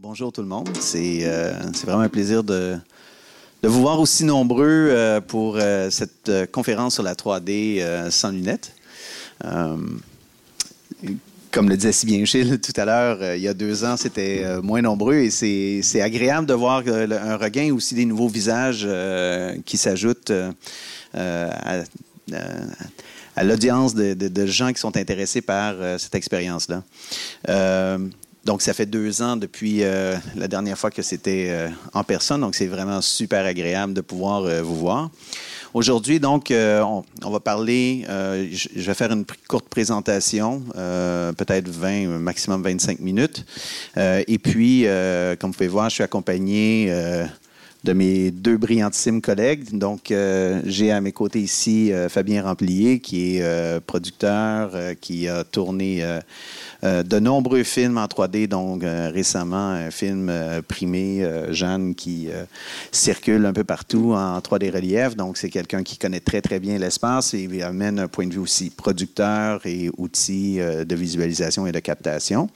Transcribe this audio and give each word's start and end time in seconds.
bonjour 0.00 0.32
tout 0.32 0.42
le 0.42 0.48
monde. 0.48 0.68
C'est 0.80 1.20
euh, 1.24 1.52
c'est 1.74 1.86
vraiment 1.86 2.02
un 2.02 2.08
plaisir 2.08 2.42
de, 2.44 2.76
de 3.62 3.68
vous 3.68 3.80
voir 3.80 4.00
aussi 4.00 4.24
nombreux 4.24 4.64
euh, 4.90 5.20
pour 5.20 5.56
euh, 5.58 5.90
cette 5.90 6.30
conférence 6.52 6.94
sur 6.94 7.02
la 7.02 7.14
3D 7.14 7.80
euh, 7.80 8.10
sans 8.10 8.30
lunettes. 8.30 8.72
Comme 11.50 11.70
le 11.70 11.76
disait 11.76 11.92
si 11.92 12.04
bien 12.06 12.24
Gilles 12.24 12.60
tout 12.60 12.78
à 12.78 12.84
l'heure, 12.84 13.34
il 13.34 13.40
y 13.40 13.48
a 13.48 13.54
deux 13.54 13.84
ans, 13.84 13.96
c'était 13.96 14.44
moins 14.62 14.82
nombreux 14.82 15.14
et 15.14 15.30
c'est 15.30 16.00
agréable 16.00 16.46
de 16.46 16.52
voir 16.54 16.82
un 16.86 17.36
regain 17.36 17.72
aussi 17.72 17.94
des 17.94 18.04
nouveaux 18.04 18.28
visages 18.28 18.86
qui 19.64 19.78
s'ajoutent 19.78 20.32
à, 21.14 21.84
l'audience 23.42 23.94
de, 23.94 24.12
de- 24.12 24.46
gens 24.46 24.72
qui 24.72 24.80
sont 24.80 24.94
intéressés 24.96 25.40
par 25.40 25.76
cette 25.98 26.14
expérience-là. 26.16 26.82
Donc, 28.48 28.62
ça 28.62 28.72
fait 28.72 28.86
deux 28.86 29.20
ans 29.20 29.36
depuis 29.36 29.82
euh, 29.82 30.16
la 30.34 30.48
dernière 30.48 30.78
fois 30.78 30.90
que 30.90 31.02
c'était 31.02 31.48
euh, 31.50 31.68
en 31.92 32.02
personne. 32.02 32.40
Donc, 32.40 32.54
c'est 32.54 32.66
vraiment 32.66 33.02
super 33.02 33.44
agréable 33.44 33.92
de 33.92 34.00
pouvoir 34.00 34.44
euh, 34.44 34.62
vous 34.62 34.74
voir. 34.74 35.10
Aujourd'hui, 35.74 36.18
donc, 36.18 36.50
on, 36.50 37.04
va 37.30 37.40
parler, 37.40 38.06
je, 38.08 38.86
vais 38.86 38.94
faire 38.94 39.12
une 39.12 39.26
courte 39.46 39.68
présentation, 39.68 40.62
peut-être 40.72 41.68
20, 41.68 42.06
euh, 42.06 42.18
maximum 42.18 42.62
25 42.62 43.00
minutes. 43.00 43.44
Et 43.98 44.38
puis, 44.38 44.86
comme 45.38 45.50
vous 45.50 45.56
pouvez 45.56 45.68
voir, 45.68 45.90
je 45.90 45.96
suis 45.96 46.02
accompagné 46.02 46.90
de 47.84 47.92
mes 47.92 48.30
deux 48.30 48.56
brillantissimes 48.56 49.20
collègues. 49.20 49.76
Donc, 49.76 50.10
j'ai 50.64 50.90
à 50.90 51.02
mes 51.02 51.12
côtés 51.12 51.40
ici 51.40 51.92
Fabien 52.08 52.44
Ramplier, 52.44 53.00
qui 53.00 53.36
est 53.36 53.80
producteur, 53.80 54.70
qui 55.02 55.28
a 55.28 55.44
tourné 55.44 56.02
de 56.82 57.18
nombreux 57.18 57.64
films 57.64 57.98
en 57.98 58.06
3D, 58.06 58.46
donc 58.46 58.84
euh, 58.84 59.10
récemment 59.12 59.70
un 59.70 59.90
film 59.90 60.28
euh, 60.28 60.62
primé, 60.62 61.24
euh, 61.24 61.52
Jeanne, 61.52 61.94
qui 61.94 62.28
euh, 62.30 62.44
circule 62.92 63.46
un 63.46 63.52
peu 63.52 63.64
partout 63.64 64.12
en 64.14 64.38
3D 64.38 64.72
relief. 64.72 65.16
Donc, 65.16 65.36
c'est 65.38 65.50
quelqu'un 65.50 65.82
qui 65.82 65.98
connaît 65.98 66.20
très, 66.20 66.40
très 66.40 66.60
bien 66.60 66.78
l'espace 66.78 67.34
et 67.34 67.40
il 67.40 67.62
amène 67.62 67.98
un 67.98 68.08
point 68.08 68.26
de 68.26 68.34
vue 68.34 68.40
aussi 68.40 68.70
producteur 68.70 69.60
et 69.66 69.90
outil 69.98 70.60
euh, 70.60 70.84
de 70.84 70.94
visualisation 70.94 71.66
et 71.66 71.72
de 71.72 71.80
captation. 71.80 72.48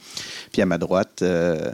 Puis 0.51 0.61
à 0.61 0.65
ma 0.65 0.77
droite, 0.77 1.19
euh, 1.21 1.71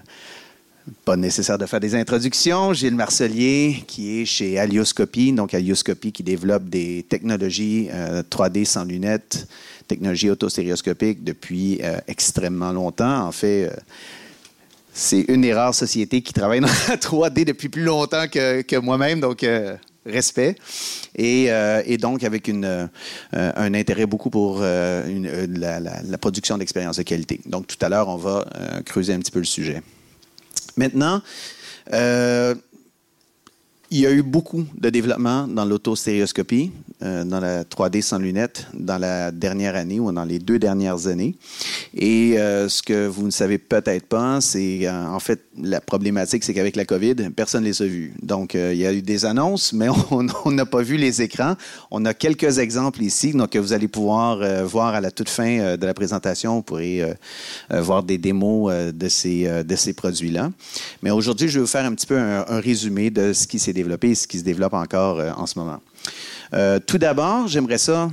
pas 1.06 1.16
nécessaire 1.16 1.58
de 1.58 1.66
faire 1.66 1.80
des 1.80 1.96
introductions. 1.96 2.74
Gilles 2.74 2.96
Marcelier, 2.96 3.84
qui 3.88 4.22
est 4.22 4.26
chez 4.26 4.58
Alioscopie, 4.60 5.32
donc 5.34 5.54
Alioscopie 5.54 6.12
qui 6.12 6.24
développe 6.24 6.68
des 6.70 7.06
technologies 7.08 7.90
euh, 7.92 8.24
3D 8.24 8.66
sans 8.66 8.86
lunettes, 8.86 9.48
technologies 9.90 10.30
autostéréoscopiques 10.30 11.24
depuis 11.24 11.80
euh, 11.84 11.98
extrêmement 12.08 12.72
longtemps. 12.72 13.26
En 13.28 13.32
fait, 13.34 13.66
euh, 13.66 13.76
c'est 14.94 15.26
une 15.28 15.42
des 15.42 15.54
rares 15.54 15.76
sociétés 15.76 16.22
qui 16.22 16.32
travaille 16.32 16.62
dans 16.62 16.68
la 16.88 16.96
3D 16.96 17.44
depuis 17.44 17.68
plus 17.68 17.84
longtemps 17.84 18.28
que, 18.32 18.78
moi-même, 18.78 19.20
donc 19.20 19.44
euh, 19.44 19.76
respect. 20.06 20.56
Et, 21.18 21.50
donc 21.98 22.24
avec 22.24 22.50
un 22.50 23.74
intérêt 23.74 24.06
beaucoup 24.06 24.30
pour 24.30 24.62
la, 24.62 25.80
la- 25.80 26.18
production 26.18 26.58
d'expériences 26.58 26.98
de 26.98 27.04
qualité. 27.04 27.42
Donc 27.46 27.68
tout 27.68 27.78
à 27.82 27.90
l'heure, 27.90 28.08
on 28.08 28.16
va 28.18 28.46
creuser 28.86 29.14
un 29.14 29.20
petit 29.20 29.32
peu 29.32 29.40
le 29.40 29.46
sujet. 29.46 29.82
Maintenant, 30.78 31.22
il 33.92 34.00
y 34.02 34.06
a 34.06 34.12
eu 34.12 34.22
beaucoup 34.22 34.66
de 34.76 34.90
développement 34.90 35.48
dans 35.48 35.66
l'autostéréoscopie, 35.66 36.72
euh, 37.02 37.24
dans 37.24 37.40
la 37.40 37.64
3D 37.64 38.04
sans 38.04 38.20
lunettes, 38.20 38.68
dans 38.74 39.00
la 39.00 39.32
dernière 39.32 39.76
année 39.76 40.00
ou 40.00 40.12
dans 40.12 40.26
les 40.26 40.38
deux 40.38 40.60
dernières 40.60 41.08
années. 41.08 41.36
Et 41.96 42.38
euh, 42.38 42.70
ce 42.70 42.84
que 42.84 43.08
vous 43.08 43.26
ne 43.26 43.32
savez 43.32 43.58
peut-être 43.58 44.06
pas, 44.06 44.42
c'est 44.42 44.82
euh, 44.84 45.08
en 45.08 45.20
fait 45.20 45.42
la 45.58 45.82
problématique, 45.82 46.44
c'est 46.44 46.54
qu'avec 46.54 46.76
la 46.76 46.86
COVID, 46.86 47.16
personne 47.36 47.64
ne 47.64 47.70
les 47.70 47.82
a 47.82 47.86
vus. 47.86 48.14
Donc, 48.22 48.54
il 48.54 48.76
y 48.76 48.86
a 48.86 48.94
eu 48.94 49.02
des 49.02 49.26
annonces, 49.26 49.74
mais 49.74 49.88
on 50.12 50.52
n'a 50.52 50.66
pas 50.66 50.84
vu 50.84 50.98
les 50.98 51.24
écrans. 51.24 51.56
On 51.90 52.06
a 52.06 52.14
quelques 52.14 52.60
exemples 52.60 53.02
ici, 53.02 53.32
donc 53.34 53.52
que 53.52 53.60
vous 53.60 53.74
allez 53.74 53.88
pouvoir 53.88 54.66
voir 54.66 54.94
à 54.94 55.02
la 55.02 55.10
toute 55.10 55.30
fin 55.30 55.76
de 55.76 55.86
la 55.86 55.94
présentation. 55.94 56.56
Vous 56.56 56.62
pourrez 56.62 57.04
voir 57.70 58.04
des 58.04 58.18
démos 58.18 58.72
de 58.94 59.10
ces, 59.10 59.64
de 59.64 59.76
ces 59.76 59.94
produits-là. 59.94 60.52
Mais 61.02 61.12
aujourd'hui, 61.12 61.50
je 61.50 61.56
vais 61.56 61.62
vous 61.62 61.68
faire 61.68 61.86
un 61.86 61.94
petit 61.94 62.08
peu 62.08 62.18
un, 62.18 62.46
un 62.48 62.60
résumé 62.60 63.10
de 63.10 63.34
ce 63.34 63.48
qui 63.48 63.60
s'est 63.60 63.74
et 63.80 64.16
ce 64.16 64.28
qui 64.28 64.40
se 64.40 64.44
développe 64.44 64.74
encore 64.74 65.20
euh, 65.20 65.32
en 65.36 65.46
ce 65.46 65.58
moment. 65.58 65.80
Euh, 66.54 66.80
tout 66.86 66.98
d'abord, 66.98 67.48
j'aimerais 67.48 67.78
ça 67.78 68.10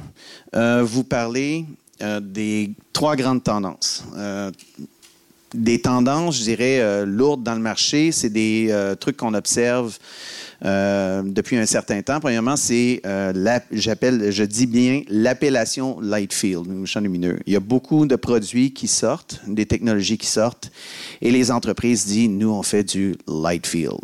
euh, 0.54 0.82
vous 0.84 1.04
parler 1.04 1.65
des 2.21 2.72
trois 2.93 3.16
grandes 3.16 3.43
tendances. 3.43 4.04
Des 5.54 5.81
tendances, 5.81 6.37
je 6.37 6.43
dirais, 6.43 7.06
lourdes 7.06 7.43
dans 7.43 7.54
le 7.54 7.60
marché, 7.60 8.12
c'est 8.12 8.28
des 8.28 8.71
trucs 9.00 9.16
qu'on 9.16 9.32
observe 9.32 9.97
euh, 10.65 11.22
depuis 11.22 11.56
un 11.56 11.67
certain 11.67 12.00
temps. 12.03 12.21
Premièrement, 12.21 12.56
c'est, 12.56 13.00
euh, 13.05 13.33
je 13.71 14.43
dis 14.44 14.67
bien 14.67 15.03
l'appellation 15.09 16.00
light 16.00 16.33
field, 16.33 16.67
ou 16.69 16.87
champ 16.87 17.00
lumineux. 17.00 17.39
Il 17.47 17.53
y 17.53 17.56
a 17.56 17.61
beaucoup 17.61 18.06
de 18.06 18.17
produits 18.17 18.72
qui 18.72 18.89
sortent, 18.89 19.41
des 19.47 19.66
technologies 19.66 20.19
qui 20.19 20.27
sortent, 20.27 20.71
et 21.21 21.31
les 21.31 21.50
entreprises 21.50 22.06
disent, 22.06 22.31
nous, 22.31 22.50
on 22.50 22.62
fait 22.62 22.84
du 22.84 23.16
light 23.28 23.66
field. 23.66 24.00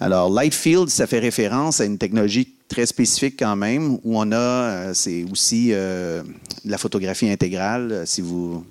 Alors, 0.00 0.30
light 0.30 0.54
field, 0.54 0.88
ça 0.88 1.06
fait 1.06 1.18
référence 1.20 1.80
à 1.80 1.84
une 1.84 1.98
technologie 1.98 2.48
très 2.68 2.86
spécifique 2.86 3.36
quand 3.38 3.56
même, 3.56 3.94
où 4.04 4.18
on 4.18 4.32
a, 4.32 4.36
euh, 4.36 4.94
c'est 4.94 5.24
aussi 5.30 5.68
de 5.68 6.22
la 6.64 6.78
photographie 6.78 7.28
intégrale. 7.28 8.04
Si 8.06 8.20
vous, 8.20 8.64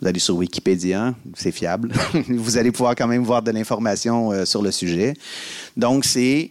vous 0.00 0.08
allez 0.08 0.18
sur 0.18 0.36
Wikipédia, 0.36 1.14
c'est 1.34 1.52
fiable. 1.52 1.92
vous 2.28 2.58
allez 2.58 2.70
pouvoir 2.70 2.94
quand 2.94 3.06
même 3.06 3.24
voir 3.24 3.42
de 3.42 3.50
l'information 3.50 4.30
euh, 4.30 4.44
sur 4.44 4.62
le 4.62 4.70
sujet. 4.70 5.14
Donc, 5.76 6.04
c'est 6.04 6.50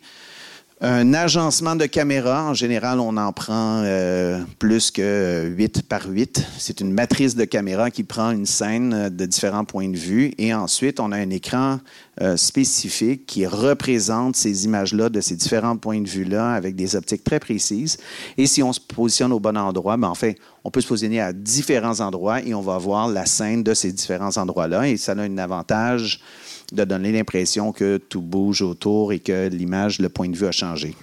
un 0.85 1.15
agencement 1.15 1.75
de 1.75 1.87
caméra. 1.87 2.43
En 2.43 2.53
général, 2.53 2.99
on 2.99 3.17
en 3.17 3.33
prend 3.33 3.81
euh, 3.83 4.39
plus 4.59 4.91
que 4.91 5.51
8 5.57 5.81
par 5.89 6.07
8. 6.07 6.45
C'est 6.59 6.79
une 6.79 6.91
matrice 6.91 7.35
de 7.35 7.43
caméra 7.43 7.89
qui 7.89 8.03
prend 8.03 8.29
une 8.29 8.45
scène 8.45 8.93
euh, 8.93 9.09
de 9.09 9.25
différents 9.25 9.65
points 9.65 9.89
de 9.89 9.97
vue. 9.97 10.33
Et 10.37 10.53
ensuite, 10.53 10.99
on 10.99 11.11
a 11.11 11.17
un 11.17 11.31
écran 11.31 11.79
euh, 12.21 12.37
spécifique 12.37 13.25
qui 13.25 13.47
représente 13.47 14.35
ces 14.35 14.65
images-là 14.65 15.09
de 15.09 15.21
ces 15.21 15.35
différents 15.35 15.75
points 15.75 16.01
de 16.01 16.07
vue-là 16.07 16.53
avec 16.53 16.75
des 16.75 16.95
optiques 16.95 17.23
très 17.23 17.39
précises. 17.39 17.97
Et 18.37 18.45
si 18.45 18.61
on 18.61 18.71
se 18.71 18.79
positionne 18.79 19.33
au 19.33 19.39
bon 19.39 19.57
endroit, 19.57 19.97
ben, 19.97 20.07
en 20.07 20.15
fait, 20.15 20.37
on 20.63 20.69
peut 20.69 20.81
se 20.81 20.87
positionner 20.87 21.19
à 21.19 21.33
différents 21.33 21.99
endroits 21.99 22.41
et 22.43 22.53
on 22.53 22.61
va 22.61 22.77
voir 22.77 23.07
la 23.07 23.25
scène 23.25 23.63
de 23.63 23.73
ces 23.73 23.91
différents 23.91 24.37
endroits-là. 24.37 24.87
Et 24.87 24.97
ça 24.97 25.13
a 25.13 25.21
un 25.21 25.37
avantage 25.39 26.21
de 26.71 26.83
donner 26.83 27.11
l'impression 27.11 27.71
que 27.71 27.97
tout 27.97 28.21
bouge 28.21 28.61
autour 28.61 29.13
et 29.13 29.19
que 29.19 29.47
l'image, 29.49 29.99
le 29.99 30.09
point 30.09 30.29
de 30.29 30.35
vue 30.35 30.47
a 30.47 30.51
changé. 30.51 30.95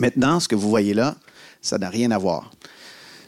Maintenant, 0.00 0.40
ce 0.40 0.48
que 0.48 0.54
vous 0.54 0.68
voyez 0.68 0.94
là, 0.94 1.16
ça 1.60 1.78
n'a 1.78 1.88
rien 1.88 2.10
à 2.10 2.18
voir. 2.18 2.50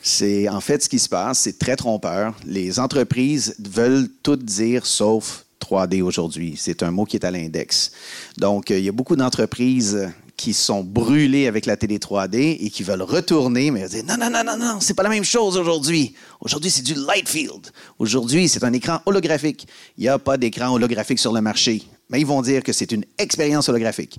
C'est 0.03 0.49
en 0.49 0.61
fait 0.61 0.83
ce 0.83 0.89
qui 0.89 0.99
se 0.99 1.09
passe, 1.09 1.41
c'est 1.41 1.59
très 1.59 1.77
trompeur. 1.77 2.35
Les 2.45 2.79
entreprises 2.79 3.57
veulent 3.59 4.09
tout 4.23 4.37
dire 4.37 4.85
sauf 4.85 5.45
3D 5.61 6.03
aujourd'hui. 6.03 6.55
C'est 6.59 6.83
un 6.83 6.91
mot 6.91 7.05
qui 7.05 7.17
est 7.17 7.25
à 7.25 7.31
l'index. 7.31 7.93
Donc, 8.37 8.71
euh, 8.71 8.79
il 8.79 8.85
y 8.85 8.89
a 8.89 8.93
beaucoup 8.93 9.17
d'entreprises 9.17 10.09
qui 10.37 10.53
sont 10.53 10.83
brûlées 10.83 11.47
avec 11.47 11.67
la 11.67 11.77
télé 11.77 11.99
3D 11.99 12.59
et 12.61 12.71
qui 12.71 12.83
veulent 12.83 13.03
retourner, 13.03 13.71
mais 13.71 13.89
disent 13.89 14.05
non, 14.05 14.17
non, 14.19 14.31
non, 14.31 14.43
non, 14.45 14.57
non, 14.57 14.81
c'est 14.81 14.95
pas 14.95 15.03
la 15.03 15.09
même 15.09 15.25
chose 15.25 15.57
aujourd'hui. 15.57 16.15
Aujourd'hui, 16.41 16.71
c'est 16.71 16.83
du 16.83 16.95
light 16.95 17.29
field. 17.29 17.71
Aujourd'hui, 17.99 18.49
c'est 18.49 18.65
un 18.65 18.73
écran 18.73 19.01
holographique. 19.07 19.67
Il 19.97 20.03
n'y 20.03 20.09
a 20.09 20.19
pas 20.19 20.37
d'écran 20.37 20.73
holographique 20.73 21.19
sur 21.19 21.33
le 21.33 21.41
marché. 21.41 21.83
Mais 22.11 22.21
ils 22.21 22.27
vont 22.27 22.43
dire 22.43 22.63
que 22.63 22.73
c'est 22.73 22.93
une 22.93 23.05
expérience 23.19 23.69
holographique. 23.69 24.19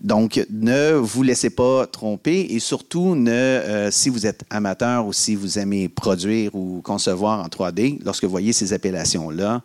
Donc, 0.00 0.44
ne 0.50 0.94
vous 0.94 1.22
laissez 1.22 1.50
pas 1.50 1.86
tromper 1.86 2.40
et 2.50 2.58
surtout, 2.58 3.14
ne, 3.14 3.30
euh, 3.30 3.90
si 3.92 4.08
vous 4.08 4.26
êtes 4.26 4.42
amateur 4.50 5.06
ou 5.06 5.12
si 5.12 5.36
vous 5.36 5.60
aimez 5.60 5.88
produire 5.88 6.52
ou 6.56 6.82
concevoir 6.82 7.40
en 7.40 7.46
3D, 7.46 8.00
lorsque 8.04 8.24
vous 8.24 8.30
voyez 8.30 8.52
ces 8.52 8.72
appellations-là, 8.72 9.62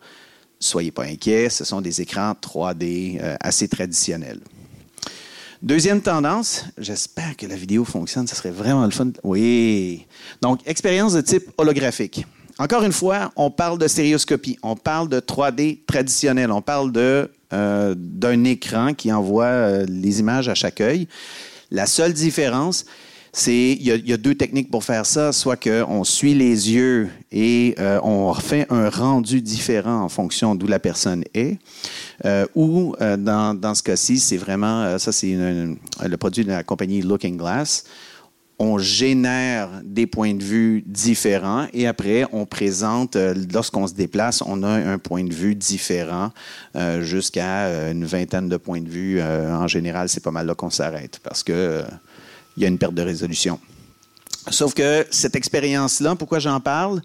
soyez 0.60 0.92
pas 0.92 1.04
inquiets, 1.04 1.50
ce 1.50 1.64
sont 1.64 1.80
des 1.80 2.00
écrans 2.00 2.34
3D 2.40 3.18
euh, 3.20 3.36
assez 3.40 3.66
traditionnels. 3.66 4.40
Deuxième 5.60 6.00
tendance, 6.00 6.66
j'espère 6.78 7.36
que 7.36 7.44
la 7.44 7.56
vidéo 7.56 7.84
fonctionne, 7.84 8.28
ce 8.28 8.36
serait 8.36 8.52
vraiment 8.52 8.84
le 8.84 8.92
fun. 8.92 9.10
Oui. 9.24 10.06
Donc, 10.40 10.60
expérience 10.66 11.14
de 11.14 11.20
type 11.20 11.50
holographique. 11.58 12.24
Encore 12.60 12.84
une 12.84 12.92
fois, 12.92 13.32
on 13.34 13.50
parle 13.50 13.76
de 13.78 13.88
stéréoscopie, 13.88 14.56
on 14.62 14.76
parle 14.76 15.08
de 15.08 15.18
3D 15.18 15.80
traditionnel, 15.84 16.52
on 16.52 16.62
parle 16.62 16.92
euh, 16.96 17.94
d'un 17.96 18.44
écran 18.44 18.94
qui 18.94 19.12
envoie 19.12 19.46
euh, 19.46 19.86
les 19.88 20.20
images 20.20 20.48
à 20.48 20.54
chaque 20.54 20.80
œil. 20.80 21.08
La 21.72 21.86
seule 21.86 22.12
différence, 22.12 22.84
il 23.46 23.82
y, 23.82 24.12
a- 24.12 24.16
deux 24.16 24.34
techniques 24.34 24.70
pour 24.70 24.84
faire 24.84 25.06
ça, 25.06 25.32
soit 25.32 25.56
qu'on 25.56 26.04
suit 26.04 26.34
les 26.34 26.72
yeux 26.72 27.08
et 27.30 27.74
euh, 27.78 28.00
on 28.02 28.32
fait 28.34 28.66
un 28.70 28.88
rendu 28.88 29.40
différent 29.42 30.02
en 30.02 30.08
fonction 30.08 30.54
d'où 30.54 30.66
la 30.66 30.78
personne 30.78 31.24
est, 31.34 31.58
euh, 32.24 32.46
ou 32.54 32.94
euh, 33.00 33.16
dans, 33.16 33.54
dans 33.54 33.74
ce 33.74 33.82
cas-ci, 33.82 34.18
c'est 34.18 34.36
vraiment, 34.36 34.98
ça 34.98 35.12
c'est 35.12 35.34
le 35.34 36.16
produit 36.16 36.44
de 36.44 36.50
la 36.50 36.62
compagnie 36.62 37.02
Looking 37.02 37.36
Glass, 37.36 37.84
on 38.60 38.76
génère 38.78 39.68
des 39.84 40.08
points 40.08 40.34
de 40.34 40.42
vue 40.42 40.82
différents 40.84 41.66
et 41.72 41.86
après, 41.86 42.24
on 42.32 42.44
présente, 42.44 43.16
lorsqu'on 43.52 43.86
se 43.86 43.94
déplace, 43.94 44.42
on 44.44 44.64
a 44.64 44.68
un 44.68 44.98
point 44.98 45.22
de 45.22 45.32
vue 45.32 45.54
différent 45.54 46.32
jusqu'à 47.00 47.88
une 47.92 48.04
vingtaine 48.04 48.48
de 48.48 48.56
points 48.56 48.80
de 48.80 48.88
vue. 48.88 49.22
en 49.22 49.68
général, 49.68 50.08
c'est 50.08 50.24
pas 50.24 50.32
mal 50.32 50.46
là 50.48 50.56
qu'on 50.56 50.70
s'arrête 50.70 51.20
parce 51.22 51.44
qu'il 51.44 51.84
il 52.58 52.62
y 52.62 52.64
a 52.66 52.68
une 52.68 52.78
perte 52.78 52.94
de 52.94 53.02
résolution. 53.02 53.58
Sauf 54.50 54.74
que 54.74 55.06
cette 55.10 55.36
expérience-là, 55.36 56.14
pourquoi 56.16 56.38
j'en 56.38 56.60
parle? 56.60 57.00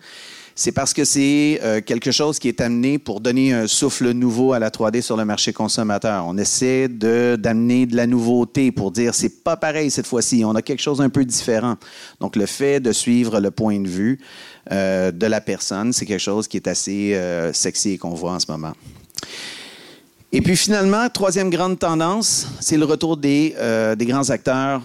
c'est 0.55 0.71
parce 0.71 0.94
que 0.94 1.03
c'est 1.03 1.59
euh, 1.63 1.81
quelque 1.81 2.11
chose 2.11 2.38
qui 2.38 2.47
est 2.47 2.61
amené 2.61 3.00
pour 3.00 3.21
donner 3.21 3.53
un 3.53 3.67
souffle 3.67 4.11
nouveau 4.11 4.53
à 4.53 4.59
la 4.59 4.69
3D 4.69 5.01
sur 5.01 5.17
le 5.17 5.25
marché 5.25 5.51
consommateur. 5.51 6.25
On 6.27 6.38
essaie 6.38 6.88
d'amener 6.88 7.85
de, 7.85 7.95
la 7.95 8.05
nouveauté 8.05 8.71
pour 8.71 8.91
dire 8.91 9.15
c'est 9.15 9.44
pas 9.44 9.57
pareil 9.57 9.89
cette 9.89 10.07
fois-ci, 10.07 10.44
on 10.45 10.53
a 10.55 10.61
quelque 10.61 10.81
chose 10.81 11.01
un 11.01 11.09
peu 11.09 11.25
différent. 11.25 11.75
Donc 12.19 12.35
le 12.35 12.45
fait 12.45 12.79
de 12.79 12.91
suivre 12.91 13.39
le 13.39 13.51
point 13.51 13.79
de 13.79 13.88
vue 13.88 14.19
euh, 14.71 15.11
de 15.11 15.25
la 15.25 15.41
personne, 15.41 15.91
c'est 15.91 16.05
quelque 16.05 16.19
chose 16.19 16.47
qui 16.47 16.57
est 16.57 16.67
assez 16.67 17.15
euh, 17.15 17.51
sexy 17.53 17.91
et 17.91 17.97
qu'on 17.97 18.13
voit 18.13 18.33
en 18.33 18.39
ce 18.39 18.51
moment. 18.51 18.73
Et 20.31 20.41
puis 20.41 20.55
finalement, 20.55 21.09
troisième 21.09 21.50
grande 21.50 21.77
tendance, 21.77 22.47
c'est 22.59 22.77
le 22.77 22.85
retour 22.85 23.17
des, 23.17 23.55
des 23.95 24.05
grands 24.07 24.31
acteurs 24.31 24.81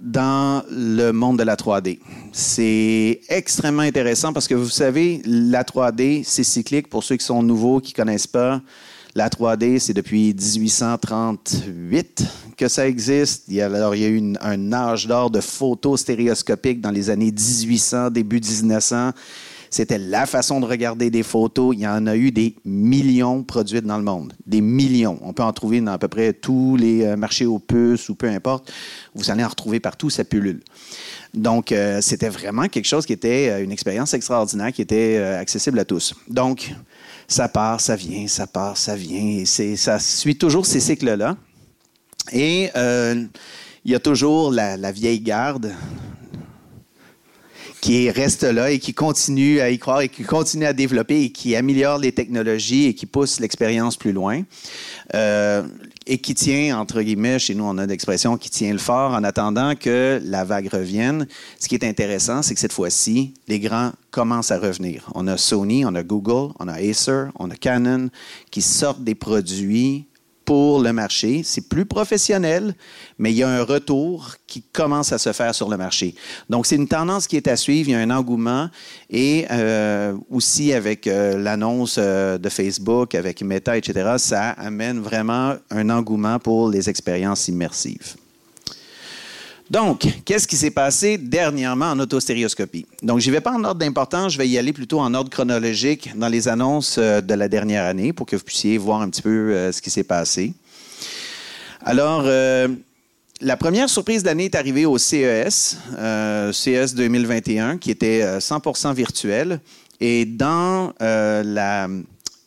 dans 0.00 0.64
le 0.70 1.12
monde 1.12 1.38
de 1.38 1.42
la 1.42 1.56
3D. 1.56 1.98
C'est 2.32 3.20
extrêmement 3.28 3.82
intéressant 3.82 4.32
parce 4.32 4.48
que 4.48 4.54
vous 4.54 4.68
savez, 4.68 5.20
la 5.24 5.62
3D, 5.62 6.22
c'est 6.24 6.44
cyclique. 6.44 6.88
Pour 6.88 7.04
ceux 7.04 7.16
qui 7.16 7.24
sont 7.24 7.42
nouveaux, 7.42 7.80
qui 7.80 7.92
ne 7.92 7.96
connaissent 7.96 8.26
pas, 8.26 8.62
la 9.14 9.28
3D, 9.28 9.78
c'est 9.78 9.92
depuis 9.92 10.34
1838 10.34 12.24
que 12.56 12.68
ça 12.68 12.86
existe. 12.86 13.44
Il 13.48 13.54
y 13.54 13.62
a, 13.62 13.66
alors, 13.66 13.94
il 13.94 14.02
y 14.02 14.04
a 14.04 14.08
eu 14.08 14.34
un 14.40 14.72
âge 14.72 15.06
d'or 15.06 15.30
de 15.30 15.40
photos 15.40 16.00
stéréoscopiques 16.00 16.80
dans 16.80 16.90
les 16.90 17.10
années 17.10 17.32
1800, 17.32 18.10
début 18.10 18.40
1900. 18.40 19.12
C'était 19.70 19.98
la 19.98 20.26
façon 20.26 20.58
de 20.58 20.66
regarder 20.66 21.10
des 21.10 21.22
photos. 21.22 21.76
Il 21.76 21.82
y 21.82 21.86
en 21.86 22.08
a 22.08 22.16
eu 22.16 22.32
des 22.32 22.56
millions 22.64 23.44
produites 23.44 23.84
dans 23.84 23.98
le 23.98 24.02
monde. 24.02 24.32
Des 24.44 24.60
millions. 24.60 25.20
On 25.22 25.32
peut 25.32 25.44
en 25.44 25.52
trouver 25.52 25.80
dans 25.80 25.92
à 25.92 25.98
peu 25.98 26.08
près 26.08 26.32
tous 26.32 26.76
les 26.76 27.04
euh, 27.04 27.16
marchés 27.16 27.46
aux 27.46 27.60
puces 27.60 28.08
ou 28.08 28.16
peu 28.16 28.28
importe. 28.28 28.72
Vous 29.14 29.30
allez 29.30 29.44
en 29.44 29.48
retrouver 29.48 29.78
partout, 29.78 30.10
ça 30.10 30.24
pullule. 30.24 30.60
Donc, 31.34 31.70
euh, 31.70 32.00
c'était 32.00 32.28
vraiment 32.28 32.66
quelque 32.66 32.86
chose 32.86 33.06
qui 33.06 33.12
était 33.12 33.48
euh, 33.48 33.62
une 33.62 33.70
expérience 33.70 34.12
extraordinaire, 34.12 34.72
qui 34.72 34.82
était 34.82 35.18
accessible 35.18 35.78
à 35.78 35.84
tous. 35.84 36.14
Donc, 36.26 36.74
ça 37.28 37.48
part, 37.48 37.80
ça 37.80 37.94
vient, 37.94 38.26
ça 38.26 38.48
part, 38.48 38.76
ça 38.76 38.96
vient. 38.96 39.44
Et 39.44 39.76
ça 39.76 40.00
suit 40.00 40.36
toujours 40.36 40.66
ces 40.66 40.80
cycles-là. 40.80 41.36
Et 42.32 42.70
il 43.84 43.90
y 43.90 43.94
a 43.94 44.00
toujours 44.00 44.50
la 44.50 44.92
vieille 44.92 45.20
garde 45.20 45.72
qui 47.80 48.10
reste 48.10 48.42
là 48.42 48.70
et 48.70 48.78
qui 48.78 48.92
continue 48.92 49.60
à 49.60 49.70
y 49.70 49.78
croire 49.78 50.02
et 50.02 50.08
qui 50.08 50.22
continue 50.22 50.66
à 50.66 50.72
développer 50.72 51.22
et 51.22 51.30
qui 51.30 51.56
améliore 51.56 51.98
les 51.98 52.12
technologies 52.12 52.86
et 52.86 52.94
qui 52.94 53.06
pousse 53.06 53.40
l'expérience 53.40 53.96
plus 53.96 54.12
loin. 54.12 54.42
Euh, 55.14 55.62
et 56.06 56.18
qui 56.18 56.34
tient, 56.34 56.78
entre 56.78 57.02
guillemets, 57.02 57.38
chez 57.38 57.54
nous, 57.54 57.64
on 57.64 57.78
a 57.78 57.86
l'expression 57.86 58.36
qui 58.36 58.50
tient 58.50 58.72
le 58.72 58.78
fort 58.78 59.12
en 59.12 59.22
attendant 59.22 59.74
que 59.76 60.20
la 60.24 60.44
vague 60.44 60.68
revienne. 60.68 61.26
Ce 61.58 61.68
qui 61.68 61.74
est 61.74 61.84
intéressant, 61.84 62.42
c'est 62.42 62.54
que 62.54 62.60
cette 62.60 62.72
fois-ci, 62.72 63.34
les 63.48 63.60
grands 63.60 63.92
commencent 64.10 64.50
à 64.50 64.58
revenir. 64.58 65.08
On 65.14 65.28
a 65.28 65.36
Sony, 65.36 65.84
on 65.84 65.94
a 65.94 66.02
Google, 66.02 66.52
on 66.58 66.68
a 66.68 66.80
Acer, 66.80 67.26
on 67.38 67.50
a 67.50 67.54
Canon 67.54 68.08
qui 68.50 68.62
sortent 68.62 69.04
des 69.04 69.14
produits 69.14 70.06
pour 70.50 70.80
le 70.80 70.92
marché. 70.92 71.42
C'est 71.44 71.68
plus 71.68 71.86
professionnel, 71.86 72.74
mais 73.18 73.30
il 73.30 73.36
y 73.36 73.44
a 73.44 73.48
un 73.48 73.62
retour 73.62 74.34
qui 74.48 74.62
commence 74.62 75.12
à 75.12 75.18
se 75.18 75.32
faire 75.32 75.54
sur 75.54 75.68
le 75.68 75.76
marché. 75.76 76.16
Donc, 76.48 76.66
c'est 76.66 76.74
une 76.74 76.88
tendance 76.88 77.28
qui 77.28 77.36
est 77.36 77.46
à 77.46 77.54
suivre. 77.54 77.88
Il 77.88 77.92
y 77.92 77.94
a 77.94 78.00
un 78.00 78.10
engouement. 78.10 78.68
Et 79.10 79.46
euh, 79.52 80.12
aussi 80.28 80.72
avec 80.72 81.06
euh, 81.06 81.38
l'annonce 81.38 81.98
euh, 82.00 82.36
de 82.36 82.48
Facebook, 82.48 83.14
avec 83.14 83.42
Meta, 83.42 83.76
etc., 83.76 84.14
ça 84.16 84.50
amène 84.50 84.98
vraiment 84.98 85.54
un 85.70 85.88
engouement 85.88 86.40
pour 86.40 86.68
les 86.68 86.90
expériences 86.90 87.46
immersives. 87.46 88.16
Donc, 89.70 90.04
qu'est-ce 90.24 90.48
qui 90.48 90.56
s'est 90.56 90.72
passé 90.72 91.16
dernièrement 91.16 91.92
en 91.92 92.00
autostéréoscopie? 92.00 92.86
Donc, 93.04 93.20
je 93.20 93.26
n'y 93.28 93.32
vais 93.32 93.40
pas 93.40 93.52
en 93.52 93.62
ordre 93.62 93.78
d'importance, 93.78 94.32
je 94.32 94.38
vais 94.38 94.48
y 94.48 94.58
aller 94.58 94.72
plutôt 94.72 94.98
en 94.98 95.14
ordre 95.14 95.30
chronologique 95.30 96.10
dans 96.16 96.26
les 96.26 96.48
annonces 96.48 96.96
euh, 96.98 97.20
de 97.20 97.34
la 97.34 97.48
dernière 97.48 97.84
année 97.84 98.12
pour 98.12 98.26
que 98.26 98.34
vous 98.34 98.42
puissiez 98.42 98.78
voir 98.78 99.00
un 99.00 99.08
petit 99.08 99.22
peu 99.22 99.30
euh, 99.30 99.70
ce 99.70 99.80
qui 99.80 99.90
s'est 99.90 100.02
passé. 100.02 100.54
Alors, 101.84 102.22
euh, 102.24 102.66
la 103.40 103.56
première 103.56 103.88
surprise 103.88 104.22
de 104.22 104.26
l'année 104.26 104.46
est 104.46 104.56
arrivée 104.56 104.86
au 104.86 104.98
CES, 104.98 105.78
CES 106.52 106.94
2021, 106.96 107.78
qui 107.78 107.92
était 107.92 108.38
100% 108.38 108.92
virtuel. 108.92 109.60
Et 110.00 110.24
dans 110.24 110.92
la 111.00 111.88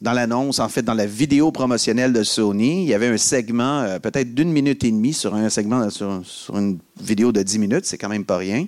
dans 0.04 0.12
l'annonce, 0.12 0.60
en 0.60 0.68
fait, 0.68 0.82
dans 0.82 0.94
la 0.94 1.06
vidéo 1.06 1.54
promotionnelle 1.54 2.12
de 2.12 2.24
Sony, 2.24 2.84
il 2.84 2.90
y 2.90 2.94
avait 2.94 3.08
un 3.08 3.18
segment, 3.18 3.80
euh, 3.80 4.00
peut-être 4.00 4.36
d'une 4.36 4.52
minute 4.52 4.84
et 4.84 4.92
demie 4.92 5.14
sur 5.14 5.34
un 5.34 5.50
segment, 5.50 5.90
sur, 5.90 6.22
une 6.54 6.78
vidéo 7.02 7.32
de 7.32 7.42
dix 7.42 7.58
minutes, 7.58 7.86
c'est 7.86 7.98
quand 7.98 8.10
même 8.10 8.26
pas 8.26 8.36
rien, 8.36 8.68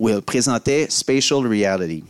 où 0.00 0.08
elle 0.08 0.22
présentait 0.22 0.86
Spatial 0.88 1.46
Reality. 1.46 2.02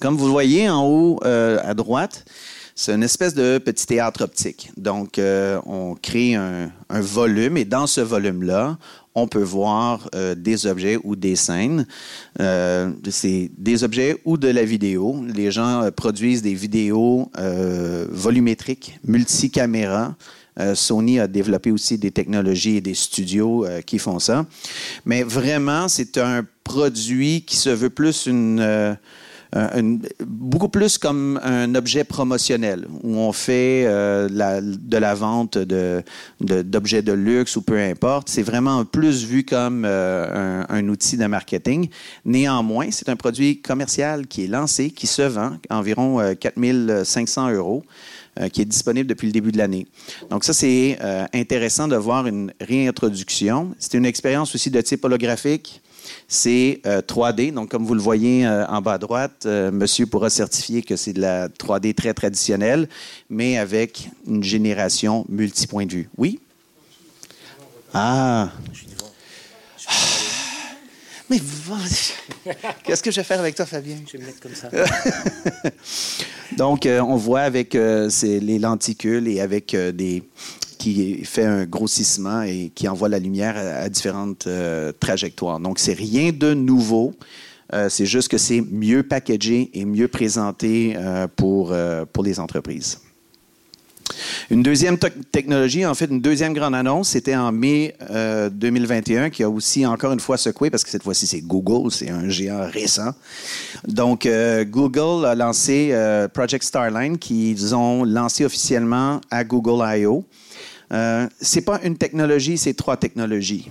Comme 0.00 0.18
vous 0.18 0.26
le 0.26 0.32
voyez 0.32 0.68
en 0.68 0.86
haut 0.86 1.18
euh, 1.24 1.60
à 1.64 1.72
droite, 1.72 2.26
c'est 2.74 2.92
une 2.92 3.02
espèce 3.02 3.32
de 3.32 3.56
petit 3.56 3.86
théâtre 3.86 4.22
optique. 4.22 4.70
Donc, 4.76 5.18
euh, 5.18 5.58
on 5.64 5.94
crée 5.94 6.34
un, 6.34 6.70
volume 6.90 7.56
et 7.56 7.64
dans 7.64 7.86
ce 7.86 8.02
volume-là, 8.02 8.76
on 9.14 9.26
peut 9.26 9.42
voir 9.42 10.08
euh, 10.14 10.34
des 10.34 10.66
objets 10.66 10.98
ou 11.02 11.16
des 11.16 11.36
scènes. 11.36 11.86
Euh, 12.40 12.90
c'est 13.10 13.50
des 13.56 13.84
objets 13.84 14.18
ou 14.24 14.36
de 14.36 14.48
la 14.48 14.64
vidéo. 14.64 15.24
Les 15.34 15.50
gens 15.50 15.88
produisent 15.94 16.42
des 16.42 16.54
vidéos 16.54 17.30
volumétriques, 18.10 18.98
multicaméras. 19.04 20.14
Sony 20.74 21.18
a 21.18 21.26
développé 21.26 21.70
aussi 21.70 21.96
des 21.96 22.10
technologies 22.10 22.76
et 22.76 22.80
des 22.80 22.94
studios 22.94 23.66
qui 23.86 23.98
font 23.98 24.18
ça. 24.18 24.46
Mais 25.06 25.22
vraiment, 25.22 25.88
c'est 25.88 26.18
un 26.18 26.44
produit 26.64 27.42
qui 27.42 27.56
se 27.56 27.70
veut 27.70 27.90
plus 27.90 28.26
une 28.26 28.96
euh, 29.54 29.98
beaucoup 30.24 30.70
plus 30.70 30.96
comme 30.96 31.38
un 31.42 31.74
objet 31.74 32.04
promotionnel, 32.04 32.86
où 33.02 33.16
on 33.18 33.32
fait 33.32 33.84
euh, 33.86 34.28
de 34.28 34.96
la 34.96 35.14
vente 35.14 35.58
d'objets 36.40 37.02
de, 37.02 37.12
luxe 37.12 37.56
ou 37.56 37.62
peu 37.62 37.78
importe. 37.78 38.30
C'est 38.30 38.42
vraiment 38.42 38.84
plus 38.86 39.24
vu 39.24 39.44
comme 39.44 39.84
euh, 39.84 40.64
un, 40.68 40.88
outil 40.88 41.18
de 41.18 41.26
marketing. 41.26 41.90
Néanmoins, 42.24 42.88
c'est 42.90 43.10
un 43.10 43.16
produit 43.16 43.60
commercial 43.60 44.26
qui 44.26 44.44
est 44.44 44.48
lancé, 44.48 44.90
qui 44.90 45.06
se 45.06 45.22
vend 45.22 45.58
environ 45.68 46.34
4500 46.34 47.50
euros. 47.52 47.82
qui 48.50 48.62
est 48.62 48.64
disponible 48.64 49.06
depuis 49.06 49.26
le 49.26 49.32
début 49.32 49.52
de 49.52 49.58
l'année. 49.58 49.86
Donc 50.30 50.44
ça, 50.44 50.54
c'est 50.54 50.98
intéressant 51.34 51.86
de 51.86 51.96
voir 51.96 52.26
une 52.26 52.50
réintroduction. 52.62 53.74
C'est 53.78 53.98
une 53.98 54.06
expérience 54.06 54.54
aussi 54.54 54.70
de 54.70 54.80
type 54.80 55.04
holographique 55.04 55.81
c'est 56.28 56.80
3D. 56.84 57.50
Euh, 57.50 57.52
Donc, 57.52 57.70
comme 57.70 57.84
vous 57.84 57.94
le 57.94 58.00
voyez 58.00 58.46
euh, 58.46 58.66
en 58.66 58.80
bas 58.80 58.94
à 58.94 58.98
droite, 58.98 59.44
euh, 59.46 59.70
monsieur 59.70 60.06
pourra 60.06 60.30
certifier 60.30 60.82
que 60.82 60.96
c'est 60.96 61.12
de 61.12 61.20
la 61.20 61.48
3D 61.48 61.94
très 61.94 62.14
traditionnelle, 62.14 62.88
mais 63.28 63.58
avec 63.58 64.08
une 64.26 64.42
génération 64.42 65.24
multi-point 65.28 65.86
de 65.86 65.92
vue. 65.92 66.08
Oui? 66.16 66.40
Ah! 67.94 68.50
Mais 71.30 71.40
qu'est-ce 72.84 73.02
que 73.02 73.10
je 73.10 73.16
vais 73.16 73.24
faire 73.24 73.40
avec 73.40 73.54
toi, 73.54 73.64
Fabien? 73.64 73.96
Je 74.06 74.18
vais 74.18 74.18
me 74.18 74.26
mettre 74.26 74.40
comme 74.40 74.54
ça. 74.54 74.68
Donc, 76.56 76.86
on 76.86 77.16
voit 77.16 77.40
avec 77.40 77.72
les 77.72 78.58
lenticules 78.58 79.28
et 79.28 79.40
avec 79.40 79.74
des, 79.74 80.22
qui 80.82 81.24
fait 81.24 81.44
un 81.44 81.64
grossissement 81.64 82.42
et 82.42 82.72
qui 82.74 82.88
envoie 82.88 83.08
la 83.08 83.20
lumière 83.20 83.56
à, 83.56 83.88
différentes 83.88 84.48
euh, 84.48 84.90
trajectoires. 84.98 85.60
Donc, 85.60 85.78
c'est 85.78 85.92
rien 85.92 86.32
de 86.32 86.54
nouveau. 86.54 87.14
Euh, 87.72 87.88
c'est 87.88 88.04
juste 88.04 88.28
que 88.28 88.36
c'est 88.36 88.60
mieux 88.60 89.04
packagé 89.04 89.70
et 89.74 89.84
mieux 89.84 90.08
présenté 90.08 90.94
euh, 90.96 91.28
pour, 91.36 91.72
pour 92.12 92.24
les 92.24 92.40
entreprises. 92.40 93.00
Une 94.50 94.64
deuxième 94.64 94.98
technologie, 95.30 95.86
en 95.86 95.94
fait, 95.94 96.06
une 96.06 96.20
deuxième 96.20 96.52
grande 96.52 96.74
annonce, 96.74 97.10
c'était 97.10 97.36
en 97.36 97.52
mai 97.52 97.94
2021, 98.52 99.30
qui 99.30 99.42
a 99.42 99.48
aussi 99.48 99.86
encore 99.86 100.12
une 100.12 100.20
fois 100.20 100.36
secoué, 100.36 100.68
parce 100.68 100.82
que 100.84 100.90
cette 100.90 101.04
fois-ci, 101.04 101.26
c'est 101.26 101.40
Google, 101.40 101.90
c'est 101.92 102.10
un 102.10 102.28
géant 102.28 102.68
récent. 102.68 103.12
Donc, 103.86 104.28
Google 104.66 105.24
a 105.24 105.34
lancé 105.34 105.96
Project 106.34 106.64
Starline, 106.64 107.16
qu'ils 107.16 107.74
ont 107.74 108.04
lancé 108.04 108.44
officiellement 108.44 109.20
à 109.30 109.44
Google 109.44 109.82
I.O. 109.82 110.24
Euh, 110.92 111.26
ce 111.40 111.56
n'est 111.56 111.64
pas 111.64 111.80
une 111.82 111.96
technologie, 111.96 112.58
c'est 112.58 112.74
trois 112.74 112.96
technologies. 112.96 113.68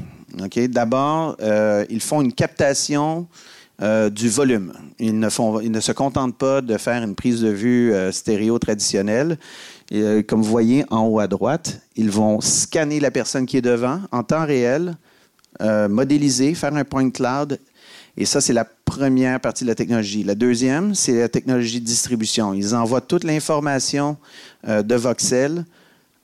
D'abord, 0.70 1.36
euh, 1.42 1.86
ils 1.90 2.02
font 2.02 2.22
une 2.22 2.34
captation 2.34 3.28
euh, 3.82 4.10
du 4.10 4.30
volume. 4.30 4.74
Ils 4.98 5.20
ne, 5.20 5.30
font, 5.30 5.60
ils 5.60 5.72
ne 5.72 5.80
se 5.80 5.92
contentent 5.92 6.38
pas 6.38 6.62
de 6.62 6.78
faire 6.78 7.04
une 7.04 7.16
prise 7.16 7.42
de 7.42 7.50
vue 7.50 7.94
stéréo 8.12 8.58
traditionnelle. 8.60 9.38
comme 10.28 10.42
vous 10.42 10.50
voyez 10.50 10.86
en 10.90 11.06
haut 11.06 11.20
à 11.20 11.28
droite, 11.28 11.82
ils 11.96 12.10
vont 12.10 12.42
scanner 12.42 13.00
la 13.00 13.12
personne 13.12 13.46
qui 13.46 13.58
est 13.58 13.62
devant 13.62 14.00
en 14.12 14.24
temps 14.24 14.46
réel, 14.46 14.96
modéliser, 15.60 16.56
faire 16.56 16.76
un 16.76 16.84
point 16.84 17.10
cloud. 17.10 17.60
Et 18.18 18.26
ça, 18.26 18.42
c'est 18.42 18.54
la 18.54 18.66
première 18.66 19.40
partie 19.40 19.64
de 19.64 19.70
la 19.70 19.76
technologie. 19.76 20.24
La 20.24 20.36
deuxième, 20.36 20.96
c'est 20.96 21.20
la 21.20 21.30
technologie 21.30 21.80
de 21.80 21.86
distribution. 21.86 22.54
Ils 22.54 22.76
envoient 22.76 23.02
toute 23.02 23.24
l'information 23.24 24.18
de 24.68 24.96
Voxel 24.96 25.66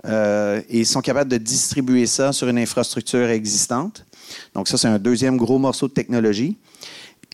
et 0.03 0.79
ils 0.79 0.85
sont 0.85 1.01
capables 1.01 1.29
de 1.29 1.37
distribuer 1.37 2.05
ça 2.05 2.31
sur 2.31 2.47
une 2.47 2.59
infrastructure 2.59 3.29
existante. 3.29 4.05
Donc 4.53 4.67
ça, 4.67 4.77
c'est 4.77 4.87
un 4.87 4.99
deuxième 4.99 5.37
gros 5.37 5.57
morceau 5.57 5.87
de 5.87 5.93
technologie. 5.93 6.57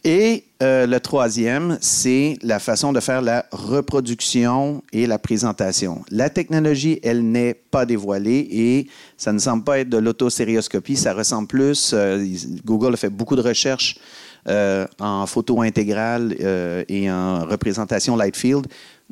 Et 0.05 0.43
euh, 0.61 0.85
le 0.85 0.99
troisième, 0.99 1.77
c'est 1.79 2.37
la 2.41 2.59
façon 2.59 2.91
de 2.91 2.99
faire 2.99 3.21
la 3.21 3.45
reproduction 3.53 4.83
et 4.91 5.07
la 5.07 5.17
présentation. 5.17 6.03
La 6.11 6.29
technologie, 6.29 6.99
elle 7.03 7.23
n'est 7.23 7.53
pas 7.53 7.85
dévoilée 7.85 8.47
et 8.51 8.87
ça 9.15 9.31
ne 9.31 9.39
semble 9.39 9.63
pas 9.63 9.79
être 9.79 9.87
de 9.87 9.97
l'autostéréoscopie. 9.97 10.97
Ça 10.97 11.13
ressemble 11.13 11.47
plus, 11.47 11.91
euh, 11.93 12.25
Google 12.65 12.95
a 12.95 12.97
fait 12.97 13.09
beaucoup 13.09 13.37
de 13.37 13.41
recherches 13.41 13.97
euh, 14.49 14.85
en 14.99 15.25
photo 15.25 15.61
intégrale 15.61 16.35
et 16.89 17.09
en 17.09 17.45
représentation 17.45 18.17
light 18.17 18.35
field. 18.35 18.67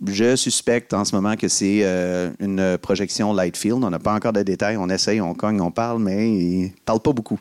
Je 0.07 0.36
suspecte 0.36 0.93
en 0.93 1.05
ce 1.05 1.15
moment 1.15 1.36
que 1.36 1.48
c'est 1.48 1.81
euh, 1.83 2.31
une 2.39 2.77
projection 2.79 3.33
light 3.33 3.55
field. 3.55 3.83
On 3.83 3.89
n'a 3.91 4.00
pas 4.00 4.13
encore 4.13 4.33
de 4.33 4.41
détails. 4.41 4.75
On 4.77 4.89
essaye, 4.89 5.21
on 5.21 5.36
cogne, 5.36 5.62
on 5.62 5.69
parle, 5.69 6.01
mais 6.01 6.27
il 6.27 6.63
ne 6.63 6.69
parle 6.86 7.01
pas 7.01 7.13
beaucoup. 7.13 7.39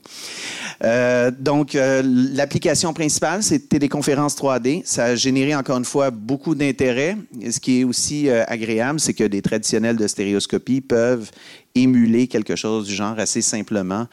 Euh, 0.84 1.30
donc, 1.30 1.74
euh, 1.74 2.02
l'application 2.04 2.92
principale, 2.92 3.42
c'est 3.42 3.68
téléconférence 3.68 4.36
3D. 4.36 4.82
Ça 4.84 5.04
a 5.04 5.14
généré 5.14 5.54
encore 5.54 5.78
une 5.78 5.86
fois 5.86 6.10
beaucoup 6.10 6.54
d'intérêt. 6.54 7.16
Ce 7.50 7.60
qui 7.60 7.80
est 7.80 7.84
aussi 7.84 8.28
agréable, 8.28 9.00
c'est 9.00 9.14
que 9.14 9.24
des 9.24 9.40
traditionnels 9.40 9.96
de 9.96 10.06
stéréoscopie 10.06 10.82
peuvent 10.82 11.30
émuler 11.74 12.26
quelque 12.26 12.56
chose 12.56 12.86
du 12.86 12.94
genre 12.94 13.18
assez 13.18 13.42
simplement 13.42 14.06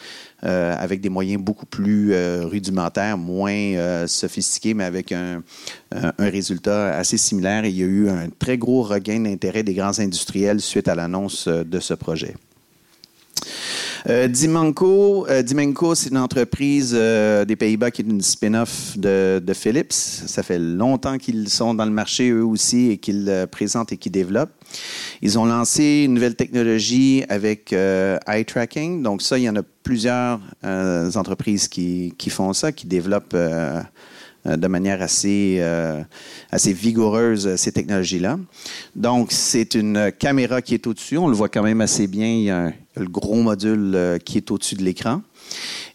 euh, 0.43 0.75
avec 0.77 1.01
des 1.01 1.09
moyens 1.09 1.41
beaucoup 1.41 1.65
plus 1.65 2.13
euh, 2.13 2.45
rudimentaires, 2.45 3.17
moins 3.17 3.51
euh, 3.51 4.07
sophistiqués, 4.07 4.73
mais 4.73 4.83
avec 4.83 5.11
un, 5.11 5.41
un, 5.91 6.13
résultat 6.19 6.95
assez 6.95 7.17
similaire. 7.17 7.65
il 7.65 7.75
y 7.75 7.83
a 7.83 7.85
eu 7.85 8.09
un 8.09 8.29
très 8.37 8.57
gros 8.57 8.83
regain 8.83 9.19
d'intérêt 9.21 9.63
des 9.63 9.73
grands 9.73 9.99
industriels 9.99 10.61
suite 10.61 10.87
à 10.87 10.95
l'annonce 10.95 11.47
de 11.47 11.79
ce 11.79 11.93
projet. 11.93 12.35
Euh, 14.09 14.27
euh, 14.27 15.93
c'est 15.95 16.09
une 16.09 16.17
entreprise 16.17 16.93
euh, 16.95 17.45
des 17.45 17.55
Pays-Bas 17.55 17.91
qui 17.91 18.01
est 18.01 18.05
une 18.05 18.21
spin-off 18.21 18.97
de, 18.97 19.41
Philips. 19.53 19.93
Ça 19.93 20.43
fait 20.43 20.59
longtemps 20.59 21.17
qu'ils 21.17 21.49
sont 21.49 21.73
dans 21.73 21.85
le 21.85 21.91
marché 21.91 22.29
eux 22.29 22.45
aussi 22.45 22.91
et 22.91 22.97
qu'ils 22.97 23.47
présentent 23.51 23.91
et 23.91 23.97
qu'ils 23.97 24.11
développent. 24.11 24.53
Ils 25.21 25.39
ont 25.39 25.45
lancé 25.45 26.03
une 26.05 26.13
nouvelle 26.13 26.35
technologie 26.35 27.23
avec 27.29 27.73
eye 27.73 28.45
tracking. 28.45 29.01
Donc 29.01 29.21
ça, 29.21 29.37
il 29.37 29.43
y 29.43 29.49
en 29.49 29.55
a 29.55 29.63
plusieurs 29.83 30.39
entreprises 30.63 31.67
qui, 31.67 32.13
font 32.29 32.53
ça, 32.53 32.71
qui 32.71 32.87
développent 32.87 33.35
euh, 34.47 34.55
de 34.55 34.67
manière 34.67 35.01
assez, 35.01 35.57
euh, 35.59 36.01
assez 36.51 36.71
vigoureuse 36.71 37.55
ces 37.55 37.71
technologies-là. 37.71 38.37
Donc, 38.95 39.31
c'est 39.31 39.75
une 39.75 40.11
caméra 40.17 40.61
qui 40.61 40.73
est 40.73 40.87
au-dessus. 40.87 41.17
On 41.17 41.27
le 41.27 41.35
voit 41.35 41.49
quand 41.49 41.63
même 41.63 41.81
assez 41.81 42.07
bien. 42.07 42.27
Il 42.27 42.43
y 42.43 42.51
a 42.51 42.71
le 42.99 43.07
gros 43.07 43.41
module 43.41 43.95
euh, 43.95 44.17
qui 44.17 44.37
est 44.37 44.51
au-dessus 44.51 44.75
de 44.75 44.83
l'écran. 44.83 45.21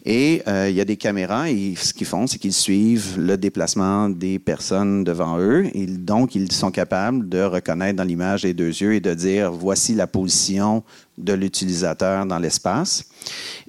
Et 0.05 0.41
euh, 0.47 0.69
il 0.69 0.75
y 0.75 0.81
a 0.81 0.85
des 0.85 0.97
caméras 0.97 1.49
et 1.49 1.75
ce 1.77 1.93
qu'ils 1.93 2.07
font, 2.07 2.27
c'est 2.27 2.37
qu'ils 2.37 2.53
suivent 2.53 3.17
le 3.17 3.37
déplacement 3.37 4.09
des 4.09 4.37
personnes 4.37 5.05
devant 5.05 5.39
eux. 5.39 5.65
Et 5.73 5.85
donc, 5.85 6.35
ils 6.35 6.51
sont 6.51 6.71
capables 6.71 7.29
de 7.29 7.41
reconnaître 7.41 7.95
dans 7.95 8.03
l'image 8.03 8.43
les 8.43 8.53
deux 8.53 8.67
yeux 8.67 8.95
et 8.95 8.99
de 8.99 9.13
dire 9.13 9.51
voici 9.51 9.95
la 9.95 10.05
position 10.05 10.83
de 11.17 11.31
l'utilisateur 11.31 12.25
dans 12.25 12.39
l'espace. 12.39 13.05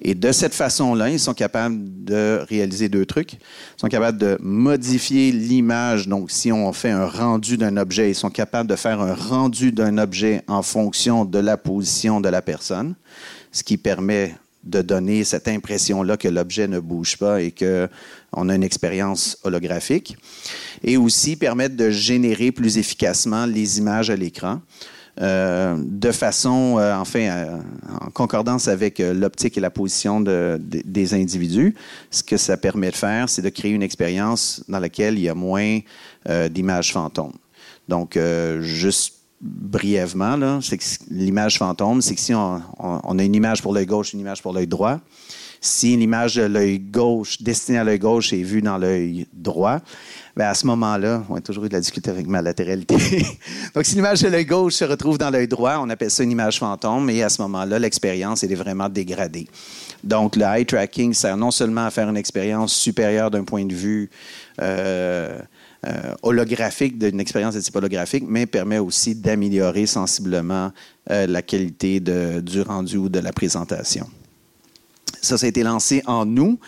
Et 0.01 0.13
de 0.13 0.31
cette 0.33 0.53
façon-là, 0.53 1.09
ils 1.09 1.19
sont 1.19 1.33
capables 1.33 1.77
de 2.03 2.43
réaliser 2.49 2.89
deux 2.89 3.05
trucs. 3.05 3.33
Ils 3.33 3.39
sont 3.77 3.87
capables 3.87 4.17
de 4.17 4.37
modifier 4.41 5.31
l'image. 5.31 6.09
Donc, 6.09 6.31
si 6.31 6.51
on 6.51 6.73
fait 6.73 6.89
un 6.89 7.05
rendu 7.05 7.55
d'un 7.55 7.77
objet, 7.77 8.09
ils 8.09 8.15
sont 8.15 8.29
capables 8.29 8.69
de 8.69 8.75
faire 8.75 8.99
un 8.99 9.13
rendu 9.13 9.71
d'un 9.71 9.97
objet 9.97 10.41
en 10.47 10.63
fonction 10.63 11.23
de 11.23 11.39
la 11.39 11.55
position 11.55 12.19
de 12.19 12.27
la 12.27 12.41
personne, 12.41 12.95
ce 13.53 13.63
qui 13.63 13.77
permet 13.77 14.35
de 14.65 14.81
donner 14.81 15.23
cette 15.23 15.47
impression-là 15.47 16.17
que 16.17 16.27
l'objet 16.27 16.67
ne 16.67 16.79
bouge 16.79 17.17
pas 17.17 17.41
et 17.41 17.51
qu'on 17.51 18.49
a 18.49 18.55
une 18.55 18.63
expérience 18.63 19.37
holographique. 19.43 20.17
Et 20.83 20.97
aussi 20.97 21.35
permettre 21.35 21.75
de 21.75 21.89
générer 21.89 22.51
plus 22.51 22.77
efficacement 22.77 23.45
les 23.45 23.77
images 23.77 24.09
à 24.09 24.15
l'écran. 24.15 24.61
Euh, 25.21 25.77
de 25.79 26.11
façon, 26.11 26.77
euh, 26.77 26.93
enfin, 26.95 27.19
euh, 27.21 27.57
en 28.01 28.09
concordance 28.11 28.67
avec 28.67 28.99
l'optique 28.99 29.57
et 29.57 29.61
la 29.61 29.69
position 29.69 30.19
des 30.21 31.13
individus. 31.13 31.73
Ce 32.11 32.21
que 32.21 32.37
ça 32.37 32.57
permet 32.57 32.91
de 32.91 32.95
faire, 32.95 33.29
c'est 33.29 33.41
de 33.41 33.49
créer 33.49 33.71
une 33.71 33.83
expérience 33.83 34.63
dans 34.67 34.79
laquelle 34.79 35.17
il 35.17 35.23
y 35.23 35.29
a 35.29 35.35
moins 35.35 35.79
d'images 36.49 36.91
fantômes. 36.91 37.33
Donc, 37.87 38.17
juste 38.61 39.14
brièvement, 39.41 40.59
l'image 41.09 41.57
fantôme, 41.57 42.01
c'est 42.01 42.15
que 42.15 42.21
si 42.21 42.33
on, 42.33 42.61
a 43.19 43.23
une 43.23 43.35
image 43.35 43.61
pour 43.61 43.73
l'œil 43.73 43.85
gauche, 43.85 44.13
une 44.13 44.19
image 44.19 44.41
pour 44.41 44.53
l'œil 44.53 44.67
droit, 44.67 44.99
si 45.61 45.97
l'image 45.97 46.35
de 46.35 46.43
l'œil 46.43 46.79
gauche, 46.79 47.41
destinée 47.41 47.79
à 47.79 47.83
l'œil 47.83 47.99
gauche, 47.99 48.33
est 48.33 48.43
vue 48.43 48.61
dans 48.61 48.77
l'œil 48.77 49.27
droit, 49.33 49.79
bien 50.37 50.47
à 50.47 50.53
ce 50.53 50.67
moment-là, 50.67 51.23
on 51.29 51.35
a 51.35 51.41
toujours 51.41 51.65
eu 51.65 51.69
de 51.69 51.73
la 51.73 51.79
difficulté 51.79 52.11
avec 52.11 52.27
ma 52.27 52.41
latéralité. 52.41 52.95
Donc, 53.75 53.85
si 53.85 53.95
l'image 53.95 54.21
de 54.21 54.27
l'œil 54.27 54.45
gauche 54.45 54.73
se 54.73 54.85
retrouve 54.85 55.17
dans 55.17 55.29
l'œil 55.29 55.47
droit, 55.47 55.77
on 55.79 55.89
appelle 55.89 56.11
ça 56.11 56.23
une 56.23 56.31
image 56.31 56.59
fantôme, 56.59 57.09
et 57.09 57.23
à 57.23 57.29
ce 57.29 57.41
moment-là, 57.41 57.79
l'expérience, 57.79 58.43
est 58.43 58.55
vraiment 58.55 58.89
dégradée. 58.89 59.47
Donc, 60.03 60.35
le 60.35 60.43
eye 60.43 60.65
tracking 60.65 61.13
sert 61.13 61.35
non 61.35 61.51
seulement 61.51 61.85
à 61.85 61.91
faire 61.91 62.09
une 62.09 62.17
expérience 62.17 62.73
supérieure 62.73 63.31
d'un 63.31 63.43
point 63.43 63.65
de 63.65 63.73
vue 63.73 64.09
euh, 64.61 65.39
holographique, 66.23 66.97
d'une 66.97 67.19
expérience 67.19 67.55
de 67.55 67.61
type 67.61 67.75
holographique, 67.75 68.23
mais 68.27 68.45
permet 68.45 68.79
aussi 68.79 69.15
d'améliorer 69.15 69.85
sensiblement 69.85 70.71
euh, 71.11 71.27
la 71.27 71.41
qualité 71.41 71.99
du 71.99 72.61
rendu 72.61 72.97
ou 72.97 73.09
de 73.09 73.19
la 73.19 73.31
présentation. 73.31 74.07
Ça, 75.21 75.37
ça 75.37 75.45
a 75.45 75.49
été 75.49 75.63
lancé 75.63 76.03
en 76.05 76.25
août. 76.37 76.59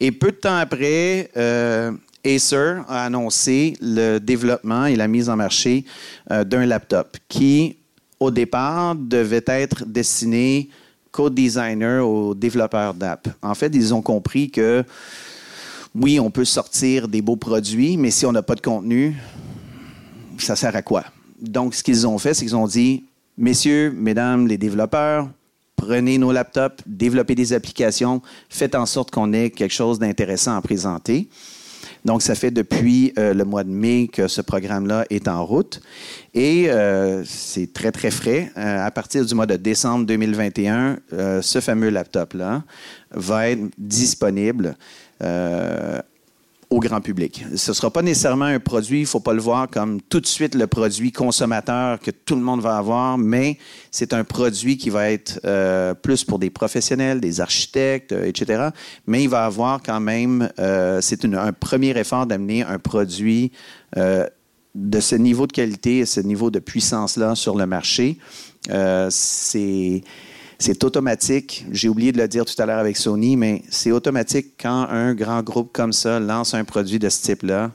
Et 0.00 0.12
peu 0.12 0.30
de 0.30 0.36
temps 0.36 0.56
après, 0.56 1.30
euh, 1.36 1.92
Acer 2.24 2.82
a 2.88 3.04
annoncé 3.04 3.74
le 3.80 4.18
développement 4.18 4.86
et 4.86 4.96
la 4.96 5.06
mise 5.06 5.28
en 5.28 5.36
marché 5.36 5.84
d'un 6.28 6.66
laptop 6.66 7.16
qui, 7.28 7.76
au 8.18 8.30
départ, 8.30 8.96
devait 8.96 9.44
être 9.46 9.84
destiné 9.84 10.68
qu'aux 11.12 11.30
designers, 11.30 12.00
aux 12.00 12.34
développeurs 12.34 12.94
d'app. 12.94 13.28
En 13.42 13.54
fait, 13.54 13.72
ils 13.74 13.94
ont 13.94 14.02
compris 14.02 14.50
que 14.50 14.84
oui, 15.98 16.20
on 16.20 16.30
peut 16.30 16.44
sortir 16.44 17.08
des 17.08 17.22
beaux 17.22 17.36
produits, 17.36 17.96
mais 17.96 18.10
si 18.10 18.26
on 18.26 18.32
n'a 18.32 18.42
pas 18.42 18.54
de 18.54 18.60
contenu, 18.60 19.16
ça 20.38 20.54
sert 20.54 20.76
à 20.76 20.82
quoi? 20.82 21.04
Donc, 21.40 21.74
ce 21.74 21.82
qu'ils 21.82 22.06
ont 22.06 22.18
fait, 22.18 22.34
c'est 22.34 22.44
qu'ils 22.44 22.56
ont 22.56 22.66
dit, 22.66 23.04
messieurs, 23.38 23.94
mesdames, 23.96 24.46
les 24.46 24.58
développeurs, 24.58 25.28
prenez 25.74 26.18
nos 26.18 26.32
laptops, 26.32 26.82
développez 26.86 27.34
des 27.34 27.54
applications, 27.54 28.20
faites 28.50 28.74
en 28.74 28.84
sorte 28.84 29.10
qu'on 29.10 29.32
ait 29.32 29.48
quelque 29.48 29.72
chose 29.72 29.98
d'intéressant 29.98 30.54
à 30.54 30.60
présenter. 30.60 31.28
Donc, 32.04 32.22
ça 32.22 32.34
fait 32.34 32.50
depuis 32.50 33.12
euh, 33.18 33.32
le 33.32 33.44
mois 33.44 33.64
de 33.64 33.70
mai 33.70 34.08
que 34.12 34.28
ce 34.28 34.40
programme-là 34.40 35.06
est 35.10 35.26
en 35.28 35.44
route. 35.44 35.80
Et 36.34 36.70
euh, 36.70 37.24
c'est 37.24 37.72
très, 37.72 37.90
très 37.90 38.10
frais. 38.10 38.52
Euh, 38.56 38.86
à 38.86 38.90
partir 38.90 39.24
du 39.24 39.34
mois 39.34 39.46
de 39.46 39.56
décembre 39.56 40.06
2021, 40.06 40.98
ce 41.40 41.60
fameux 41.60 41.88
laptop-là 41.88 42.62
va 43.10 43.48
être 43.48 43.62
disponible 43.78 44.76
au 46.68 46.80
grand 46.80 47.00
public. 47.00 47.44
Ce 47.54 47.70
ne 47.70 47.74
sera 47.74 47.90
pas 47.92 48.02
nécessairement 48.02 48.46
un 48.46 48.58
produit, 48.58 48.98
il 48.98 49.02
ne 49.02 49.06
faut 49.06 49.20
pas 49.20 49.32
le 49.32 49.40
voir 49.40 49.68
comme 49.68 50.00
tout 50.02 50.20
de 50.20 50.26
suite 50.26 50.54
le 50.56 50.66
produit 50.66 51.12
consommateur 51.12 52.00
que 52.00 52.10
tout 52.10 52.34
le 52.34 52.40
monde 52.40 52.60
va 52.60 52.76
avoir, 52.76 53.18
mais 53.18 53.58
c'est 53.92 54.12
un 54.12 54.24
produit 54.24 54.76
qui 54.76 54.90
va 54.90 55.10
être 55.10 55.40
euh, 55.44 55.94
plus 55.94 56.24
pour 56.24 56.40
des 56.40 56.50
professionnels, 56.50 57.20
des 57.20 57.40
architectes, 57.40 58.12
euh, 58.12 58.26
etc. 58.26 58.70
Mais 59.06 59.22
il 59.22 59.28
va 59.28 59.44
avoir 59.44 59.80
quand 59.80 60.00
même, 60.00 60.50
c'est 61.00 61.24
un 61.24 61.52
premier 61.52 61.96
effort 61.98 62.26
d'amener 62.26 62.62
un 62.62 62.78
produit 62.78 63.52
de 63.94 65.00
ce 65.00 65.14
niveau 65.14 65.46
de 65.46 65.52
qualité 65.52 65.98
et 65.98 66.06
ce 66.06 66.20
niveau 66.20 66.50
de 66.50 66.58
puissance-là 66.58 67.34
sur 67.34 67.56
le 67.56 67.66
marché. 67.66 68.18
c'est 69.10 70.02
c'est 70.58 70.84
automatique. 70.84 71.66
J'ai 71.70 71.88
oublié 71.88 72.12
de 72.12 72.18
le 72.18 72.28
dire 72.28 72.44
tout 72.44 72.60
à 72.60 72.66
l'heure 72.66 72.78
avec 72.78 72.96
Sony, 72.96 73.36
mais 73.36 73.62
c'est 73.70 73.92
automatique 73.92 74.54
quand 74.60 74.86
un 74.88 75.14
grand 75.14 75.42
groupe 75.42 75.70
comme 75.72 75.92
ça 75.92 76.18
lance 76.18 76.54
un 76.54 76.64
produit 76.64 76.98
de 76.98 77.08
ce 77.08 77.22
type-là, 77.22 77.72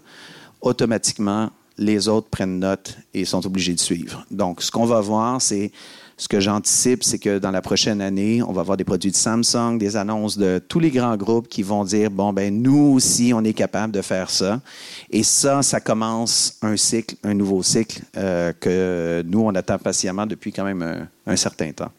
automatiquement, 0.62 1.50
les 1.78 2.08
autres 2.08 2.28
prennent 2.30 2.60
note 2.60 2.98
et 3.14 3.26
sont 3.26 3.46
obligés 3.46 3.74
de 3.74 3.80
suivre. 3.80 4.26
Donc, 4.30 4.62
ce 4.62 4.72
qu'on 4.72 4.86
va 4.86 5.02
voir, 5.02 5.42
c'est 5.42 5.72
ce 6.18 6.28
que 6.28 6.40
j'anticipe, 6.40 7.04
c'est 7.04 7.18
que 7.18 7.40
dans 7.40 7.50
la 7.50 7.64
prochaine 7.64 8.00
année, 8.00 8.44
on 8.44 8.52
va 8.52 8.62
avoir 8.62 8.78
des 8.78 8.84
produits 8.84 9.10
de 9.10 9.16
Samsung, 9.16 9.78
des 9.80 9.98
annonces 9.98 10.38
de 10.38 10.60
tous 10.60 10.80
les 10.80 10.92
grands 10.92 11.18
groupes 11.18 11.48
qui 11.48 11.64
vont 11.64 11.84
dire 11.84 12.12
bon 12.12 12.32
ben 12.32 12.62
nous 12.62 12.94
aussi, 12.94 13.32
on 13.34 13.44
est 13.44 13.54
capable 13.54 13.92
de 13.92 14.04
faire 14.04 14.30
ça. 14.30 14.62
Et 15.10 15.24
ça, 15.24 15.64
ça 15.64 15.80
commence 15.80 16.58
un 16.62 16.78
cycle, 16.78 17.16
un 17.24 17.34
nouveau 17.34 17.64
cycle 17.64 18.04
euh, 18.18 18.54
que 18.60 19.24
nous 19.26 19.40
on 19.40 19.56
attend 19.56 19.80
patiemment 19.80 20.28
depuis 20.28 20.52
quand 20.52 20.64
même 20.64 21.08
un 21.26 21.36
certain 21.36 21.72
temps. 21.72 21.92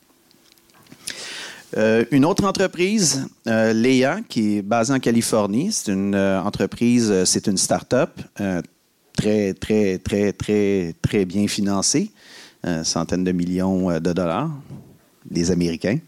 Euh, 1.77 2.05
une 2.11 2.25
autre 2.25 2.45
entreprise, 2.45 3.27
euh, 3.47 3.73
Leia, 3.73 4.21
qui 4.29 4.59
est 4.59 4.63
basée 4.63 4.93
en 4.93 4.99
Californie, 4.99 5.73
c'est 5.73 5.93
une 5.93 6.15
euh, 6.15 6.43
entreprise, 6.43 7.25
c'est 7.25 7.47
une 7.47 7.57
start-up 7.57 8.21
très, 9.17 9.55
très, 9.55 9.99
très, 9.99 10.33
très, 10.33 10.95
très 11.01 11.25
bien 11.25 11.47
financée, 11.47 12.11
centaines 12.83 13.25
de 13.25 13.33
millions 13.33 13.99
de 14.01 14.13
dollars 14.13 14.51
des 15.31 15.51
Américains. 15.51 15.99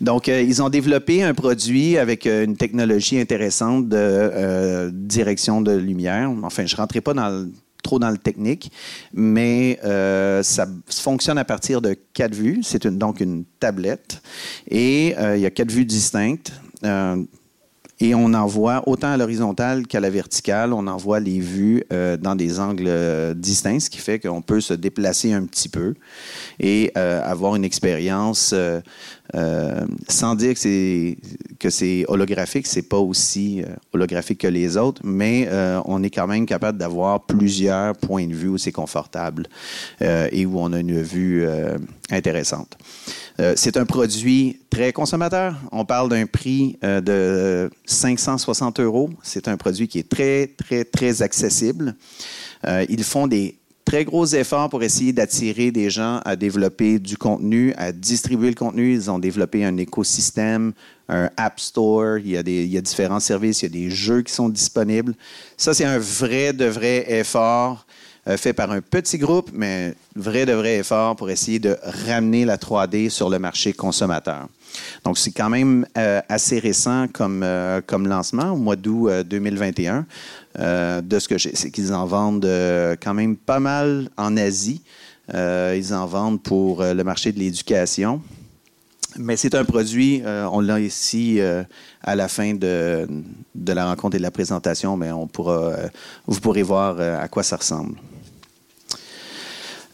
Donc, 0.00 0.28
ils 0.28 0.62
ont 0.62 0.68
développé 0.68 1.22
un 1.22 1.34
produit 1.34 1.98
avec 1.98 2.26
une 2.26 2.56
technologie 2.56 3.20
intéressante 3.20 3.88
de 3.88 4.90
direction 4.92 5.60
de 5.60 5.72
lumière. 5.72 6.30
Enfin, 6.42 6.66
je 6.66 6.74
ne 6.74 6.80
rentrerai 6.80 7.00
pas 7.00 7.14
dans 7.14 7.28
le 7.28 7.52
trop 7.80 7.98
dans 7.98 8.10
le 8.10 8.18
technique, 8.18 8.72
mais 9.12 9.78
euh, 9.84 10.42
ça 10.42 10.66
fonctionne 10.88 11.38
à 11.38 11.44
partir 11.44 11.80
de 11.80 11.96
quatre 12.14 12.34
vues. 12.34 12.60
C'est 12.62 12.86
donc 12.86 13.20
une 13.20 13.44
tablette 13.58 14.22
et 14.68 15.14
euh, 15.18 15.36
il 15.36 15.42
y 15.42 15.46
a 15.46 15.50
quatre 15.50 15.70
vues 15.70 15.84
distinctes. 15.84 16.52
Euh, 16.84 17.22
et 18.02 18.14
on 18.14 18.32
envoie 18.32 18.82
autant 18.88 19.08
à 19.08 19.18
l'horizontale 19.18 19.86
qu'à 19.86 20.00
la 20.00 20.08
verticale, 20.08 20.72
on 20.72 20.86
envoie 20.86 21.20
les 21.20 21.38
vues 21.38 21.84
dans 21.90 22.34
des 22.34 22.58
angles 22.58 22.90
distincts, 23.36 23.80
ce 23.80 23.90
qui 23.90 23.98
fait 23.98 24.18
qu'on 24.18 24.40
peut 24.40 24.62
se 24.62 24.72
déplacer 24.72 25.34
un 25.34 25.44
petit 25.44 25.68
peu 25.68 25.92
et 26.58 26.94
avoir 26.96 27.56
une 27.56 27.64
expérience 27.66 28.54
euh, 29.34 29.86
sans 30.08 30.34
dire 30.34 30.54
que 30.54 30.60
c'est 30.60 31.16
que 31.58 31.70
c'est 31.70 32.04
holographique, 32.08 32.66
c'est 32.66 32.88
pas 32.88 32.98
aussi 32.98 33.62
euh, 33.62 33.66
holographique 33.92 34.40
que 34.40 34.46
les 34.46 34.76
autres, 34.76 35.02
mais 35.04 35.46
euh, 35.50 35.80
on 35.84 36.02
est 36.02 36.10
quand 36.10 36.26
même 36.26 36.46
capable 36.46 36.78
d'avoir 36.78 37.24
plusieurs 37.26 37.94
points 37.96 38.26
de 38.26 38.34
vue 38.34 38.48
où 38.48 38.58
c'est 38.58 38.72
confortable 38.72 39.46
et 40.00 40.46
où 40.46 40.58
on 40.58 40.72
a 40.72 40.80
une 40.80 41.02
vue 41.02 41.46
intéressante. 42.10 42.76
c'est 43.56 43.76
un 43.76 43.84
produit 43.84 44.60
très 44.70 44.92
consommateur. 44.92 45.54
On 45.72 45.84
parle 45.84 46.08
d'un 46.08 46.26
prix 46.26 46.78
de 46.82 47.70
560 47.84 48.80
euros. 48.80 49.10
C'est 49.22 49.48
un 49.48 49.56
produit 49.56 49.88
qui 49.88 49.98
est 49.98 50.08
très, 50.08 50.46
très, 50.46 50.84
très 50.84 51.22
accessible. 51.22 51.94
ils 52.88 53.04
font 53.04 53.26
des 53.26 53.59
très 53.90 54.04
gros 54.04 54.24
efforts 54.24 54.68
pour 54.68 54.84
essayer 54.84 55.12
d'attirer 55.12 55.72
des 55.72 55.90
gens 55.90 56.20
à 56.24 56.36
développer 56.36 57.00
du 57.00 57.16
contenu, 57.16 57.74
à 57.76 57.90
distribuer 57.90 58.50
le 58.50 58.54
contenu. 58.54 58.94
Ils 58.94 59.10
ont 59.10 59.18
développé 59.18 59.64
un 59.64 59.76
écosystème, 59.78 60.74
un 61.08 61.28
App 61.36 61.58
Store. 61.58 62.18
Il 62.18 62.28
y 62.28 62.36
a, 62.36 62.44
des, 62.44 62.62
il 62.62 62.70
y 62.70 62.78
a 62.78 62.80
différents 62.80 63.18
services, 63.18 63.62
il 63.62 63.64
y 63.64 63.66
a 63.66 63.82
des 63.82 63.90
jeux 63.90 64.22
qui 64.22 64.32
sont 64.32 64.48
disponibles. 64.48 65.12
Ça, 65.56 65.74
c'est 65.74 65.84
un 65.84 65.98
vrai, 65.98 66.52
de 66.52 66.66
vrai 66.66 67.04
effort 67.08 67.84
euh, 68.28 68.36
fait 68.36 68.52
par 68.52 68.70
un 68.70 68.80
petit 68.80 69.18
groupe, 69.18 69.50
mais 69.52 69.94
vrai, 70.14 70.46
de 70.46 70.52
vrai 70.52 70.76
effort 70.76 71.16
pour 71.16 71.28
essayer 71.28 71.58
de 71.58 71.76
ramener 71.82 72.44
la 72.44 72.58
3D 72.58 73.10
sur 73.10 73.28
le 73.28 73.40
marché 73.40 73.72
consommateur. 73.72 74.46
Donc, 75.04 75.18
c'est 75.18 75.30
quand 75.30 75.48
même 75.48 75.86
euh, 75.96 76.20
assez 76.28 76.58
récent 76.58 77.06
comme, 77.12 77.42
euh, 77.42 77.80
comme 77.84 78.06
lancement, 78.06 78.52
au 78.52 78.56
mois 78.56 78.76
d'août 78.76 79.10
2021. 79.26 80.06
Euh, 80.58 81.00
de 81.00 81.18
ce 81.20 81.28
que 81.28 81.38
je 81.38 81.48
c'est 81.54 81.70
qu'ils 81.70 81.92
en 81.92 82.06
vendent 82.06 82.50
quand 83.00 83.14
même 83.14 83.36
pas 83.36 83.60
mal 83.60 84.10
en 84.16 84.36
Asie. 84.36 84.82
ils 85.32 85.94
en 85.94 86.06
vendent 86.06 86.42
pour 86.42 86.82
le 86.82 87.02
marché 87.04 87.32
de 87.32 87.38
l'éducation. 87.38 88.20
Mais 89.16 89.36
c'est 89.36 89.54
un 89.54 89.64
produit, 89.64 90.22
on 90.24 90.60
l'a 90.60 90.80
ici 90.80 91.40
à 92.02 92.16
la 92.16 92.28
fin 92.28 92.54
de, 92.54 93.08
de, 93.54 93.72
la 93.72 93.86
rencontre 93.86 94.16
et 94.16 94.18
de 94.18 94.22
la 94.22 94.30
présentation, 94.30 94.96
mais 94.96 95.10
on 95.12 95.26
pourra, 95.26 95.74
vous 96.26 96.40
pourrez 96.40 96.62
voir 96.62 97.00
à 97.00 97.28
quoi 97.28 97.42
ça 97.42 97.56
ressemble. 97.56 97.94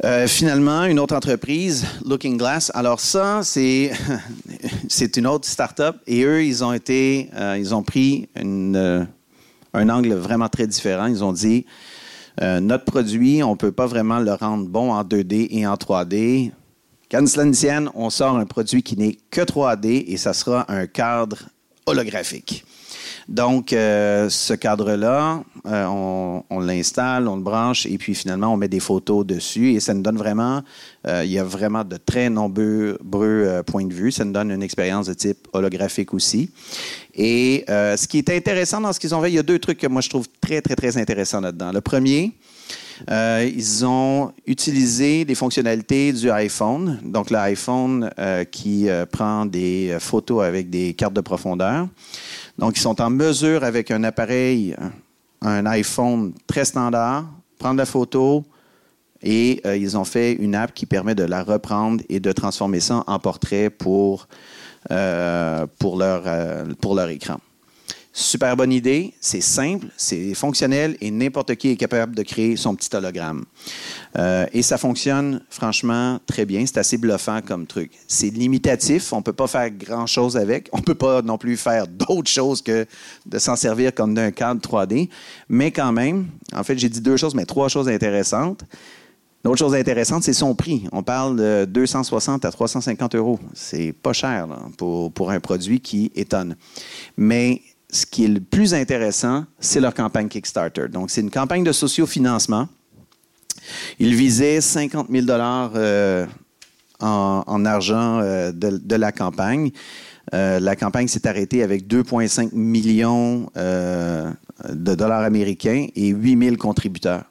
Euh, 0.04 0.26
finalement, 0.26 0.84
une 0.84 0.98
autre 0.98 1.16
entreprise, 1.16 1.86
Looking 2.04 2.36
Glass. 2.36 2.70
Alors 2.74 3.00
ça, 3.00 3.40
c'est 3.44 5.16
une 5.16 5.26
autre 5.26 5.48
start-up 5.48 5.96
et 6.06 6.22
eux, 6.24 6.44
ils 6.44 6.62
ont 6.62 6.72
été, 6.74 7.30
euh, 7.34 7.56
ils 7.58 7.74
ont 7.74 7.82
pris 7.82 8.28
euh, 8.36 9.04
un 9.72 9.88
angle 9.88 10.12
vraiment 10.12 10.48
très 10.48 10.66
différent. 10.66 11.06
Ils 11.06 11.24
ont 11.24 11.32
dit 11.32 11.64
notre 12.38 12.84
produit, 12.84 13.42
on 13.42 13.52
ne 13.52 13.56
peut 13.56 13.72
pas 13.72 13.86
vraiment 13.86 14.18
le 14.18 14.34
rendre 14.34 14.68
bon 14.68 14.92
en 14.92 15.02
2D 15.02 15.48
et 15.52 15.66
en 15.66 15.72
3D. 15.72 16.52
Quand 17.10 17.24
on 17.94 18.10
sort 18.10 18.36
un 18.36 18.44
produit 18.44 18.82
qui 18.82 18.94
n'est 18.98 19.16
que 19.30 19.40
3D 19.40 20.04
et 20.06 20.18
ça 20.18 20.34
sera 20.34 20.70
un 20.70 20.86
cadre 20.86 21.38
holographique. 21.86 22.65
Donc, 23.28 23.72
euh, 23.72 24.28
ce 24.30 24.54
cadre-là, 24.54 25.42
euh, 25.66 26.42
on, 26.48 26.60
l'installe, 26.60 27.26
on 27.26 27.36
le 27.36 27.42
branche 27.42 27.84
et 27.84 27.98
puis 27.98 28.14
finalement, 28.14 28.54
on 28.54 28.56
met 28.56 28.68
des 28.68 28.78
photos 28.78 29.26
dessus 29.26 29.72
et 29.72 29.80
ça 29.80 29.94
nous 29.94 30.02
donne 30.02 30.16
vraiment, 30.16 30.62
euh, 31.08 31.24
il 31.24 31.32
y 31.32 31.38
a 31.38 31.42
vraiment 31.44 31.82
de 31.82 31.96
très 31.96 32.30
nombreux 32.30 32.98
points 33.66 33.84
de 33.84 33.92
vue. 33.92 34.12
Ça 34.12 34.24
nous 34.24 34.32
donne 34.32 34.52
une 34.52 34.62
expérience 34.62 35.06
de 35.06 35.14
type 35.14 35.48
holographique 35.52 36.14
aussi. 36.14 36.50
Et 37.14 37.64
ce 37.66 38.06
qui 38.06 38.18
est 38.18 38.30
intéressant 38.30 38.80
dans 38.80 38.92
ce 38.92 39.00
qu'ils 39.00 39.14
ont 39.14 39.20
fait, 39.20 39.30
il 39.30 39.34
y 39.34 39.38
a 39.38 39.42
deux 39.42 39.58
trucs 39.58 39.78
que 39.78 39.86
moi 39.88 40.02
je 40.02 40.08
trouve 40.08 40.26
très, 40.40 40.60
très, 40.60 40.76
très 40.76 40.96
intéressants 40.96 41.40
là-dedans. 41.40 41.72
Le 41.72 41.80
premier, 41.80 42.32
ils 43.10 43.84
ont 43.84 44.32
utilisé 44.46 45.24
des 45.24 45.34
fonctionnalités 45.34 46.12
du 46.12 46.30
iPhone, 46.30 47.00
donc 47.02 47.30
l'iPhone 47.30 48.10
qui 48.52 48.88
prend 49.10 49.46
des 49.46 49.96
photos 49.98 50.44
avec 50.44 50.70
des 50.70 50.94
cartes 50.94 51.14
de 51.14 51.22
profondeur. 51.22 51.88
Donc, 52.58 52.76
ils 52.76 52.80
sont 52.80 53.00
en 53.00 53.10
mesure, 53.10 53.64
avec 53.64 53.90
un 53.90 54.04
appareil, 54.04 54.74
un 55.42 55.66
iPhone 55.66 56.32
très 56.46 56.64
standard, 56.64 57.26
prendre 57.58 57.78
la 57.78 57.86
photo 57.86 58.44
et 59.22 59.60
euh, 59.66 59.76
ils 59.76 59.96
ont 59.96 60.04
fait 60.04 60.32
une 60.34 60.54
app 60.54 60.74
qui 60.74 60.86
permet 60.86 61.14
de 61.14 61.24
la 61.24 61.42
reprendre 61.42 62.02
et 62.08 62.20
de 62.20 62.32
transformer 62.32 62.80
ça 62.80 63.02
en 63.06 63.18
portrait 63.18 63.70
pour, 63.70 64.28
euh, 64.90 65.66
pour, 65.78 65.96
leur, 65.98 66.22
euh, 66.26 66.64
pour 66.80 66.94
leur 66.94 67.08
écran. 67.08 67.38
Super 68.18 68.56
bonne 68.56 68.72
idée, 68.72 69.12
c'est 69.20 69.42
simple, 69.42 69.88
c'est 69.98 70.32
fonctionnel 70.32 70.96
et 71.02 71.10
n'importe 71.10 71.54
qui 71.56 71.68
est 71.68 71.76
capable 71.76 72.16
de 72.16 72.22
créer 72.22 72.56
son 72.56 72.74
petit 72.74 72.88
hologramme. 72.96 73.44
Euh, 74.16 74.46
et 74.54 74.62
ça 74.62 74.78
fonctionne 74.78 75.42
franchement 75.50 76.18
très 76.26 76.46
bien, 76.46 76.64
c'est 76.64 76.78
assez 76.78 76.96
bluffant 76.96 77.42
comme 77.42 77.66
truc. 77.66 77.92
C'est 78.08 78.30
limitatif, 78.30 79.12
on 79.12 79.18
ne 79.18 79.22
peut 79.22 79.34
pas 79.34 79.46
faire 79.46 79.70
grand-chose 79.70 80.38
avec, 80.38 80.70
on 80.72 80.78
ne 80.78 80.82
peut 80.82 80.94
pas 80.94 81.20
non 81.20 81.36
plus 81.36 81.58
faire 81.58 81.86
d'autres 81.86 82.30
choses 82.30 82.62
que 82.62 82.86
de 83.26 83.38
s'en 83.38 83.54
servir 83.54 83.92
comme 83.94 84.14
d'un 84.14 84.30
cadre 84.30 84.62
3D, 84.62 85.10
mais 85.50 85.70
quand 85.70 85.92
même, 85.92 86.28
en 86.54 86.64
fait 86.64 86.78
j'ai 86.78 86.88
dit 86.88 87.02
deux 87.02 87.18
choses, 87.18 87.34
mais 87.34 87.44
trois 87.44 87.68
choses 87.68 87.86
intéressantes. 87.86 88.64
L'autre 89.44 89.58
chose 89.58 89.74
intéressante, 89.74 90.22
c'est 90.22 90.32
son 90.32 90.54
prix. 90.54 90.88
On 90.90 91.02
parle 91.02 91.36
de 91.36 91.66
260 91.66 92.46
à 92.46 92.50
350 92.50 93.14
euros. 93.14 93.38
C'est 93.54 93.92
pas 93.92 94.12
cher 94.12 94.48
pour, 94.76 95.12
pour 95.12 95.30
un 95.30 95.38
produit 95.38 95.78
qui 95.78 96.10
étonne. 96.16 96.56
Mais 97.16 97.60
ce 97.90 98.06
qui 98.06 98.24
est 98.24 98.28
le 98.28 98.40
plus 98.40 98.74
intéressant, 98.74 99.44
c'est 99.60 99.80
leur 99.80 99.94
campagne 99.94 100.28
Kickstarter. 100.28 100.88
Donc, 100.88 101.10
c'est 101.10 101.20
une 101.20 101.30
campagne 101.30 101.64
de 101.64 101.72
sociofinancement. 101.72 102.68
Ils 103.98 104.14
visaient 104.14 104.60
50 104.60 105.08
000 105.10 105.26
dollars 105.26 105.72
euh, 105.74 106.26
en, 107.00 107.64
argent 107.64 108.20
euh, 108.20 108.52
de, 108.52 108.96
la 108.96 109.12
campagne. 109.12 109.70
Euh, 110.34 110.58
la 110.60 110.76
campagne 110.76 111.08
s'est 111.08 111.26
arrêtée 111.26 111.62
avec 111.62 111.86
2,5 111.86 112.54
millions 112.54 113.48
de 113.54 114.94
dollars 114.94 115.22
américains 115.22 115.86
et 115.94 116.08
8 116.08 116.44
000 116.44 116.56
contributeurs. 116.56 117.24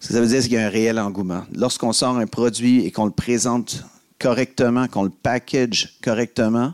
Ce 0.00 0.08
que 0.08 0.14
ça 0.14 0.20
veut 0.20 0.26
dire, 0.26 0.40
c'est 0.40 0.48
qu'il 0.48 0.56
y 0.56 0.60
a 0.60 0.66
un 0.66 0.70
réel 0.70 0.98
engouement. 0.98 1.42
Lorsqu'on 1.54 1.92
sort 1.92 2.16
un 2.16 2.26
produit 2.26 2.86
et 2.86 2.90
qu'on 2.90 3.04
le 3.04 3.10
présente 3.10 3.84
correctement, 4.18 4.88
qu'on 4.88 5.02
le 5.02 5.10
package 5.10 5.98
correctement, 6.02 6.72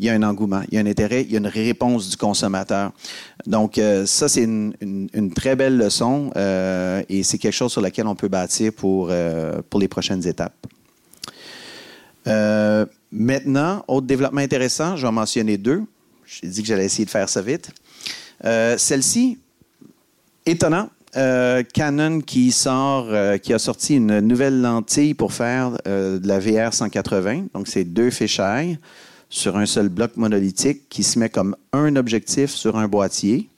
il 0.00 0.06
y 0.06 0.08
a 0.08 0.14
un 0.14 0.22
engouement, 0.22 0.62
il 0.68 0.76
y 0.76 0.78
a 0.78 0.80
un 0.80 0.86
intérêt, 0.86 1.22
il 1.22 1.30
y 1.30 1.34
a 1.34 1.38
une 1.38 1.46
réponse 1.46 2.08
du 2.08 2.16
consommateur. 2.16 2.90
Donc, 3.46 3.76
euh, 3.76 4.06
ça, 4.06 4.30
c'est 4.30 4.44
une, 4.44 4.72
très 5.36 5.56
belle 5.56 5.76
leçon 5.76 6.32
euh, 6.36 7.02
et 7.10 7.22
c'est 7.22 7.36
quelque 7.36 7.52
chose 7.52 7.70
sur 7.70 7.82
lequel 7.82 8.06
on 8.06 8.14
peut 8.14 8.28
bâtir 8.28 8.72
pour, 8.72 9.08
euh, 9.10 9.60
pour 9.68 9.78
les 9.78 9.88
prochaines 9.88 10.26
étapes. 10.26 10.66
maintenant, 13.12 13.84
autre 13.88 14.06
développement 14.06 14.40
intéressant, 14.40 14.96
je 14.96 15.02
vais 15.02 15.08
en 15.08 15.12
mentionner 15.12 15.58
deux. 15.58 15.82
J'ai 16.24 16.48
dit 16.48 16.62
que 16.62 16.68
j'allais 16.68 16.86
essayer 16.86 17.04
de 17.04 17.10
faire 17.10 17.28
ça 17.28 17.42
vite. 17.42 17.70
Celle-ci, 18.42 19.38
étonnant, 20.46 20.88
Canon 21.74 22.20
qui 22.20 22.52
sort, 22.52 23.08
qui 23.42 23.52
a 23.52 23.58
sorti 23.58 23.96
une 23.96 24.20
nouvelle 24.20 24.62
lentille 24.62 25.12
pour 25.12 25.32
faire 25.34 25.72
de 25.84 26.26
la 26.26 26.38
VR 26.38 26.72
180. 26.72 27.46
Donc, 27.52 27.66
c'est 27.68 27.84
deux 27.84 28.10
fisheye 28.10 28.78
sur 29.30 29.56
un 29.56 29.64
seul 29.64 29.88
bloc 29.88 30.16
monolithique 30.16 30.88
qui 30.88 31.04
se 31.04 31.18
met 31.18 31.30
comme 31.30 31.56
un 31.72 31.96
objectif 31.96 32.50
sur 32.50 32.76
un 32.76 32.88
boîtier. 32.88 33.48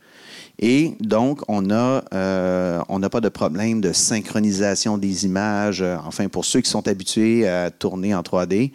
Et 0.58 0.92
donc, 1.00 1.40
on 1.48 1.62
n'a 1.62 2.04
euh, 2.14 3.08
pas 3.10 3.20
de 3.20 3.28
problème 3.30 3.80
de 3.80 3.92
synchronisation 3.92 4.98
des 4.98 5.24
images. 5.24 5.82
Enfin, 6.06 6.28
pour 6.28 6.44
ceux 6.44 6.60
qui 6.60 6.70
sont 6.70 6.86
habitués 6.86 7.48
à 7.48 7.70
tourner 7.70 8.14
en 8.14 8.20
3D, 8.20 8.70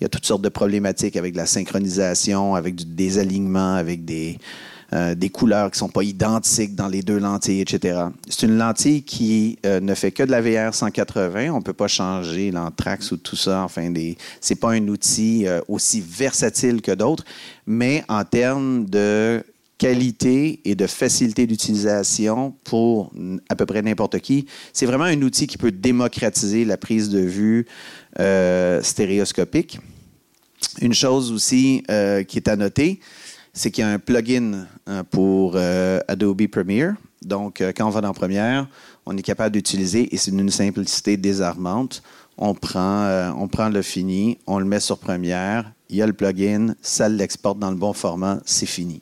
il 0.00 0.02
y 0.02 0.04
a 0.04 0.08
toutes 0.08 0.26
sortes 0.26 0.42
de 0.42 0.48
problématiques 0.48 1.16
avec 1.16 1.36
la 1.36 1.46
synchronisation, 1.46 2.56
avec 2.56 2.94
des 2.94 3.18
alignements, 3.18 3.76
avec 3.76 4.04
des, 4.04 4.38
euh, 4.94 5.16
des 5.16 5.28
couleurs 5.28 5.72
qui 5.72 5.76
ne 5.76 5.78
sont 5.78 5.88
pas 5.88 6.04
identiques 6.04 6.76
dans 6.76 6.86
les 6.86 7.02
deux 7.02 7.18
lentilles, 7.18 7.62
etc. 7.62 7.98
C'est 8.28 8.46
une 8.46 8.56
lentille 8.56 9.02
qui 9.02 9.58
euh, 9.66 9.80
ne 9.80 9.92
fait 9.92 10.12
que 10.12 10.22
de 10.22 10.30
la 10.30 10.40
VR 10.40 10.72
180. 10.72 11.50
On 11.50 11.58
ne 11.58 11.62
peut 11.62 11.72
pas 11.72 11.88
changer 11.88 12.52
l'anthrax 12.52 13.10
ou 13.10 13.16
tout 13.16 13.34
ça. 13.34 13.62
Enfin, 13.64 13.90
des... 13.90 14.16
c'est 14.40 14.54
pas 14.54 14.70
un 14.70 14.86
outil 14.86 15.48
euh, 15.48 15.60
aussi 15.66 16.00
versatile 16.00 16.80
que 16.80 16.92
d'autres, 16.92 17.24
mais 17.66 18.04
en 18.08 18.22
termes 18.22 18.84
de 18.84 19.42
qualité 19.78 20.60
et 20.64 20.76
de 20.76 20.86
facilité 20.86 21.48
d'utilisation 21.48 22.54
pour 22.62 23.12
à 23.48 23.56
peu 23.56 23.66
près 23.66 23.82
n'importe 23.82 24.20
qui. 24.20 24.46
C'est 24.72 24.86
vraiment 24.86 25.04
un 25.04 25.20
outil 25.22 25.48
qui 25.48 25.58
peut 25.58 25.72
démocratiser 25.72 26.64
la 26.64 26.76
prise 26.76 27.08
de 27.10 27.18
vue 27.18 27.66
stéréoscopique. 28.16 29.80
Une 30.80 30.94
chose 30.94 31.32
aussi 31.32 31.82
qui 32.28 32.36
est 32.38 32.48
à 32.48 32.54
noter, 32.54 33.00
c'est 33.54 33.70
qu'il 33.70 33.82
y 33.82 33.86
a 33.86 33.90
un 33.90 34.00
plugin 34.00 34.66
hein, 34.86 35.04
pour 35.04 35.52
euh, 35.54 36.00
Adobe 36.08 36.46
Premiere. 36.48 36.94
Donc, 37.24 37.60
euh, 37.60 37.72
quand 37.74 37.86
on 37.86 37.90
va 37.90 38.00
dans 38.00 38.12
Premiere, 38.12 38.66
on 39.06 39.16
est 39.16 39.22
capable 39.22 39.54
d'utiliser, 39.54 40.12
et 40.12 40.18
c'est 40.18 40.32
d'une 40.32 40.50
simplicité 40.50 41.16
désarmante, 41.16 42.02
on 42.36 42.54
prend, 42.54 43.04
euh, 43.04 43.30
on 43.38 43.46
prend 43.46 43.68
le 43.68 43.80
fini, 43.80 44.38
on 44.46 44.58
le 44.58 44.64
met 44.64 44.80
sur 44.80 44.98
Premiere, 44.98 45.70
il 45.88 45.96
y 45.96 46.02
a 46.02 46.06
le 46.06 46.12
plugin, 46.12 46.74
ça 46.82 47.08
l'exporte 47.08 47.60
dans 47.60 47.70
le 47.70 47.76
bon 47.76 47.92
format, 47.92 48.40
c'est 48.44 48.66
fini. 48.66 49.00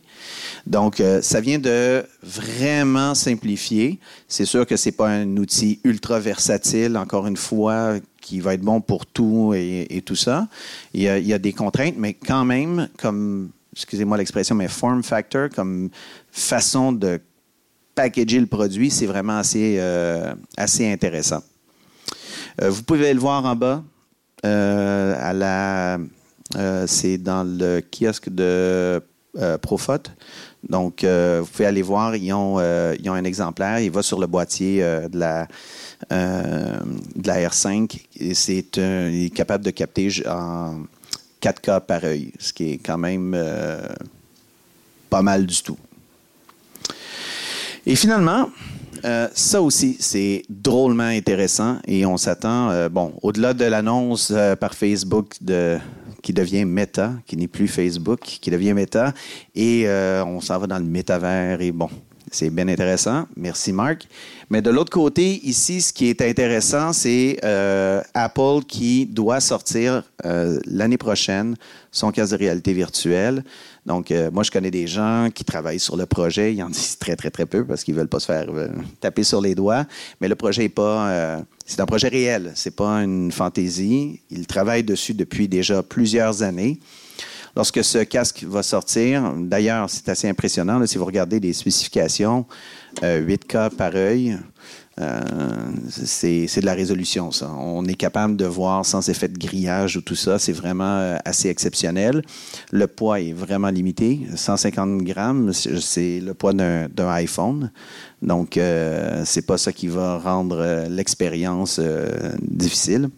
Donc, 0.66 1.02
ça 1.22 1.40
vient 1.40 1.58
de 1.58 2.04
vraiment 2.22 3.14
simplifier. 3.14 3.98
C'est 4.28 4.44
sûr 4.44 4.66
que 4.66 4.76
ce 4.76 4.88
n'est 4.88 4.92
pas 4.92 5.08
un 5.08 5.36
outil 5.38 5.80
ultra 5.84 6.20
versatile, 6.20 6.98
encore 6.98 7.26
une 7.26 7.36
fois, 7.36 7.94
qui 8.20 8.40
va 8.40 8.54
être 8.54 8.60
bon 8.60 8.82
pour 8.82 9.06
tout 9.06 9.54
et, 9.54 10.02
tout 10.04 10.16
ça. 10.16 10.48
Il 10.92 11.02
y, 11.02 11.08
a, 11.08 11.18
il 11.18 11.26
y, 11.26 11.32
a, 11.32 11.38
des 11.38 11.52
contraintes, 11.54 11.94
mais 11.96 12.12
quand 12.12 12.44
même, 12.44 12.88
comme 12.98 13.50
excusez-moi 13.72 14.16
l'expression, 14.16 14.54
mais 14.54 14.68
form 14.68 15.02
factor 15.02 15.48
comme 15.48 15.90
façon 16.30 16.92
de 16.92 17.20
packager 17.94 18.40
le 18.40 18.46
produit, 18.46 18.90
c'est 18.90 19.06
vraiment 19.06 19.38
assez, 19.38 19.76
euh, 19.78 20.34
assez 20.56 20.90
intéressant. 20.90 21.42
Euh, 22.60 22.70
vous 22.70 22.82
pouvez 22.82 23.12
le 23.12 23.20
voir 23.20 23.44
en 23.44 23.56
bas. 23.56 23.82
Euh, 24.44 25.14
à 25.18 25.32
la, 25.32 25.98
c'est 26.86 27.18
dans 27.18 27.44
le 27.44 27.80
kiosque 27.80 28.28
de 28.28 29.00
Profot. 29.62 30.02
Donc, 30.68 31.04
vous 31.04 31.46
pouvez 31.46 31.66
aller 31.66 31.82
voir. 31.82 32.16
Ils 32.16 32.32
ont, 32.32 32.60
ils 32.60 33.08
ont 33.08 33.14
un 33.14 33.24
exemplaire. 33.24 33.78
Il 33.78 33.90
va 33.90 34.02
sur 34.02 34.18
le 34.18 34.26
boîtier 34.26 34.80
de 34.80 35.18
la, 35.18 35.46
de 36.10 37.26
la 37.26 37.48
R5. 37.48 38.00
Et 38.16 38.34
c'est, 38.34 38.76
il 38.76 39.26
est 39.26 39.34
capable 39.34 39.64
de 39.64 39.70
capter 39.70 40.10
en 40.28 40.82
4K 41.42 41.80
par 41.80 42.04
œil, 42.04 42.32
ce 42.38 42.52
qui 42.52 42.72
est 42.72 42.78
quand 42.78 42.98
même 42.98 43.34
euh, 43.34 43.80
pas 45.10 45.22
mal 45.22 45.44
du 45.44 45.62
tout. 45.62 45.76
Et 47.84 47.96
finalement, 47.96 48.48
euh, 49.04 49.28
ça 49.34 49.60
aussi, 49.60 49.96
c'est 49.98 50.44
drôlement 50.48 51.02
intéressant 51.02 51.78
et 51.86 52.06
on 52.06 52.16
s'attend, 52.16 52.70
euh, 52.70 52.88
bon, 52.88 53.12
au-delà 53.22 53.54
de 53.54 53.64
l'annonce 53.64 54.32
par 54.60 54.74
Facebook 54.74 55.34
de, 55.40 55.78
qui 56.22 56.32
devient 56.32 56.64
Meta, 56.64 57.14
qui 57.26 57.36
n'est 57.36 57.48
plus 57.48 57.66
Facebook, 57.66 58.20
qui 58.20 58.50
devient 58.50 58.74
Meta, 58.74 59.12
et 59.56 59.88
on 60.24 60.40
s'en 60.40 60.58
va 60.58 60.68
dans 60.68 60.78
le 60.78 60.84
métavers 60.84 61.60
et 61.60 61.72
bon, 61.72 61.90
c'est 62.32 62.50
bien 62.50 62.66
intéressant. 62.66 63.26
Merci, 63.36 63.72
Marc. 63.72 64.08
Mais 64.50 64.62
de 64.62 64.70
l'autre 64.70 64.90
côté, 64.90 65.38
ici, 65.46 65.82
ce 65.82 65.92
qui 65.92 66.08
est 66.08 66.22
intéressant, 66.22 66.92
c'est 66.92 67.38
euh, 67.44 68.02
Apple 68.14 68.64
qui 68.66 69.06
doit 69.06 69.40
sortir 69.40 70.02
euh, 70.24 70.58
l'année 70.66 70.96
prochaine 70.96 71.56
son 71.90 72.10
casque 72.10 72.32
de 72.32 72.38
réalité 72.38 72.72
virtuelle. 72.72 73.44
Donc, 73.84 74.10
euh, 74.10 74.30
moi, 74.30 74.42
je 74.44 74.50
connais 74.50 74.70
des 74.70 74.86
gens 74.86 75.28
qui 75.32 75.44
travaillent 75.44 75.78
sur 75.78 75.96
le 75.96 76.06
projet. 76.06 76.54
Ils 76.54 76.62
en 76.62 76.70
disent 76.70 76.98
très, 77.00 77.16
très, 77.16 77.30
très 77.30 77.44
peu 77.44 77.66
parce 77.66 77.84
qu'ils 77.84 77.94
veulent 77.94 78.08
pas 78.08 78.20
se 78.20 78.26
faire 78.26 78.46
taper 79.00 79.24
sur 79.24 79.42
les 79.42 79.54
doigts. 79.54 79.84
Mais 80.20 80.28
le 80.28 80.34
projet 80.34 80.62
n'est 80.62 80.68
pas. 80.70 81.38
c'est 81.66 81.80
un 81.80 81.86
projet 81.86 82.08
réel. 82.08 82.52
C'est 82.54 82.74
pas 82.74 83.02
une 83.02 83.30
fantaisie. 83.30 84.20
Ils 84.30 84.46
travaillent 84.46 84.84
dessus 84.84 85.12
depuis 85.12 85.48
déjà 85.48 85.82
plusieurs 85.82 86.42
années. 86.42 86.78
Lorsque 87.54 87.84
ce 87.84 87.98
casque 87.98 88.44
va 88.44 88.62
sortir, 88.62 89.34
d'ailleurs, 89.36 89.90
c'est 89.90 90.08
assez 90.08 90.28
impressionnant, 90.28 90.84
si 90.86 90.96
vous 90.96 91.04
regardez 91.04 91.38
les 91.38 91.52
spécifications, 91.52 92.46
8K 93.02 93.56
euh, 93.56 93.70
par 93.70 93.94
œil, 93.94 94.38
euh, 95.00 95.20
c'est 95.88 96.60
de 96.60 96.66
la 96.66 96.72
résolution, 96.72 97.30
ça. 97.30 97.50
On 97.50 97.84
est 97.84 97.94
capable 97.94 98.36
de 98.36 98.46
voir 98.46 98.86
sans 98.86 99.06
effet 99.08 99.28
de 99.28 99.38
grillage 99.38 99.98
ou 99.98 100.00
tout 100.00 100.14
ça. 100.14 100.38
C'est 100.38 100.52
vraiment 100.52 100.98
euh, 100.98 101.16
assez 101.26 101.48
exceptionnel. 101.48 102.22
Le 102.70 102.86
poids 102.86 103.20
est 103.20 103.32
vraiment 103.32 103.68
limité. 103.68 104.20
150 104.34 105.02
grammes, 105.02 105.52
c'est 105.52 106.20
le 106.20 106.32
poids 106.32 106.54
d'un 106.54 106.88
iPhone. 107.08 107.70
Donc, 108.22 108.58
c'est 109.24 109.46
pas 109.46 109.58
ça 109.58 109.72
qui 109.72 109.88
va 109.88 110.18
rendre 110.18 110.86
l'expérience 110.88 111.80
difficile 112.40 113.10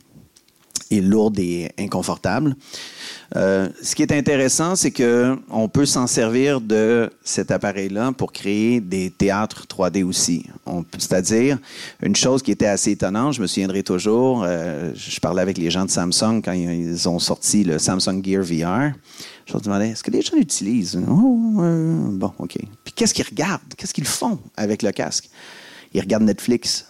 et 0.91 1.01
lourde 1.01 1.39
et 1.39 1.71
inconfortable. 1.79 2.57
Euh, 3.37 3.69
ce 3.83 3.95
qui 3.97 4.03
est 4.03 4.13
intéressant, 4.13 4.77
c'est 4.77 4.93
qu'on 4.93 5.69
peut 5.69 5.87
s'en 5.87 6.07
servir 6.07 6.61
de 6.61 7.11
cet 7.25 7.51
appareil-là 7.51 8.13
pour 8.13 8.33
créer 8.33 8.81
des 8.81 9.11
théâtres 9.11 9.67
3D 9.67 10.05
aussi. 10.05 10.47
C'est-à-dire, 10.99 11.59
une 12.03 12.15
chose 12.15 12.43
qui 12.43 12.53
était 12.53 12.67
assez 12.67 12.93
étonnante, 12.93 13.35
je 13.35 13.43
me 13.43 13.47
souviendrai 13.47 13.83
toujours, 13.83 14.45
euh, 14.47 14.93
je 14.95 15.19
parlais 15.19 15.43
avec 15.43 15.59
les 15.59 15.71
gens 15.71 15.85
de 15.85 15.91
Samsung 15.91 16.43
quand 16.45 16.53
ils 16.53 17.09
ont 17.09 17.19
sorti 17.19 17.65
le 17.65 17.79
Samsung 17.79 18.23
Gear 18.25 18.43
VR. 18.43 18.95
Je 19.47 19.53
leur 19.53 19.63
demandais, 19.63 19.91
est-ce 19.91 20.03
que 20.05 20.11
les 20.11 20.23
gens 20.23 20.37
l'utilisent? 20.37 20.99
Oh, 21.09 21.39
bon, 22.13 22.33
OK. 22.39 22.57
Puis 22.85 22.93
qu'est-ce 22.95 23.13
qu'ils 23.13 23.27
regardent? 23.27 23.75
Qu'est-ce 23.77 23.93
qu'ils 23.93 24.07
font 24.07 24.39
avec 24.57 24.83
le 24.83 24.93
casque? 24.93 25.29
Ils 25.93 26.01
regardent 26.01 26.25
Netflix. 26.25 26.87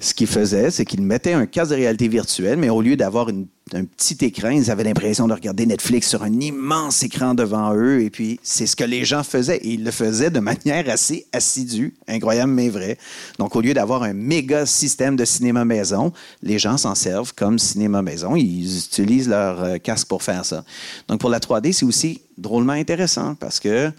Ce 0.00 0.14
qu'ils 0.14 0.26
faisaient, 0.26 0.70
c'est 0.70 0.84
qu'ils 0.84 1.02
mettaient 1.02 1.32
un 1.32 1.46
casque 1.46 1.70
de 1.70 1.76
réalité 1.76 2.08
virtuelle, 2.08 2.58
mais 2.58 2.68
au 2.68 2.82
lieu 2.82 2.96
d'avoir 2.96 3.28
un 3.28 3.84
petit 3.84 4.24
écran, 4.24 4.50
ils 4.50 4.70
avaient 4.70 4.84
l'impression 4.84 5.28
de 5.28 5.32
regarder 5.32 5.66
Netflix 5.66 6.08
sur 6.08 6.22
un 6.22 6.40
immense 6.40 7.02
écran 7.02 7.34
devant 7.34 7.74
eux. 7.74 8.02
Et 8.02 8.10
puis, 8.10 8.38
c'est 8.42 8.66
ce 8.66 8.76
que 8.76 8.84
les 8.84 9.04
gens 9.04 9.22
faisaient. 9.22 9.58
Et 9.58 9.74
ils 9.74 9.84
le 9.84 9.90
faisaient 9.90 10.30
de 10.30 10.40
manière 10.40 10.88
assez 10.88 11.26
assidue, 11.32 11.94
incroyable 12.08 12.52
mais 12.52 12.68
vrai. 12.68 12.98
Donc, 13.38 13.56
au 13.56 13.60
lieu 13.60 13.74
d'avoir 13.74 14.02
un 14.02 14.12
méga 14.12 14.66
système 14.66 15.16
de 15.16 15.24
cinéma 15.24 15.64
maison, 15.64 16.12
les 16.42 16.58
gens 16.58 16.76
s'en 16.76 16.94
servent 16.94 17.34
comme 17.34 17.58
cinéma 17.58 18.02
maison. 18.02 18.36
Ils 18.36 18.78
utilisent 18.78 19.28
leur 19.28 19.62
euh, 19.62 19.78
casque 19.78 20.08
pour 20.08 20.22
faire 20.22 20.44
ça. 20.44 20.64
Donc, 21.08 21.20
pour 21.20 21.30
la 21.30 21.38
3D, 21.38 21.72
c'est 21.72 21.86
aussi 21.86 22.20
drôlement 22.38 22.72
intéressant 22.72 23.34
parce 23.34 23.60
que 23.60 23.92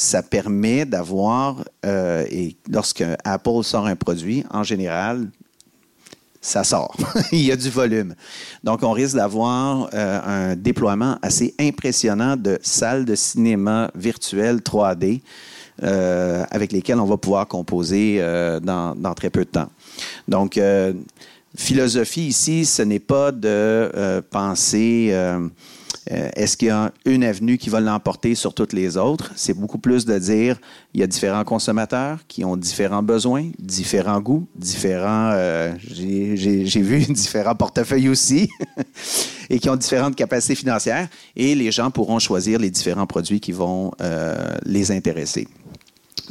ça 0.00 0.22
permet 0.22 0.86
d'avoir, 0.86 1.62
euh, 1.84 2.24
et 2.30 2.56
lorsque 2.70 3.04
Apple 3.22 3.62
sort 3.62 3.84
un 3.84 3.96
produit, 3.96 4.44
en 4.50 4.62
général, 4.62 5.28
ça 6.40 6.64
sort. 6.64 6.96
Il 7.32 7.42
y 7.42 7.52
a 7.52 7.56
du 7.56 7.68
volume. 7.68 8.14
Donc, 8.64 8.82
on 8.82 8.92
risque 8.92 9.16
d'avoir 9.16 9.90
euh, 9.92 10.52
un 10.52 10.56
déploiement 10.56 11.18
assez 11.20 11.54
impressionnant 11.60 12.34
de 12.38 12.58
salles 12.62 13.04
de 13.04 13.14
cinéma 13.14 13.90
virtuelles 13.94 14.60
3D 14.60 15.20
euh, 15.82 16.44
avec 16.50 16.72
lesquelles 16.72 16.98
on 16.98 17.04
va 17.04 17.18
pouvoir 17.18 17.46
composer 17.46 18.20
dans, 18.62 18.94
dans, 18.96 19.12
très 19.12 19.28
peu 19.28 19.44
de 19.44 19.50
temps. 19.50 19.68
Donc, 20.28 20.58
philosophie 21.54 22.28
ici, 22.28 22.64
ce 22.64 22.80
n'est 22.80 23.00
pas 23.00 23.32
de 23.32 24.22
penser 24.30 25.14
euh, 26.10 26.28
est-ce 26.34 26.56
qu'il 26.56 26.68
y 26.68 26.70
a 26.70 26.92
une 27.04 27.22
avenue 27.22 27.56
qui 27.56 27.70
va 27.70 27.80
l'emporter 27.80 28.34
sur 28.34 28.52
toutes 28.54 28.72
les 28.72 28.96
autres? 28.96 29.30
C'est 29.36 29.54
beaucoup 29.54 29.78
plus 29.78 30.04
de 30.04 30.18
dire 30.18 30.58
il 30.92 31.00
y 31.00 31.02
a 31.02 31.06
différents 31.06 31.44
consommateurs 31.44 32.18
qui 32.26 32.44
ont 32.44 32.56
différents 32.56 33.02
besoins, 33.02 33.50
différents 33.58 34.20
goûts, 34.20 34.46
différents. 34.56 35.30
Euh, 35.32 35.72
j'ai 35.82 36.82
vu 36.82 36.98
différents 37.12 37.54
portefeuilles 37.54 38.08
aussi 38.08 38.48
et 39.50 39.58
qui 39.58 39.70
ont 39.70 39.76
différentes 39.76 40.16
capacités 40.16 40.54
financières 40.54 41.08
et 41.36 41.54
les 41.54 41.70
gens 41.70 41.90
pourront 41.90 42.18
choisir 42.18 42.58
les 42.58 42.70
différents 42.70 43.06
produits 43.06 43.40
qui 43.40 43.52
vont 43.52 43.92
euh, 44.00 44.36
les 44.64 44.90
intéresser. 44.90 45.46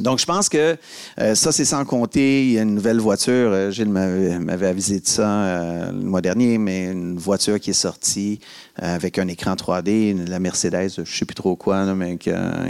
Donc, 0.00 0.18
je 0.18 0.24
pense 0.24 0.48
que 0.48 0.76
euh, 1.20 1.34
ça, 1.34 1.52
c'est 1.52 1.64
sans 1.64 1.84
compter, 1.84 2.44
il 2.44 2.52
y 2.52 2.58
a 2.58 2.62
une 2.62 2.74
nouvelle 2.74 2.98
voiture, 2.98 3.50
euh, 3.52 3.70
Gilles 3.70 3.90
m'avait 3.90 4.66
avisé 4.66 5.00
de 5.00 5.06
ça 5.06 5.28
euh, 5.28 5.92
le 5.92 5.98
mois 5.98 6.22
dernier, 6.22 6.56
mais 6.58 6.90
une 6.90 7.18
voiture 7.18 7.60
qui 7.60 7.70
est 7.70 7.74
sortie 7.74 8.40
avec 8.76 9.18
un 9.18 9.28
écran 9.28 9.54
3D, 9.54 10.26
la 10.26 10.38
Mercedes, 10.38 10.88
je 10.94 11.00
ne 11.02 11.06
sais 11.06 11.26
plus 11.26 11.34
trop 11.34 11.54
quoi, 11.54 11.84
mais 11.94 12.16
qui 12.16 12.30
a, 12.30 12.64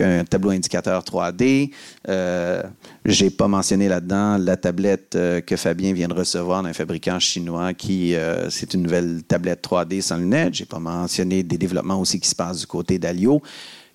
un 0.00 0.24
tableau 0.24 0.50
indicateur 0.50 1.04
3D. 1.04 1.70
Je 2.08 3.24
n'ai 3.24 3.30
pas 3.30 3.46
mentionné 3.46 3.88
là-dedans 3.88 4.38
la 4.38 4.56
tablette 4.56 5.16
que 5.46 5.56
Fabien 5.56 5.92
vient 5.92 6.08
de 6.08 6.14
recevoir 6.14 6.64
d'un 6.64 6.72
fabricant 6.72 7.20
chinois 7.20 7.74
qui, 7.74 8.16
c'est 8.50 8.74
une 8.74 8.82
nouvelle 8.82 9.22
tablette 9.22 9.64
3D 9.64 10.00
sans 10.00 10.16
lunettes. 10.16 10.54
Je 10.54 10.62
n'ai 10.62 10.66
pas 10.66 10.80
mentionné 10.80 11.44
des 11.44 11.58
développements 11.58 12.00
aussi 12.00 12.18
qui 12.18 12.28
se 12.28 12.34
passent 12.34 12.60
du 12.60 12.66
côté 12.66 12.98
d'Alio 12.98 13.40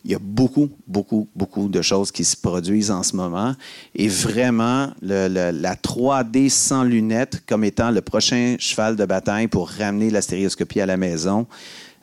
il 0.05 0.11
y 0.11 0.15
a 0.15 0.19
beaucoup, 0.19 0.69
beaucoup, 0.87 1.27
beaucoup 1.35 1.67
de 1.67 1.81
choses 1.81 2.11
qui 2.11 2.23
se 2.23 2.37
produisent 2.37 2.91
en 2.91 3.03
ce 3.03 3.15
moment. 3.15 3.53
Et 3.93 4.07
vraiment, 4.07 4.91
la 5.01 5.75
3D 5.75 6.49
sans 6.49 6.83
lunettes 6.83 7.43
comme 7.45 7.63
étant 7.63 7.91
le 7.91 8.01
prochain 8.01 8.55
cheval 8.59 8.95
de 8.95 9.05
bataille 9.05 9.47
pour 9.47 9.69
ramener 9.69 10.09
la 10.09 10.21
stéréoscopie 10.21 10.79
à 10.79 10.85
la 10.85 10.95
maison, 10.95 11.47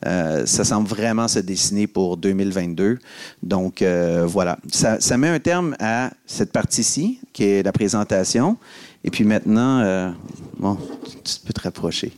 ça 0.03 0.65
semble 0.65 0.87
vraiment 0.87 1.27
se 1.27 1.39
dessiner 1.39 1.87
pour 1.87 2.19
2022. 2.19 2.99
Donc 3.43 3.83
voilà, 4.27 4.59
ça, 4.71 5.17
met 5.17 5.29
un 5.29 5.41
terme 5.41 5.75
à 5.81 6.11
cette 6.27 6.53
partie-ci, 6.53 7.19
qui 7.33 7.45
est 7.45 7.63
la 7.63 7.73
présentation. 7.73 8.59
Et 9.05 9.11
puis 9.11 9.25
maintenant, 9.25 10.15
bon, 10.59 10.77
tu 11.25 11.41
peux 11.47 11.55
te 11.55 11.63
rapprocher. 11.63 12.13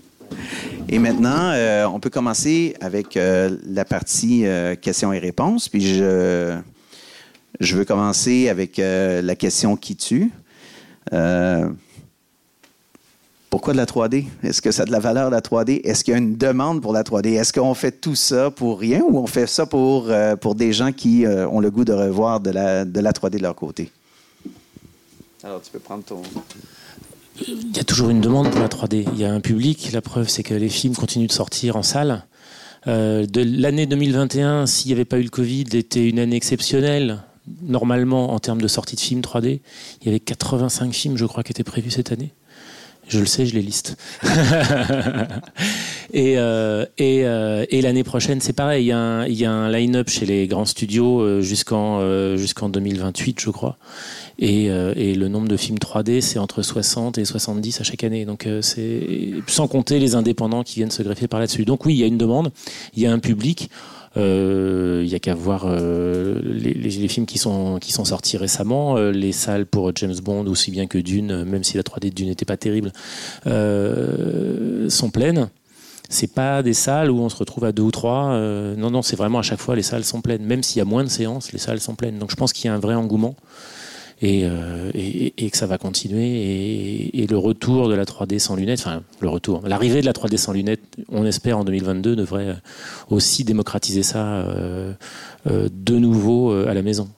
Et 0.89 0.99
maintenant, 0.99 1.53
on 1.93 2.01
peut 2.01 2.11
commencer 2.11 2.75
avec 2.81 3.19
la 3.19 3.85
partie 3.85 4.45
questions 4.81 5.13
et 5.13 5.19
réponses. 5.19 5.69
Puis 5.69 5.95
je, 5.97 6.57
je 7.61 7.77
veux 7.77 7.85
commencer 7.85 8.49
avec 8.49 8.79
la 8.79 9.35
question 9.35 9.77
qui 9.77 9.97
tue. 9.97 10.31
Euh, 11.13 11.69
pourquoi 13.51 13.73
de 13.73 13.79
la 13.79 13.87
3D? 13.87 14.27
Est-ce 14.43 14.61
que 14.61 14.71
ça 14.71 14.83
a 14.83 14.85
de 14.85 14.93
la 14.93 14.99
valeur, 14.99 15.31
la 15.31 15.41
3D? 15.41 15.81
Est-ce 15.85 16.05
qu'il 16.05 16.13
y 16.13 16.15
a 16.15 16.19
une 16.19 16.37
demande 16.37 16.83
pour 16.83 16.93
la 16.93 17.03
3D? 17.03 17.39
Est-ce 17.39 17.53
qu'on 17.53 17.75
fait 17.75 17.93
tout 17.93 18.15
ça 18.15 18.51
pour 18.51 18.79
rien 18.79 19.01
ou 19.01 19.19
on 19.19 19.27
fait 19.27 19.47
ça 19.47 19.65
pour, 19.65 20.11
euh, 20.11 20.37
pour 20.37 20.55
des 20.55 20.73
gens 20.73 20.93
qui 20.93 21.25
euh, 21.25 21.49
ont 21.49 21.61
le 21.61 21.71
goût 21.71 21.85
de 21.85 21.95
revoir 21.95 22.41
de 22.41 22.51
la, 22.51 22.85
de 22.85 23.01
la 23.01 23.13
3D 23.13 23.39
de 23.39 23.43
leur 23.43 23.55
côté? 23.55 23.91
Alors, 25.43 25.63
tu 25.63 25.71
peux 25.71 25.79
prendre 25.79 26.05
ton... 26.05 26.23
Il 27.47 27.77
y 27.77 27.81
a 27.81 27.85
toujours 27.85 28.11
une 28.11 28.21
demande 28.21 28.51
pour 28.51 28.61
la 28.61 28.69
3D. 28.69 29.07
Il 29.13 29.21
y 29.21 29.25
a 29.25 29.33
un 29.33 29.41
public. 29.41 29.91
La 29.93 30.01
preuve, 30.01 30.29
c'est 30.29 30.43
que 30.43 30.55
les 30.55 30.69
films 30.69 30.95
continuent 30.95 31.29
de 31.29 31.33
sortir 31.33 31.77
en 31.77 31.83
salle. 31.83 32.25
de 32.87 33.61
l'année 33.61 33.87
2021, 33.87 34.67
s'il 34.67 34.89
n'y 34.89 34.95
avait 34.95 35.05
pas 35.05 35.19
eu 35.19 35.23
le 35.23 35.31
Covid, 35.31 35.67
était 35.75 36.09
une 36.09 36.19
année 36.19 36.37
exceptionnelle 36.37 37.23
normalement, 37.63 38.33
en 38.33 38.39
termes 38.39 38.61
de 38.61 38.69
sortie 38.69 38.97
de 38.97 39.01
films 39.01 39.21
3D, 39.21 39.61
il 40.01 40.07
y 40.07 40.09
avait 40.09 40.21
85 40.21 40.93
films, 40.93 41.17
je 41.17 41.25
crois, 41.25 41.43
qui 41.43 41.53
étaient 41.53 41.65
prévus 41.65 41.91
cette 41.91 42.13
année. 42.13 42.33
Je 43.09 43.21
le 43.21 43.27
sais, 43.27 43.47
je 43.47 43.55
les 43.55 43.63
liste. 43.63 43.97
et, 46.13 46.39
euh, 46.39 46.85
euh, 47.01 47.65
et, 47.71 47.81
l'année 47.81 48.05
prochaine, 48.05 48.43
c'est 48.43 48.53
pareil. 48.53 48.85
Il 48.85 48.89
y 48.89 48.93
a 49.45 49.51
un, 49.51 49.71
line-up 49.71 50.11
chez 50.11 50.27
les 50.27 50.47
grands 50.47 50.67
studios 50.67 51.21
euh, 51.21 51.41
jusqu'en 51.41 52.37
jusqu'en 52.37 52.69
2028, 52.69 53.41
je 53.41 53.49
crois. 53.49 53.79
Et, 54.41 54.67
et, 54.67 55.15
le 55.15 55.27
nombre 55.27 55.49
de 55.49 55.57
films 55.57 55.79
3D, 55.79 56.21
c'est 56.21 56.39
entre 56.39 56.63
60 56.63 57.19
et 57.19 57.25
70 57.25 57.81
à 57.81 57.85
chaque 57.85 58.05
année. 58.05 58.25
Donc 58.25 58.49
c'est 58.61 59.33
sans 59.49 59.67
compter 59.67 59.99
les 59.99 60.15
indépendants 60.15 60.63
qui 60.63 60.77
viennent 60.77 60.93
se 60.93 61.03
greffer 61.03 61.27
par 61.27 61.41
là-dessus. 61.41 61.65
Donc 61.65 61.85
oui, 61.87 61.95
il 61.95 61.99
y 61.99 62.05
a 62.05 62.07
une 62.07 62.19
demande, 62.19 62.53
il 62.95 63.03
y 63.03 63.07
a 63.07 63.13
un 63.13 63.19
public. 63.19 63.69
Il 64.17 64.23
euh, 64.25 65.05
n'y 65.05 65.15
a 65.15 65.19
qu'à 65.19 65.35
voir 65.35 65.65
euh, 65.67 66.41
les, 66.43 67.09
films 67.09 67.27
qui 67.27 67.39
sont, 67.39 67.79
qui 67.79 67.93
sont 67.93 68.07
sortis 68.07 68.37
récemment. 68.37 68.97
Euh, 68.97 69.13
les 69.13 69.31
salles 69.33 69.67
pour 69.67 69.95
James 69.95 70.15
Bond, 70.23 70.47
aussi 70.47 70.71
bien 70.71 70.87
que 70.87 70.99
Dune, 70.99 71.45
même 71.45 71.63
si 71.63 71.77
la 71.77 71.83
3D 71.83 72.09
de 72.09 72.15
Dune 72.15 72.29
n'était 72.29 72.45
pas 72.45 72.57
terrible, 72.57 72.93
sont 73.45 75.11
pleines. 75.11 75.51
C'est 76.09 76.33
pas 76.33 76.63
des 76.63 76.73
salles 76.73 77.11
où 77.11 77.21
on 77.21 77.29
se 77.29 77.37
retrouve 77.37 77.65
à 77.65 77.73
deux 77.73 77.83
ou 77.83 77.91
trois. 77.91 78.37
non, 78.77 78.91
non, 78.91 79.03
c'est 79.03 79.17
vraiment 79.17 79.39
à 79.41 79.43
chaque 79.43 79.61
fois 79.61 79.77
les 79.77 79.83
salles 79.83 80.05
sont 80.05 80.23
pleines. 80.23 80.43
Même 80.43 80.63
s'il 80.63 80.79
y 80.79 80.83
a 80.83 80.87
moins 80.87 81.05
de 81.05 81.11
séances, 81.11 81.53
les 81.53 81.59
salles 81.59 81.81
sont 81.81 81.95
pleines. 81.95 82.19
Donc 82.19 82.31
je 82.31 82.37
pense 82.37 82.53
qu'il 82.53 82.67
y 82.67 82.69
a 82.69 82.75
un 82.75 82.79
vrai 82.79 82.95
engouement. 82.95 83.37
Euh, 84.25 84.91
et, 84.95 85.51
que 85.51 85.57
ça 85.57 85.67
va 85.67 85.79
continuer. 85.79 87.11
Et, 87.15 87.27
le 87.27 87.39
retour 87.39 87.89
de 87.89 87.95
la 87.95 88.05
3D 88.05 88.39
sans 88.39 88.57
lunettes, 88.57 88.81
enfin 88.81 89.03
le 89.21 89.29
retour, 89.29 89.63
l'arrivée 89.67 90.01
de 90.01 90.07
la 90.07 90.13
3D 90.13 90.37
sans 90.37 90.53
lunettes, 90.53 90.83
on 91.09 91.25
espère 91.25 91.59
en 91.59 91.65
2022, 91.65 92.17
devrait 92.17 92.57
aussi 93.11 93.45
démocratiser 93.45 94.03
ça 94.03 94.27
euh, 94.27 94.93
euh, 95.47 95.69
de 95.73 95.97
nouveau 95.97 96.53
à 96.53 96.75
la 96.75 96.83
maison. 96.83 97.09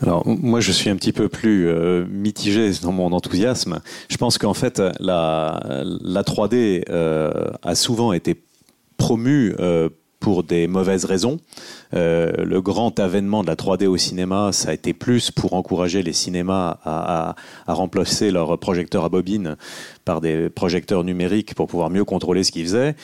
Alors 0.00 0.26
moi 0.26 0.60
je 0.60 0.72
suis 0.72 0.90
un 0.90 0.96
petit 0.96 1.12
peu 1.12 1.28
plus 1.28 1.68
mitigé 2.08 2.72
dans 2.82 2.92
mon 2.92 3.12
enthousiasme. 3.12 3.80
Je 4.08 4.16
pense 4.16 4.36
qu'en 4.36 4.54
fait 4.54 4.82
la, 5.00 5.84
la 6.02 6.22
3D 6.22 6.84
a 7.62 7.74
souvent 7.74 8.12
été 8.12 8.42
promue 8.96 9.54
pour 10.22 10.44
des 10.44 10.68
mauvaises 10.68 11.04
raisons. 11.04 11.40
Euh, 11.94 12.32
le 12.44 12.62
grand 12.62 13.00
avènement 13.00 13.42
de 13.42 13.48
la 13.48 13.56
3D 13.56 13.86
au 13.86 13.96
cinéma, 13.96 14.52
ça 14.52 14.70
a 14.70 14.72
été 14.72 14.94
plus 14.94 15.32
pour 15.32 15.54
encourager 15.54 16.04
les 16.04 16.12
cinémas 16.12 16.78
à, 16.84 17.34
remplacer 17.66 18.30
leurs 18.30 18.56
projecteurs 18.58 19.04
à 19.04 19.08
bobine 19.08 19.56
par 20.04 20.20
des 20.20 20.48
projecteurs 20.48 21.02
numériques 21.02 21.54
pour 21.56 21.66
pouvoir 21.66 21.90
mieux 21.90 22.04
contrôler 22.04 22.44
ce 22.44 22.52
qu'ils 22.52 22.66
faisaient. 22.66 22.94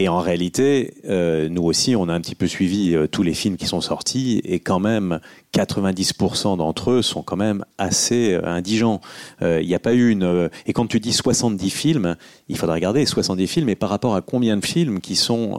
Et 0.00 0.08
en 0.08 0.20
réalité, 0.20 0.94
euh, 1.08 1.48
nous 1.48 1.64
aussi, 1.64 1.96
on 1.96 2.08
a 2.08 2.14
un 2.14 2.20
petit 2.20 2.36
peu 2.36 2.46
suivi 2.46 2.94
euh, 2.94 3.08
tous 3.08 3.24
les 3.24 3.34
films 3.34 3.56
qui 3.56 3.66
sont 3.66 3.80
sortis, 3.80 4.40
et 4.44 4.60
quand 4.60 4.78
même, 4.78 5.18
90% 5.54 6.56
d'entre 6.56 6.92
eux 6.92 7.02
sont 7.02 7.22
quand 7.22 7.36
même 7.36 7.64
assez 7.78 8.34
euh, 8.34 8.46
indigents. 8.46 9.00
Il 9.40 9.66
n'y 9.66 9.74
a 9.74 9.80
pas 9.80 9.94
eu 9.94 10.10
une... 10.10 10.50
et 10.66 10.72
quand 10.72 10.86
tu 10.86 11.00
dis 11.00 11.12
70 11.12 11.70
films, 11.70 12.16
il 12.48 12.56
faudra 12.56 12.76
regarder 12.76 13.04
70 13.04 13.46
films, 13.48 13.68
et 13.68 13.74
par 13.74 13.90
rapport 13.90 14.14
à 14.14 14.22
combien 14.22 14.56
de 14.56 14.64
films 14.64 15.00
qui, 15.00 15.16
sont, 15.16 15.58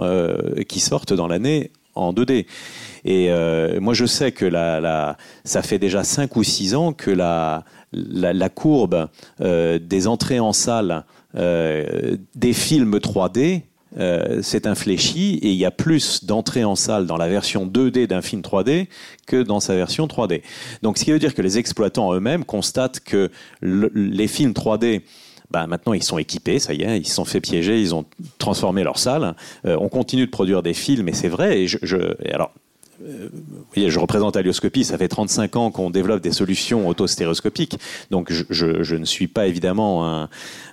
qui 0.67 0.79
sortent 0.79 1.13
dans 1.13 1.27
l'année 1.27 1.71
en 1.95 2.13
2D. 2.13 2.45
Et 3.05 3.29
moi, 3.79 3.93
je 3.93 4.05
sais 4.05 4.31
que 4.31 4.45
la, 4.45 4.79
la, 4.79 5.17
ça 5.43 5.61
fait 5.61 5.79
déjà 5.79 6.03
5 6.03 6.35
ou 6.35 6.43
6 6.43 6.75
ans 6.75 6.93
que 6.93 7.11
la, 7.11 7.65
la, 7.91 8.33
la 8.33 8.49
courbe 8.49 9.09
des 9.39 10.07
entrées 10.07 10.39
en 10.39 10.53
salle 10.53 11.05
des 11.33 12.53
films 12.53 12.97
3D 12.97 13.63
euh, 13.97 14.41
c'est 14.43 14.67
infléchi 14.67 15.39
et 15.41 15.49
il 15.49 15.57
y 15.57 15.65
a 15.65 15.71
plus 15.71 16.23
d'entrées 16.23 16.63
en 16.63 16.75
salle 16.75 17.07
dans 17.07 17.17
la 17.17 17.27
version 17.27 17.65
2D 17.65 18.07
d'un 18.07 18.21
film 18.21 18.41
3D 18.41 18.87
que 19.25 19.41
dans 19.41 19.59
sa 19.59 19.75
version 19.75 20.05
3D. 20.07 20.41
Donc 20.83 20.97
ce 20.97 21.05
qui 21.05 21.11
veut 21.11 21.19
dire 21.19 21.33
que 21.33 21.41
les 21.41 21.57
exploitants 21.57 22.13
eux-mêmes 22.13 22.45
constatent 22.45 22.99
que 22.99 23.31
les 23.61 24.27
films 24.27 24.53
3D 24.53 25.01
bah, 25.51 25.65
maintenant 25.65 25.93
ils 25.93 26.03
sont 26.03 26.19
équipés, 26.19 26.59
ça 26.59 26.73
y 26.73 26.83
est, 26.83 26.99
ils 26.99 27.07
se 27.07 27.15
sont 27.15 27.25
fait 27.25 27.41
piéger, 27.41 27.81
ils 27.81 27.95
ont 27.95 28.05
transformé 28.37 28.83
leur 28.83 28.99
salle. 28.99 29.35
Euh, 29.65 29.77
on 29.79 29.89
continue 29.89 30.27
de 30.27 30.31
produire 30.31 30.61
des 30.61 30.75
films, 30.75 31.09
et 31.09 31.13
c'est 31.13 31.27
vrai. 31.27 31.61
Et 31.61 31.67
je 31.67 31.87
alors, 32.31 32.51
je 33.75 33.99
représente 33.99 34.35
Alioscopie, 34.35 34.83
ça 34.83 34.97
fait 34.97 35.07
35 35.07 35.55
ans 35.55 35.71
qu'on 35.71 35.89
développe 35.89 36.21
des 36.21 36.31
solutions 36.31 36.87
autostéréoscopiques, 36.87 37.79
donc 38.11 38.31
je, 38.31 38.95
ne 38.95 39.05
suis 39.05 39.27
pas 39.27 39.47
évidemment 39.47 40.27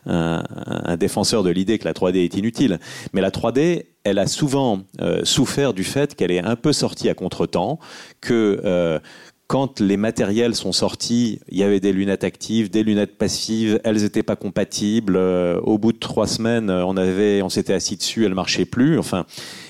un, 0.06 0.96
défenseur 0.96 1.42
de 1.42 1.50
l'idée 1.50 1.78
que 1.78 1.84
la 1.84 1.92
3D 1.92 2.16
est 2.16 2.36
inutile, 2.36 2.78
mais 3.12 3.20
la 3.20 3.30
3D, 3.30 3.84
elle 4.04 4.18
a 4.18 4.26
souvent 4.26 4.82
euh, 5.00 5.24
souffert 5.24 5.74
du 5.74 5.84
fait 5.84 6.14
qu'elle 6.14 6.30
est 6.30 6.44
un 6.44 6.56
peu 6.56 6.72
sortie 6.72 7.08
à 7.08 7.14
contretemps, 7.14 7.78
que 8.20 8.60
euh, 8.64 8.98
quand 9.48 9.80
les 9.80 9.96
matériels 9.96 10.54
sont 10.54 10.72
sortis, 10.72 11.40
il 11.48 11.58
y 11.58 11.62
avait 11.62 11.78
des 11.80 11.92
lunettes 11.92 12.24
actives, 12.24 12.70
des 12.70 12.82
lunettes 12.82 13.16
passives, 13.16 13.80
elles 13.84 14.02
n'étaient 14.02 14.24
pas 14.24 14.34
compatibles. 14.34 15.16
Euh, 15.16 15.60
au 15.60 15.78
bout 15.78 15.92
de 15.92 15.98
trois 15.98 16.26
semaines, 16.26 16.70
on 16.70 16.96
on 16.96 17.48
s'était 17.48 17.72
assis 17.72 17.96
dessus, 17.96 18.24
elles 18.24 18.34
marchaient 18.34 18.64
plus. 18.64 18.98
Enfin, 18.98 19.24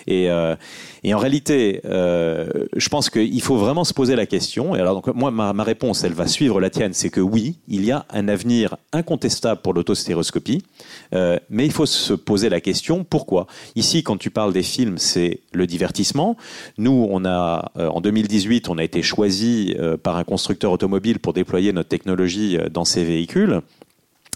et, 0.07 0.31
euh, 0.31 0.55
et 1.03 1.15
en 1.15 1.19
réalité, 1.19 1.81
euh, 1.85 2.49
je 2.77 2.89
pense 2.89 3.11
qu'il 3.11 3.43
faut 3.43 3.57
vraiment 3.57 3.85
se 3.85 3.95
poser 3.95 4.17
la 4.17 4.27
question. 4.27 4.77
Et 4.77 4.81
alors, 4.81 4.95
donc, 4.95 5.15
moi, 5.15 5.31
ma, 5.31 5.65
réponse, 5.65 6.05
elle 6.05 6.13
va 6.13 6.27
suivre 6.27 6.61
la 6.61 6.71
tienne, 6.71 6.93
c'est 6.93 7.11
que 7.11 7.21
oui, 7.21 7.57
il 7.69 7.85
y 7.85 7.93
a 7.93 8.07
un 8.11 8.29
avenir 8.29 8.77
incontestable 8.93 9.61
pour 9.63 9.75
l'autostéroscopie, 9.75 10.63
euh, 11.15 11.39
mais 11.51 11.65
il 11.67 11.73
faut 11.73 11.87
se 11.87 12.13
poser 12.13 12.49
la 12.49 12.61
question 12.61 13.05
pourquoi? 13.05 13.47
Ici, 13.75 14.03
quand 14.03 14.17
tu 14.17 14.31
parles 14.31 14.53
des 14.53 14.63
films, 14.63 14.99
c'est 14.99 15.41
le 15.53 15.67
divertissement. 15.67 16.37
Nous, 16.79 17.07
on 17.11 17.25
a, 17.25 17.73
en 17.77 18.01
2018, 18.01 18.69
on 18.69 18.79
a 18.79 18.85
été 18.85 19.03
choisi 19.03 19.77
par 20.03 20.17
un 20.17 20.25
constructeur 20.25 20.73
automobile 20.73 21.19
pour 21.19 21.33
déployer 21.33 21.73
notre 21.73 21.89
technologie 21.89 22.59
dans 22.71 22.85
ces 22.85 23.05
véhicules. 23.05 23.61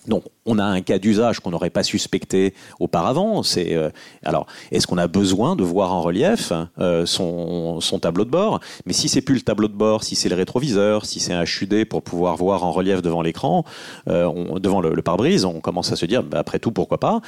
Donc, 0.06 0.24
on 0.50 0.58
a 0.58 0.64
un 0.64 0.80
cas 0.80 0.98
d'usage 0.98 1.40
qu'on 1.40 1.50
n'aurait 1.50 1.70
pas 1.70 1.82
suspecté 1.82 2.54
auparavant. 2.80 3.42
C'est 3.42 3.74
euh, 3.74 3.90
alors, 4.24 4.46
est-ce 4.72 4.86
qu'on 4.86 4.98
a 4.98 5.06
besoin 5.06 5.56
de 5.56 5.62
voir 5.62 5.94
en 5.94 6.02
relief 6.02 6.52
euh, 6.78 7.06
son, 7.06 7.80
tableau 8.00 8.24
de 8.24 8.30
bord? 8.30 8.60
Mais 8.84 8.92
si 8.92 9.08
c'est 9.08 9.20
plus 9.20 9.36
le 9.36 9.40
tableau 9.42 9.68
de 9.68 9.74
bord, 9.74 10.02
si 10.02 10.16
c'est 10.16 10.28
le 10.28 10.34
rétroviseur, 10.34 11.06
si 11.06 11.20
c'est 11.20 11.32
un 11.32 11.44
HUD 11.44 11.84
pour 11.88 12.02
pouvoir 12.02 12.36
voir 12.36 12.64
en 12.64 12.72
relief 12.72 13.00
devant 13.00 13.22
l'écran, 13.22 13.64
euh, 14.08 14.58
devant 14.58 14.80
le, 14.80 15.00
pare-brise, 15.02 15.44
on 15.44 15.60
commence 15.60 15.92
à 15.92 15.96
se 15.96 16.06
dire, 16.06 16.22
bah, 16.22 16.38
après 16.40 16.58
tout, 16.58 16.72
pourquoi 16.72 16.98
pas? 16.98 17.20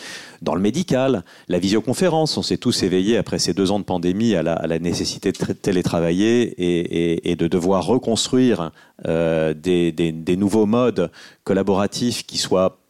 Dans 0.43 0.55
le 0.55 0.61
médical, 0.61 1.25
la 1.49 1.59
visioconférence, 1.59 2.37
on 2.37 2.43
s'est 2.43 2.59
tous 2.59 2.83
éveillés 2.83 3.17
après 3.17 3.39
ces 3.39 3.55
deux 3.55 3.71
ans 3.71 3.79
de 3.79 3.85
pandémie 3.85 4.35
à 4.35 4.43
la, 4.43 4.79
nécessité 4.79 5.31
de 5.31 5.53
télétravailler 5.53 6.55
et, 7.31 7.37
de 7.37 7.47
devoir 7.47 7.87
reconstruire 7.87 8.73
des, 9.05 10.37
nouveaux 10.37 10.67
modes 10.67 11.11
collaboratifs 11.45 12.27
qui 12.27 12.39
soient 12.39 12.82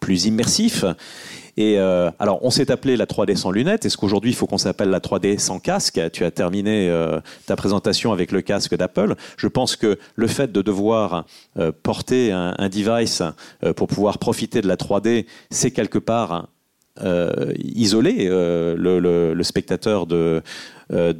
plus 0.00 0.26
immersif. 0.26 0.84
Et 1.56 1.78
euh, 1.78 2.10
alors, 2.18 2.40
on 2.42 2.50
s'est 2.50 2.70
appelé 2.70 2.96
la 2.96 3.06
3D 3.06 3.36
sans 3.36 3.50
lunettes. 3.50 3.86
Est-ce 3.86 3.96
qu'aujourd'hui, 3.96 4.30
il 4.30 4.34
faut 4.34 4.46
qu'on 4.46 4.58
s'appelle 4.58 4.90
la 4.90 5.00
3D 5.00 5.38
sans 5.38 5.58
casque? 5.58 6.00
Tu 6.12 6.24
as 6.24 6.30
terminé 6.30 6.90
euh, 6.90 7.18
ta 7.46 7.56
présentation 7.56 8.12
avec 8.12 8.30
le 8.30 8.42
casque 8.42 8.76
d'Apple. 8.76 9.14
Je 9.38 9.48
pense 9.48 9.76
que 9.76 9.98
le 10.16 10.26
fait 10.26 10.52
de 10.52 10.60
devoir 10.60 11.24
euh, 11.58 11.72
porter 11.82 12.30
un, 12.30 12.68
device 12.68 13.22
euh, 13.64 13.72
pour 13.72 13.88
pouvoir 13.88 14.18
profiter 14.18 14.60
de 14.60 14.68
la 14.68 14.76
3D, 14.76 15.26
c'est 15.50 15.70
quelque 15.70 15.98
part 15.98 16.48
isoler 17.58 18.26
le, 18.26 19.42
spectateur 19.42 20.06
de, 20.06 20.42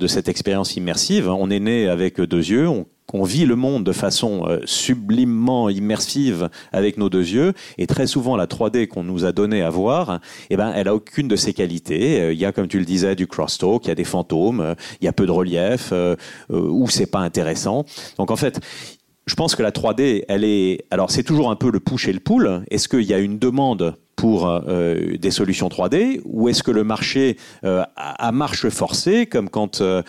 cette 0.06 0.26
expérience 0.26 0.74
immersive. 0.76 1.28
On 1.28 1.50
est 1.50 1.60
né 1.60 1.86
avec 1.86 2.18
deux 2.18 2.50
yeux, 2.50 2.66
qu'on 3.06 3.22
vit 3.22 3.46
le 3.46 3.56
monde 3.56 3.84
de 3.84 3.92
façon 3.92 4.46
euh, 4.46 4.60
sublimement 4.64 5.68
immersive 5.70 6.48
avec 6.72 6.96
nos 6.98 7.08
deux 7.08 7.28
yeux, 7.28 7.52
et 7.78 7.86
très 7.86 8.06
souvent 8.06 8.36
la 8.36 8.46
3D 8.46 8.88
qu'on 8.88 9.04
nous 9.04 9.24
a 9.24 9.32
donné 9.32 9.62
à 9.62 9.70
voir, 9.70 10.20
eh 10.50 10.56
ben, 10.56 10.72
elle 10.74 10.88
a 10.88 10.94
aucune 10.94 11.28
de 11.28 11.36
ces 11.36 11.52
qualités. 11.52 12.20
Euh, 12.20 12.32
il 12.32 12.38
y 12.38 12.44
a, 12.44 12.52
comme 12.52 12.68
tu 12.68 12.78
le 12.78 12.84
disais, 12.84 13.14
du 13.14 13.26
crosstalk, 13.26 13.84
il 13.84 13.88
y 13.88 13.90
a 13.92 13.94
des 13.94 14.04
fantômes, 14.04 14.60
euh, 14.60 14.74
il 15.00 15.04
y 15.04 15.08
a 15.08 15.12
peu 15.12 15.26
de 15.26 15.30
relief, 15.30 15.92
ou 16.50 16.88
c'est 16.88 17.06
pas 17.06 17.20
intéressant. 17.20 17.84
Donc 18.18 18.30
en 18.30 18.36
fait, 18.36 18.60
je 19.26 19.34
pense 19.34 19.56
que 19.56 19.62
la 19.62 19.72
3D, 19.72 20.24
elle 20.28 20.44
est. 20.44 20.84
Alors, 20.90 21.10
c'est 21.10 21.24
toujours 21.24 21.50
un 21.50 21.56
peu 21.56 21.70
le 21.70 21.80
push 21.80 22.06
et 22.08 22.12
le 22.12 22.20
pull. 22.20 22.64
Est-ce 22.70 22.88
qu'il 22.88 23.02
y 23.02 23.14
a 23.14 23.18
une 23.18 23.38
demande 23.38 23.96
pour 24.14 24.48
euh, 24.48 25.18
des 25.18 25.30
solutions 25.30 25.68
3D 25.68 26.22
ou 26.24 26.48
est-ce 26.48 26.62
que 26.62 26.70
le 26.70 26.84
marché 26.84 27.36
euh, 27.64 27.84
a 27.96 28.32
marche 28.32 28.70
forcée 28.70 29.26
comme 29.26 29.50
quand 29.50 29.82
euh, 29.82 30.02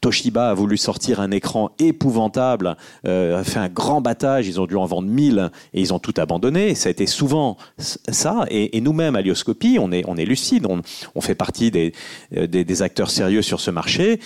Toshiba 0.00 0.50
a 0.50 0.54
voulu 0.54 0.76
sortir 0.76 1.20
un 1.20 1.30
écran 1.30 1.70
épouvantable 1.78 2.76
a 3.04 3.44
fait 3.44 3.60
un 3.60 3.68
grand 3.68 4.00
battage 4.00 4.48
ils 4.48 4.60
ont 4.60 4.66
dû 4.66 4.74
en 4.74 4.84
vendre 4.84 5.08
1000 5.08 5.50
et 5.74 5.80
ils 5.80 5.94
ont 5.94 6.00
tout 6.00 6.14
abandonné 6.16 6.74
ça 6.74 6.88
a 6.88 6.90
été 6.90 7.06
souvent 7.06 7.56
ça 7.78 8.46
et, 8.50 8.80
nous-mêmes 8.80 9.14
à 9.14 9.22
Lioscopie 9.22 9.78
on 9.80 9.92
est, 9.92 10.02
on 10.08 10.16
est 10.16 10.24
lucide 10.24 10.66
on, 10.68 10.82
on 11.14 11.20
fait 11.20 11.36
partie 11.36 11.70
des, 11.70 11.92
des, 12.32 12.64
des 12.64 12.82
acteurs 12.82 13.10
sérieux 13.10 13.42
sur 13.42 13.60
ce 13.60 13.70
marché 13.70 14.18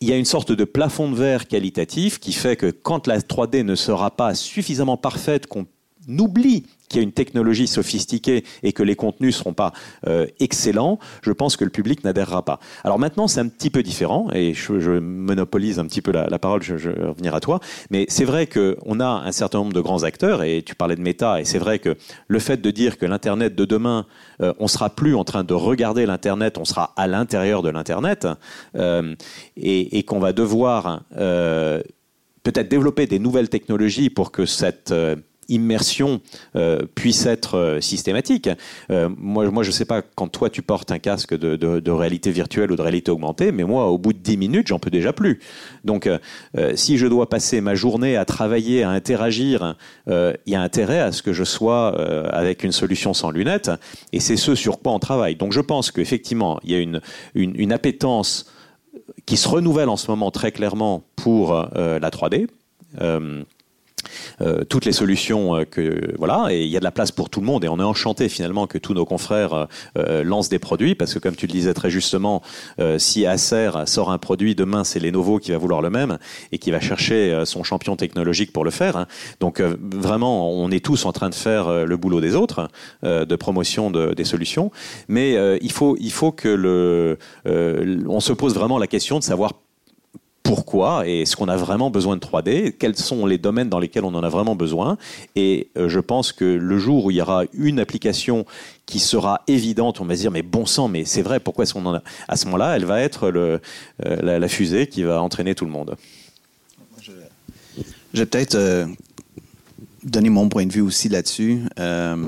il 0.00 0.08
y 0.08 0.12
a 0.12 0.16
une 0.16 0.24
sorte 0.24 0.52
de 0.52 0.64
plafond 0.64 1.10
de 1.10 1.16
verre 1.16 1.46
qualitatif 1.46 2.18
qui 2.18 2.32
fait 2.32 2.56
que 2.56 2.70
quand 2.70 3.06
la 3.06 3.18
3D 3.18 3.62
ne 3.62 3.74
sera 3.74 4.10
pas 4.10 4.34
suffisamment 4.34 4.96
parfaite 4.96 5.46
qu'on 5.46 5.66
oublie 6.08 6.64
qu'il 6.90 6.98
y 6.98 7.00
a 7.00 7.04
une 7.04 7.12
technologie 7.12 7.68
sophistiquée 7.68 8.44
et 8.62 8.72
que 8.72 8.82
les 8.82 8.96
contenus 8.96 9.36
ne 9.36 9.38
seront 9.38 9.54
pas 9.54 9.72
euh, 10.06 10.26
excellents, 10.40 10.98
je 11.22 11.30
pense 11.30 11.56
que 11.56 11.64
le 11.64 11.70
public 11.70 12.04
n'adhérera 12.04 12.44
pas. 12.44 12.58
Alors 12.84 12.98
maintenant, 12.98 13.28
c'est 13.28 13.40
un 13.40 13.48
petit 13.48 13.70
peu 13.70 13.82
différent, 13.82 14.28
et 14.34 14.52
je, 14.52 14.98
monopolise 14.98 15.78
un 15.78 15.86
petit 15.86 16.02
peu 16.02 16.10
la, 16.10 16.38
parole, 16.38 16.62
je, 16.62 16.74
vais 16.74 17.06
revenir 17.06 17.34
à 17.34 17.40
toi, 17.40 17.60
mais 17.90 18.06
c'est 18.08 18.24
vrai 18.24 18.46
qu'on 18.48 19.00
a 19.00 19.06
un 19.06 19.32
certain 19.32 19.58
nombre 19.58 19.72
de 19.72 19.80
grands 19.80 20.02
acteurs, 20.02 20.42
et 20.42 20.62
tu 20.66 20.74
parlais 20.74 20.96
de 20.96 21.00
Meta, 21.00 21.40
et 21.40 21.44
c'est 21.44 21.58
vrai 21.58 21.78
que 21.78 21.96
le 22.26 22.38
fait 22.40 22.60
de 22.60 22.70
dire 22.72 22.98
que 22.98 23.06
l'Internet 23.06 23.54
de 23.54 23.64
demain, 23.64 24.06
euh, 24.42 24.52
on 24.58 24.66
sera 24.66 24.90
plus 24.90 25.14
en 25.14 25.22
train 25.22 25.44
de 25.44 25.54
regarder 25.54 26.06
l'Internet, 26.06 26.58
on 26.58 26.64
sera 26.64 26.92
à 26.96 27.06
l'intérieur 27.06 27.62
de 27.62 27.70
l'Internet, 27.70 28.26
euh, 28.74 29.14
et, 29.56 29.98
et 29.98 30.02
qu'on 30.02 30.18
va 30.18 30.32
devoir 30.32 31.02
peut-être 32.42 32.68
développer 32.68 33.06
des 33.06 33.18
nouvelles 33.18 33.48
technologies 33.48 34.10
pour 34.10 34.32
que 34.32 34.46
cette 34.46 34.92
immersion 35.50 36.20
euh, 36.56 36.80
puisse 36.94 37.26
être 37.26 37.56
euh, 37.56 37.80
systématique. 37.80 38.48
Euh, 38.90 39.08
moi, 39.18 39.50
moi, 39.50 39.62
je 39.62 39.68
ne 39.68 39.74
sais 39.74 39.84
pas 39.84 40.02
quand 40.02 40.28
toi 40.28 40.48
tu 40.48 40.62
portes 40.62 40.90
un 40.90 40.98
casque 40.98 41.36
de, 41.36 41.90
réalité 41.90 42.30
virtuelle 42.30 42.72
ou 42.72 42.76
de 42.76 42.82
réalité 42.82 43.10
augmentée, 43.10 43.52
mais 43.52 43.64
moi, 43.64 43.86
au 43.88 43.98
bout 43.98 44.12
de 44.12 44.18
10 44.18 44.36
minutes, 44.36 44.68
j'en 44.68 44.78
peux 44.78 44.90
déjà 44.90 45.12
plus. 45.12 45.40
Donc, 45.84 46.08
si 46.74 46.98
je 46.98 47.06
dois 47.06 47.28
passer 47.28 47.60
ma 47.60 47.74
journée 47.74 48.16
à 48.16 48.24
travailler, 48.24 48.84
à 48.84 48.90
interagir, 48.90 49.76
il 50.06 50.36
y 50.46 50.54
a 50.54 50.62
intérêt 50.62 51.00
à 51.00 51.12
ce 51.12 51.22
que 51.22 51.32
je 51.32 51.44
sois 51.44 51.88
avec 52.32 52.62
une 52.62 52.72
solution 52.72 53.12
sans 53.12 53.30
lunettes, 53.30 53.70
et 54.12 54.20
c'est 54.20 54.36
ce 54.36 54.54
sur 54.54 54.80
quoi 54.80 54.92
on 54.92 54.98
travaille. 54.98 55.34
Donc, 55.34 55.52
je 55.52 55.60
pense 55.60 55.90
qu'effectivement, 55.90 56.60
il 56.62 56.70
y 56.70 56.74
a 56.74 56.78
une, 56.78 57.00
une, 57.34 57.72
appétence 57.72 58.46
qui 59.26 59.36
se 59.36 59.48
renouvelle 59.48 59.88
en 59.88 59.96
ce 59.96 60.10
moment 60.10 60.30
très 60.30 60.52
clairement 60.52 61.02
pour 61.16 61.52
la 61.52 62.10
3D. 62.10 62.46
Euh, 63.00 63.42
toutes 64.68 64.84
les 64.84 64.92
solutions 64.92 65.56
euh, 65.56 65.64
que 65.64 66.14
voilà 66.18 66.48
et 66.50 66.62
il 66.62 66.68
y 66.68 66.76
a 66.76 66.80
de 66.80 66.84
la 66.84 66.90
place 66.90 67.12
pour 67.12 67.30
tout 67.30 67.40
le 67.40 67.46
monde. 67.46 67.64
Et 67.64 67.68
on 67.68 67.78
est 67.78 67.84
enchanté 67.84 68.28
finalement 68.28 68.66
que 68.66 68.78
tous 68.78 68.94
nos 68.94 69.04
confrères 69.04 69.68
euh, 69.98 70.22
lancent 70.24 70.48
des 70.48 70.58
produits. 70.58 70.94
Parce 70.94 71.14
que 71.14 71.18
comme 71.18 71.36
tu 71.36 71.46
le 71.46 71.52
disais 71.52 71.74
très 71.74 71.90
justement 71.90 72.42
si 72.98 73.26
Acer 73.26 73.70
sort 73.86 74.10
un 74.10 74.18
produit 74.18 74.54
demain 74.54 74.84
c'est 74.84 75.00
Lenovo 75.00 75.38
qui 75.38 75.52
va 75.52 75.58
vouloir 75.58 75.82
le 75.82 75.90
même 75.90 76.18
et 76.52 76.58
qui 76.58 76.70
va 76.70 76.80
chercher 76.80 77.42
son 77.44 77.62
champion 77.62 77.96
technologique 77.96 78.52
pour 78.52 78.64
le 78.64 78.70
faire 78.70 78.96
hein. 78.96 79.06
donc 79.40 79.60
vraiment 79.60 80.50
on 80.50 80.70
est 80.70 80.84
tous 80.84 81.04
en 81.04 81.12
train 81.12 81.28
de 81.28 81.34
faire 81.34 81.86
le 81.86 81.96
boulot 81.96 82.20
des 82.20 82.34
autres 82.34 82.68
de 83.02 83.36
promotion 83.36 83.90
de, 83.90 84.14
des 84.14 84.24
solutions. 84.24 84.70
Mais 85.08 85.58
il 85.60 85.72
faut 85.72 85.96
il 86.00 86.12
faut 86.12 86.32
que 86.32 86.48
le 86.48 87.18
on 87.46 88.20
se 88.20 88.32
pose 88.32 88.54
vraiment 88.54 88.78
la 88.78 88.86
question 88.86 89.18
de 89.18 89.24
savoir 89.24 89.52
pourquoi 90.50 91.06
et 91.06 91.20
est-ce 91.20 91.36
qu'on 91.36 91.46
a 91.46 91.56
vraiment 91.56 91.90
besoin 91.90 92.16
de 92.16 92.20
3D 92.20 92.72
Quels 92.72 92.96
sont 92.96 93.24
les 93.24 93.38
domaines 93.38 93.68
dans 93.68 93.78
lesquels 93.78 94.02
on 94.02 94.12
en 94.16 94.24
a 94.24 94.28
vraiment 94.28 94.56
besoin 94.56 94.98
Et 95.36 95.68
euh, 95.76 95.88
je 95.88 96.00
pense 96.00 96.32
que 96.32 96.44
le 96.44 96.76
jour 96.76 97.04
où 97.04 97.12
il 97.12 97.18
y 97.18 97.20
aura 97.20 97.44
une 97.52 97.78
application 97.78 98.44
qui 98.84 98.98
sera 98.98 99.42
évidente, 99.46 100.00
on 100.00 100.06
va 100.06 100.16
se 100.16 100.22
dire 100.22 100.32
mais 100.32 100.42
bon 100.42 100.66
sang, 100.66 100.88
mais 100.88 101.04
c'est 101.04 101.22
vrai, 101.22 101.38
pourquoi 101.38 101.62
est-ce 101.62 101.74
qu'on 101.74 101.86
en 101.86 101.94
a? 101.94 102.02
À 102.26 102.34
ce 102.34 102.46
moment-là, 102.46 102.74
elle 102.74 102.84
va 102.84 103.00
être 103.00 103.30
euh, 103.32 103.58
la, 104.00 104.48
fusée 104.48 104.88
qui 104.88 105.04
va 105.04 105.22
entraîner 105.22 105.54
tout 105.54 105.64
le 105.64 105.70
monde. 105.70 105.94
Je, 107.00 107.12
vais 108.14 108.26
peut-être 108.26 108.56
euh, 108.56 108.86
donner 110.02 110.30
mon 110.30 110.48
point 110.48 110.66
de 110.66 110.72
vue 110.72 110.80
aussi 110.80 111.08
là-dessus. 111.08 111.60
je 111.78 112.26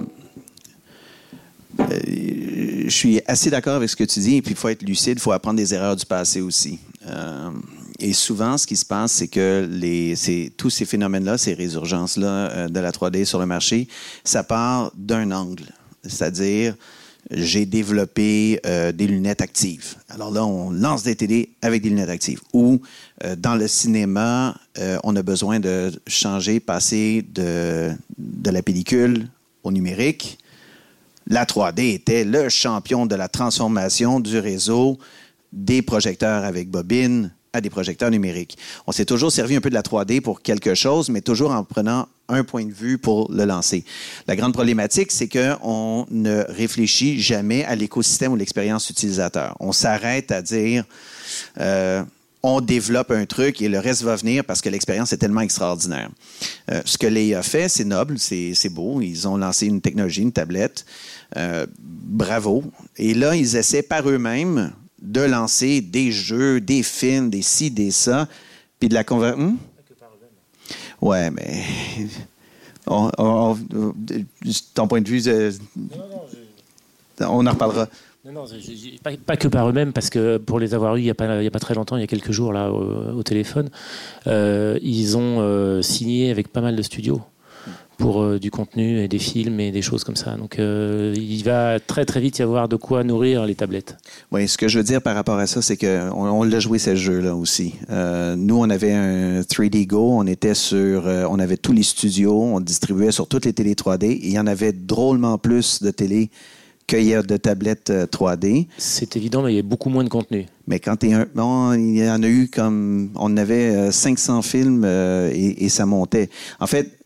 suis 2.89 3.21
assez 3.27 3.51
d'accord 3.51 3.75
avec 3.75 3.89
ce 3.89 3.97
que 3.97 4.05
tu 4.05 4.21
dis, 4.21 4.37
et 4.37 4.43
puis 4.43 4.53
il 4.53 4.57
faut 4.57 4.69
être 4.69 4.83
lucide, 4.83 5.15
il 5.19 5.21
faut 5.21 5.33
apprendre 5.33 5.57
des 5.57 5.75
erreurs 5.75 5.97
du 5.97 6.07
passé 6.07 6.41
aussi 6.41 6.79
et 8.03 8.13
souvent, 8.13 8.59
ce 8.59 8.67
qui 8.67 8.77
se 8.77 8.85
passe, 8.85 9.13
c'est 9.13 9.29
que 9.29 9.69
tous 10.57 10.71
ces 10.71 10.85
phénomènes-là, 10.85 11.39
ces 11.39 11.55
résurgences-là 11.55 12.51
euh, 12.51 12.69
de 12.69 12.81
la 12.81 12.91
3D 12.91 13.25
sur 13.25 13.39
le 13.39 13.47
marché, 13.47 13.87
ça 14.25 14.43
part 14.43 14.91
d'un 14.97 15.31
angle. 15.31 15.67
C'est-à-dire, 16.05 16.75
j'ai 17.31 17.65
développé 17.65 18.59
euh, 18.67 18.91
des 18.91 19.07
lunettes 19.07 19.41
actives. 19.41 19.95
Alors 20.09 20.33
là, 20.33 20.45
on 20.45 20.73
lance 20.73 21.05
des 21.05 21.15
télé 21.15 21.51
avec 21.63 21.81
des 21.83 21.91
lunettes 21.91 22.09
actives. 22.09 22.41
Ou 22.53 22.83
euh, 23.23 23.37
dans 23.37 23.55
le 23.55 23.69
cinéma, 23.69 24.57
on 25.05 25.15
a 25.15 25.23
besoin 25.23 25.61
de 25.61 25.93
changer, 26.07 26.59
passer 26.59 27.25
de, 27.33 27.93
de 28.19 28.51
la 28.51 28.63
pellicule 28.63 29.29
au 29.63 29.71
numérique. 29.71 30.39
La 31.29 31.45
3D 31.45 31.95
était 31.95 32.25
le 32.25 32.49
champion 32.49 33.07
de 33.07 33.15
la 33.15 33.29
transformation 33.29 34.19
du 34.19 34.39
réseau 34.39 34.99
des 35.53 35.83
projecteurs 35.83 36.45
avec 36.45 36.71
bobine 36.71 37.31
à 37.53 37.61
des 37.61 37.71
projecteurs 37.71 38.11
numériques. 38.11 38.57
On 38.87 38.93
s'est 38.93 39.05
toujours 39.05 39.31
servi 39.31 39.57
un 39.57 39.61
peu 39.61 39.69
de 39.69 39.75
la 39.75 39.83
3D 39.83 40.21
pour 40.21 40.43
quelque 40.43 40.75
chose, 40.75 41.09
mais 41.09 41.21
toujours 41.21 41.53
en 41.53 41.65
prenant 41.65 42.09
un 42.29 42.45
point 42.45 42.65
de 42.65 42.73
vue 42.73 42.99
pour 42.99 43.31
le 43.31 43.45
lancer. 43.45 43.85
La 44.27 44.37
grande 44.37 44.55
problématique, 44.55 45.13
c'est 45.13 45.29
qu'on 45.29 46.07
ne 46.11 46.45
réfléchit 46.49 47.21
jamais 47.21 47.65
à 47.65 47.75
l'écosystème 47.75 48.33
ou 48.33 48.37
l'expérience 48.37 48.89
utilisateur. 48.89 49.57
On 49.61 49.73
s'arrête 49.73 50.33
à 50.33 50.41
dire, 50.41 50.85
euh, 51.61 52.03
on 52.43 52.61
développe 52.61 53.11
un 53.11 53.25
truc 53.27 53.63
et 53.63 53.69
le 53.69 53.79
reste 53.79 54.03
va 54.03 54.17
venir 54.17 54.45
parce 54.45 54.61
que 54.61 54.69
l'expérience 54.69 55.13
est 55.13 55.19
tellement 55.19 55.43
extraordinaire. 55.43 56.11
Euh, 56.71 56.81
ce 56.85 56.99
que 56.99 57.07
les 57.07 57.35
a 57.35 57.43
fait, 57.43 57.69
c'est 57.69 57.85
noble, 57.85 58.19
c'est 58.19 58.69
beau. 58.71 59.01
Ils 59.01 59.29
ont 59.29 59.37
lancé 59.37 59.67
une 59.67 59.81
technologie, 59.81 60.23
une 60.23 60.33
tablette. 60.33 60.85
Euh, 61.37 61.67
bravo. 61.79 62.65
Et 62.97 63.15
là, 63.15 63.37
ils 63.37 63.57
essaient 63.57 63.83
par 63.83 64.09
eux-mêmes 64.09 64.73
de 65.03 65.21
lancer 65.21 65.81
des 65.81 66.11
jeux, 66.13 66.61
des 66.61 66.83
films, 66.83 67.29
des 67.29 67.43
ci, 67.43 67.71
des 67.71 67.91
ça, 67.91 68.29
puis 68.79 68.89
de 68.89 68.95
la 68.95 69.05
convaincre. 69.05 69.39
Hmm? 69.39 69.57
Ouais, 71.01 71.31
mais. 71.31 71.65
ton 74.75 74.89
point 74.89 75.01
de 75.01 75.09
vue, 75.09 75.23
on 77.21 77.47
en 77.47 77.51
reparlera. 77.51 77.89
Non, 78.25 78.33
non, 78.33 78.45
pas, 79.27 79.37
que 79.37 79.49
par 79.49 79.69
eux-mêmes, 79.69 79.93
parce 79.93 80.09
que 80.09 80.37
pour 80.37 80.61
les 80.61 80.75
avoir 80.75 80.95
eus 80.95 81.01
il 81.01 81.05
n'y 81.05 81.11
a, 81.11 81.15
pas 81.51 81.59
très 81.59 81.75
longtemps, 81.75 81.97
il 81.97 82.03
y 82.03 82.05
a 82.05 82.07
quelques 82.07 82.31
jours 82.31 82.53
là 82.53 82.71
au, 82.71 83.21
téléphone, 83.25 83.69
euh, 84.29 84.79
ils 84.81 85.17
ont 85.17 85.41
euh, 85.41 85.83
signé 85.83 86.31
avec 86.31 86.47
pas 86.47 86.61
mal 86.61 86.77
de 86.77 86.83
studios 86.83 87.21
pour 88.03 88.21
euh, 88.21 88.41
du 88.41 88.51
contenu 88.51 88.99
et 88.99 89.07
des 89.07 89.21
films 89.21 89.61
et 89.61 89.71
des 89.71 89.81
choses 89.81 90.03
comme 90.03 90.17
ça. 90.17 90.35
Donc 90.35 90.59
euh, 90.59 91.15
il 91.17 91.45
va 91.45 91.79
très 91.79 92.05
très 92.05 92.21
vite 92.21 92.41
y 92.41 92.43
avoir 92.43 92.69
de 92.69 92.75
quoi 92.75 93.05
nourrir 93.05 93.47
les 93.47 93.55
tablettes. 93.55 93.97
Oui, 94.33 94.49
ce 94.49 94.59
que 94.59 94.67
je 94.67 94.79
veux 94.79 94.85
dire 94.85 95.01
par 95.01 95.15
rapport 95.15 95.39
à 95.39 95.47
ça, 95.47 95.63
c'est 95.63 95.77
qu'on 95.77 96.11
on, 96.13 96.43
l'a 96.43 96.59
joué 96.59 96.81
ce 96.81 96.97
jeu-là 96.97 97.37
aussi. 97.37 97.77
Euh, 97.91 98.35
nous, 98.35 98.59
on 98.59 98.69
avait 98.71 98.93
un 98.93 99.43
3D 99.43 99.87
Go, 99.87 100.15
on 100.15 100.27
était 100.27 100.55
sur, 100.55 101.05
on 101.07 101.39
avait 101.39 101.57
tous 101.57 101.73
les 101.73 101.85
studios, 101.85 102.35
on 102.35 102.59
distribuait 102.59 103.13
sur 103.13 103.29
toutes 103.29 103.45
les 103.45 103.53
télé 103.53 103.75
3D 103.75 104.07
et 104.07 104.27
il 104.27 104.33
y 104.33 104.39
en 104.41 104.49
avait 104.49 104.73
drôlement 104.73 105.39
plus 105.39 105.81
de 105.81 105.93
télé 105.93 106.31
qu'il 106.97 107.09
y 107.09 107.15
a 107.15 107.23
de 107.23 107.37
tablettes 107.37 107.91
3D. 107.91 108.67
C'est 108.77 109.17
évident, 109.17 109.43
mais 109.43 109.53
il 109.53 109.57
y 109.57 109.61
a 109.61 109.63
beaucoup 109.63 109.89
moins 109.89 110.05
de 110.05 110.09
contenu. 110.09 110.47
Mais 110.67 110.79
quand 110.79 111.03
es 111.05 111.13
un, 111.13 111.27
bon, 111.35 111.73
il 111.73 111.97
y 111.97 112.09
en 112.09 112.23
a 112.23 112.29
eu 112.29 112.49
comme, 112.49 113.11
on 113.17 113.37
avait 113.37 113.91
500 113.91 114.43
films 114.43 114.85
et, 114.85 115.65
et, 115.65 115.69
ça 115.69 115.87
montait. 115.87 116.29
En 116.61 116.67
fait, 116.67 116.99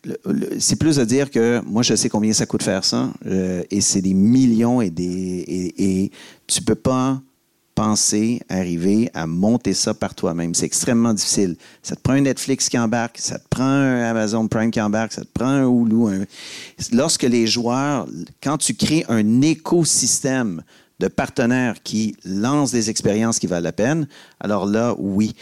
c'est 0.59 0.77
plus 0.77 0.97
de 0.97 1.05
dire 1.05 1.31
que 1.31 1.61
moi, 1.67 1.83
je 1.83 1.95
sais 1.95 2.09
combien 2.09 2.33
ça 2.33 2.47
coûte 2.47 2.63
faire 2.63 2.85
ça, 2.85 3.11
euh, 3.27 3.63
et 3.71 3.81
c'est 3.81 4.03
des 4.03 4.15
millions 4.15 4.81
et 4.81 4.91
des 4.91 5.05
et, 5.05 6.03
et 6.03 6.11
tu 6.47 6.63
peux 6.63 6.75
pas 6.75 7.21
penser 7.77 8.41
arriver 8.49 9.11
à 9.15 9.27
monter 9.27 9.75
ça 9.75 9.95
par 9.95 10.15
toi-même. 10.15 10.55
C'est 10.55 10.65
extrêmement 10.65 11.13
difficile. 11.13 11.57
Ça 11.83 11.95
te 11.95 12.01
prend 12.01 12.15
un 12.15 12.23
Netflix 12.23 12.69
qui 12.69 12.79
embarque, 12.79 13.19
ça 13.19 13.39
te 13.39 13.47
prend 13.49 13.63
un 13.65 14.03
Amazon 14.03 14.49
Prime 14.49 14.73
qui 14.73 14.81
embarque, 14.81 15.13
ça 15.13 15.23
te 15.23 15.31
prend 15.33 15.47
un 15.47 15.69
Hulu. 15.69 16.27
Lorsque 16.93 17.23
les 17.23 17.47
joueurs, 17.47 18.09
quand 18.43 18.57
tu 18.57 18.75
crées 18.75 19.05
un 19.09 19.43
écosystème 19.43 20.63
de 20.99 21.09
partenaires 21.09 21.77
qui 21.85 22.17
lancent 22.25 22.73
des 22.73 22.89
expériences 22.89 23.39
qui 23.39 23.47
valent 23.47 23.65
la 23.65 23.73
peine, 23.73 24.09
alors 24.41 24.65
là, 24.65 24.95
oui. 24.97 25.35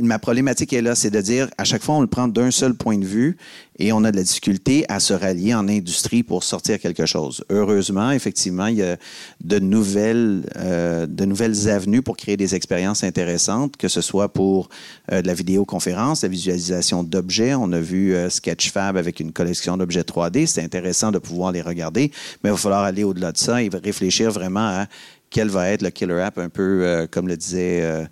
Ma 0.00 0.18
problématique 0.18 0.72
est 0.72 0.82
là, 0.82 0.96
c'est 0.96 1.10
de 1.10 1.20
dire, 1.20 1.48
à 1.56 1.62
chaque 1.62 1.84
fois, 1.84 1.94
on 1.94 2.00
le 2.00 2.08
prend 2.08 2.26
d'un 2.26 2.50
seul 2.50 2.74
point 2.74 2.98
de 2.98 3.04
vue 3.04 3.36
et 3.78 3.92
on 3.92 4.04
a 4.04 4.10
de 4.10 4.16
la 4.16 4.22
difficulté 4.22 4.84
à 4.88 5.00
se 5.00 5.14
rallier 5.14 5.54
en 5.54 5.68
industrie 5.68 6.22
pour 6.22 6.44
sortir 6.44 6.78
quelque 6.78 7.06
chose. 7.06 7.44
Heureusement, 7.50 8.10
effectivement, 8.10 8.66
il 8.66 8.76
y 8.76 8.82
a 8.82 8.96
de 9.40 9.58
nouvelles, 9.58 10.42
euh, 10.56 11.06
de 11.06 11.24
nouvelles 11.24 11.68
avenues 11.68 12.02
pour 12.02 12.16
créer 12.16 12.36
des 12.36 12.54
expériences 12.54 13.04
intéressantes, 13.04 13.76
que 13.76 13.88
ce 13.88 14.00
soit 14.00 14.32
pour 14.32 14.68
euh, 15.12 15.22
de 15.22 15.26
la 15.26 15.34
vidéoconférence, 15.34 16.22
la 16.22 16.28
visualisation 16.28 17.02
d'objets. 17.02 17.54
On 17.54 17.72
a 17.72 17.80
vu 17.80 18.14
euh, 18.14 18.30
Sketchfab 18.30 18.96
avec 18.96 19.20
une 19.20 19.32
collection 19.32 19.76
d'objets 19.76 20.02
3D. 20.02 20.46
C'est 20.46 20.62
intéressant 20.62 21.12
de 21.12 21.18
pouvoir 21.18 21.52
les 21.52 21.62
regarder, 21.62 22.10
mais 22.42 22.50
il 22.50 22.52
va 22.52 22.58
falloir 22.58 22.84
aller 22.84 23.04
au-delà 23.04 23.32
de 23.32 23.38
ça 23.38 23.62
et 23.62 23.68
réfléchir 23.68 24.30
vraiment 24.30 24.66
à 24.66 24.86
quel 25.30 25.48
va 25.48 25.68
être 25.70 25.82
le 25.82 25.90
killer 25.90 26.20
app, 26.20 26.38
un 26.38 26.48
peu 26.48 26.82
euh, 26.84 27.06
comme 27.06 27.28
le 27.28 27.36
disait 27.36 27.82
euh, 27.82 28.04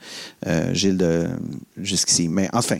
euh, 0.46 0.74
Gilles 0.74 1.30
jusqu'ici. 1.76 2.28
Mais 2.28 2.48
enfin, 2.52 2.78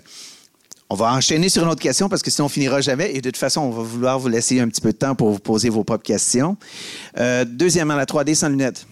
on 0.89 0.95
va 0.95 1.13
enchaîner 1.13 1.49
sur 1.49 1.63
une 1.65 1.69
autre 1.69 1.83
question 1.83 2.09
parce 2.09 2.23
que 2.23 2.31
sinon 2.31 2.47
on 2.47 2.49
finira 2.49 2.81
jamais. 2.81 3.11
Et 3.15 3.21
de 3.21 3.31
toute 3.31 3.37
façon, 3.37 3.63
on 3.63 3.71
va 3.71 3.83
vouloir 3.83 4.19
vous 4.19 4.29
laisser 4.29 4.61
un 4.61 4.69
petit 4.69 4.81
peu 4.81 4.93
de 4.93 4.97
temps 4.97 5.15
pour 5.15 5.31
vous 5.31 5.39
poser 5.39 5.69
vos 5.69 5.85
propres 5.85 6.05
questions. 6.05 6.57
deuxièmement, 7.47 7.97
la 7.97 8.05
3D 8.05 8.35
sans 8.35 8.49
lunettes. 8.49 8.87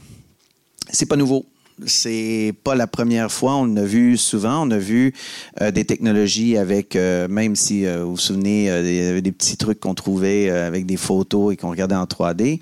C'est 0.91 1.07
pas 1.07 1.17
nouveau 1.17 1.47
c'est 1.87 2.55
pas 2.63 2.75
la 2.75 2.87
première 2.87 3.31
fois. 3.31 3.57
On 3.57 3.67
l'a 3.67 3.85
vu 3.85 4.17
souvent. 4.17 4.67
On 4.67 4.71
a 4.71 4.79
vu 4.79 5.13
euh, 5.61 5.71
des 5.71 5.85
technologies 5.85 6.57
avec, 6.57 6.97
euh, 6.97 7.29
même 7.29 7.57
si 7.57 7.87
euh, 7.87 8.05
vous 8.05 8.13
vous 8.13 8.17
souvenez, 8.17 8.67
il 8.67 8.95
y 8.95 9.01
avait 9.01 9.23
des 9.23 9.33
petits 9.33 9.57
trucs 9.57 9.81
qu'on 9.81 9.95
trouvait 9.95 10.51
avec 10.51 10.87
des 10.87 10.97
photos 10.97 11.53
et 11.53 11.57
qu'on 11.57 11.71
regardait 11.71 11.97
en 11.97 12.05
3D. 12.05 12.61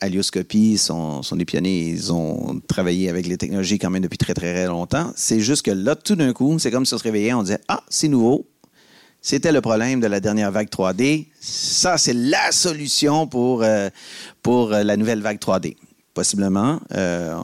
Alioscopie 0.00 0.78
sont, 0.78 1.22
sont 1.22 1.36
des 1.36 1.44
pionniers. 1.44 1.88
Ils 1.88 2.12
ont 2.12 2.60
travaillé 2.66 3.08
avec 3.08 3.26
les 3.26 3.36
technologies 3.36 3.78
quand 3.78 3.90
même 3.90 4.02
depuis 4.02 4.18
très, 4.18 4.34
très, 4.34 4.52
très 4.52 4.66
longtemps. 4.66 5.12
C'est 5.16 5.40
juste 5.40 5.62
que 5.62 5.70
là, 5.70 5.94
tout 5.94 6.16
d'un 6.16 6.32
coup, 6.32 6.58
c'est 6.58 6.70
comme 6.70 6.86
si 6.86 6.94
on 6.94 6.98
se 6.98 7.04
réveillait, 7.04 7.34
on 7.34 7.42
disait 7.42 7.60
Ah, 7.68 7.82
c'est 7.88 8.08
nouveau. 8.08 8.46
C'était 9.20 9.52
le 9.52 9.62
problème 9.62 10.00
de 10.00 10.06
la 10.06 10.20
dernière 10.20 10.52
vague 10.52 10.68
3D. 10.68 11.28
Ça, 11.40 11.96
c'est 11.96 12.12
la 12.12 12.52
solution 12.52 13.26
pour, 13.26 13.64
pour 14.42 14.68
la 14.68 14.96
nouvelle 14.98 15.20
vague 15.20 15.38
3D. 15.38 15.76
Possiblement. 16.14 16.80
Euh, 16.92 17.36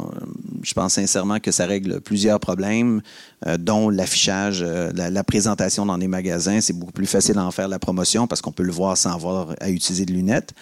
je 0.62 0.72
pense 0.74 0.94
sincèrement 0.94 1.40
que 1.40 1.50
ça 1.50 1.66
règle 1.66 2.00
plusieurs 2.00 2.38
problèmes, 2.38 3.02
euh, 3.46 3.56
dont 3.56 3.88
l'affichage, 3.88 4.62
euh, 4.62 4.90
la, 4.94 5.24
présentation 5.24 5.86
dans 5.86 5.96
les 5.96 6.08
magasins. 6.08 6.60
C'est 6.60 6.72
beaucoup 6.72 6.92
plus 6.92 7.06
facile 7.06 7.34
d'en 7.34 7.50
faire 7.50 7.68
la 7.68 7.78
promotion 7.78 8.26
parce 8.26 8.40
qu'on 8.40 8.52
peut 8.52 8.62
le 8.62 8.72
voir 8.72 8.96
sans 8.96 9.12
avoir 9.14 9.54
à 9.60 9.70
utiliser 9.70 10.04
de 10.06 10.12
lunettes. 10.12 10.52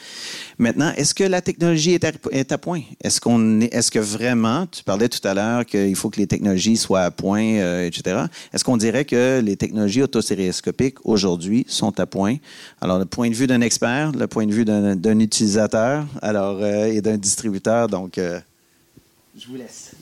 Maintenant, 0.59 0.93
est-ce 0.97 1.15
que 1.15 1.25
la 1.25 1.41
technologie 1.41 1.93
est 1.93 2.53
à, 2.53 2.59
point? 2.59 2.83
Est-ce 3.03 3.21
qu'on 3.21 3.61
est, 3.61 3.73
est-ce 3.75 3.91
que 3.91 3.99
vraiment, 3.99 4.67
tu 4.67 4.83
parlais 4.85 5.09
tout 5.09 5.27
à 5.27 5.35
l'heure 5.35 5.65
qu'il 5.67 5.95
faut 5.97 6.11
que 6.11 6.21
les 6.21 6.27
technologies 6.27 6.77
soient 6.77 7.03
à 7.03 7.11
point, 7.11 7.83
etc. 7.85 8.25
Est-ce 8.53 8.65
qu'on 8.65 8.77
dirait 8.77 9.05
que 9.05 9.41
les 9.41 9.57
technologies 9.57 10.03
autostéréoscopiques 10.03 10.99
aujourd'hui 11.05 11.65
sont 11.69 11.99
à 12.01 12.07
point? 12.07 12.37
Alors, 12.81 12.99
le 12.99 13.05
point 13.05 13.31
de 13.31 13.35
vue 13.35 13.47
d'un 13.47 13.61
expert, 13.61 14.13
le 14.13 14.27
point 14.27 14.47
de 14.47 14.53
vue 14.53 14.65
d'un 14.65 15.19
utilisateur, 15.19 16.07
alors 16.23 16.65
et 16.65 17.01
d'un 17.01 17.17
distributeur. 17.17 17.89
Donc, 17.89 18.19
euh, 18.19 18.41
je 19.39 19.47
vous 19.47 19.57
laisse. 19.57 19.93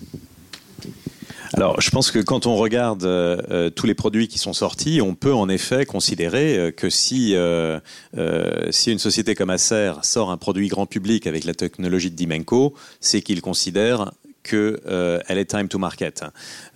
Alors, 1.54 1.80
je 1.80 1.90
pense 1.90 2.10
que 2.10 2.18
quand 2.18 2.46
on 2.46 2.56
regarde 2.56 3.04
euh, 3.04 3.36
euh, 3.50 3.70
tous 3.70 3.86
les 3.86 3.94
produits 3.94 4.28
qui 4.28 4.38
sont 4.38 4.52
sortis, 4.52 5.00
on 5.02 5.14
peut 5.14 5.34
en 5.34 5.48
effet 5.48 5.86
considérer 5.86 6.72
que 6.76 6.90
si, 6.90 7.34
si 8.70 8.92
une 8.92 8.98
société 8.98 9.34
comme 9.34 9.50
Acer 9.50 9.92
sort 10.02 10.30
un 10.30 10.36
produit 10.36 10.68
grand 10.68 10.86
public 10.86 11.26
avec 11.26 11.44
la 11.44 11.54
technologie 11.54 12.10
de 12.10 12.16
Dimenco, 12.16 12.74
c'est 13.00 13.22
qu'il 13.22 13.40
considère 13.42 14.10
qu'elle 14.46 14.80
euh, 14.86 15.20
est 15.28 15.44
time 15.44 15.68
to 15.68 15.78
market. 15.78 16.24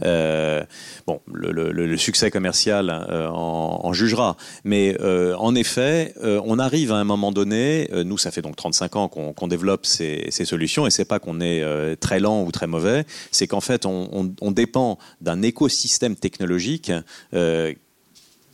Euh, 0.05 0.63
bon, 1.07 1.21
le, 1.33 1.97
succès 1.97 2.31
commercial 2.31 2.91
euh, 2.91 3.29
en, 3.29 3.93
jugera, 3.93 4.37
mais 4.65 4.97
en 5.01 5.55
effet, 5.55 6.15
on 6.23 6.59
arrive 6.59 6.93
à 6.93 6.97
un 6.97 7.05
moment 7.05 7.33
donné. 7.33 7.89
nous, 8.05 8.19
ça 8.19 8.31
fait 8.31 8.43
donc 8.43 8.57
35 8.57 8.97
ans 8.97 9.09
qu'on 9.09 9.49
développe 9.49 9.87
ces, 9.87 10.31
solutions, 10.31 10.87
et 10.87 10.91
c'est 10.91 11.05
pas 11.05 11.19
qu'on 11.19 11.41
est 11.41 11.97
très 11.97 12.21
lent 12.21 12.43
ou 12.43 12.51
très 12.53 12.67
mauvais, 12.67 13.05
c'est 13.31 13.47
qu'en 13.47 13.61
fait, 13.61 13.87
on, 13.87 14.35
on 14.41 14.51
dépend 14.51 14.99
d'un 15.21 15.43
écosystème 15.43 16.17
technologique 16.17 16.93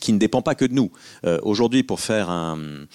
qui 0.06 0.12
ne 0.12 0.18
dépend 0.18 0.40
pas 0.40 0.54
que 0.54 0.64
de 0.64 0.72
nous. 0.72 0.92
Euh, 1.24 1.40
aujourd'hui, 1.42 1.82
pour 1.82 1.98
faire 1.98 2.30
un, 2.30 2.86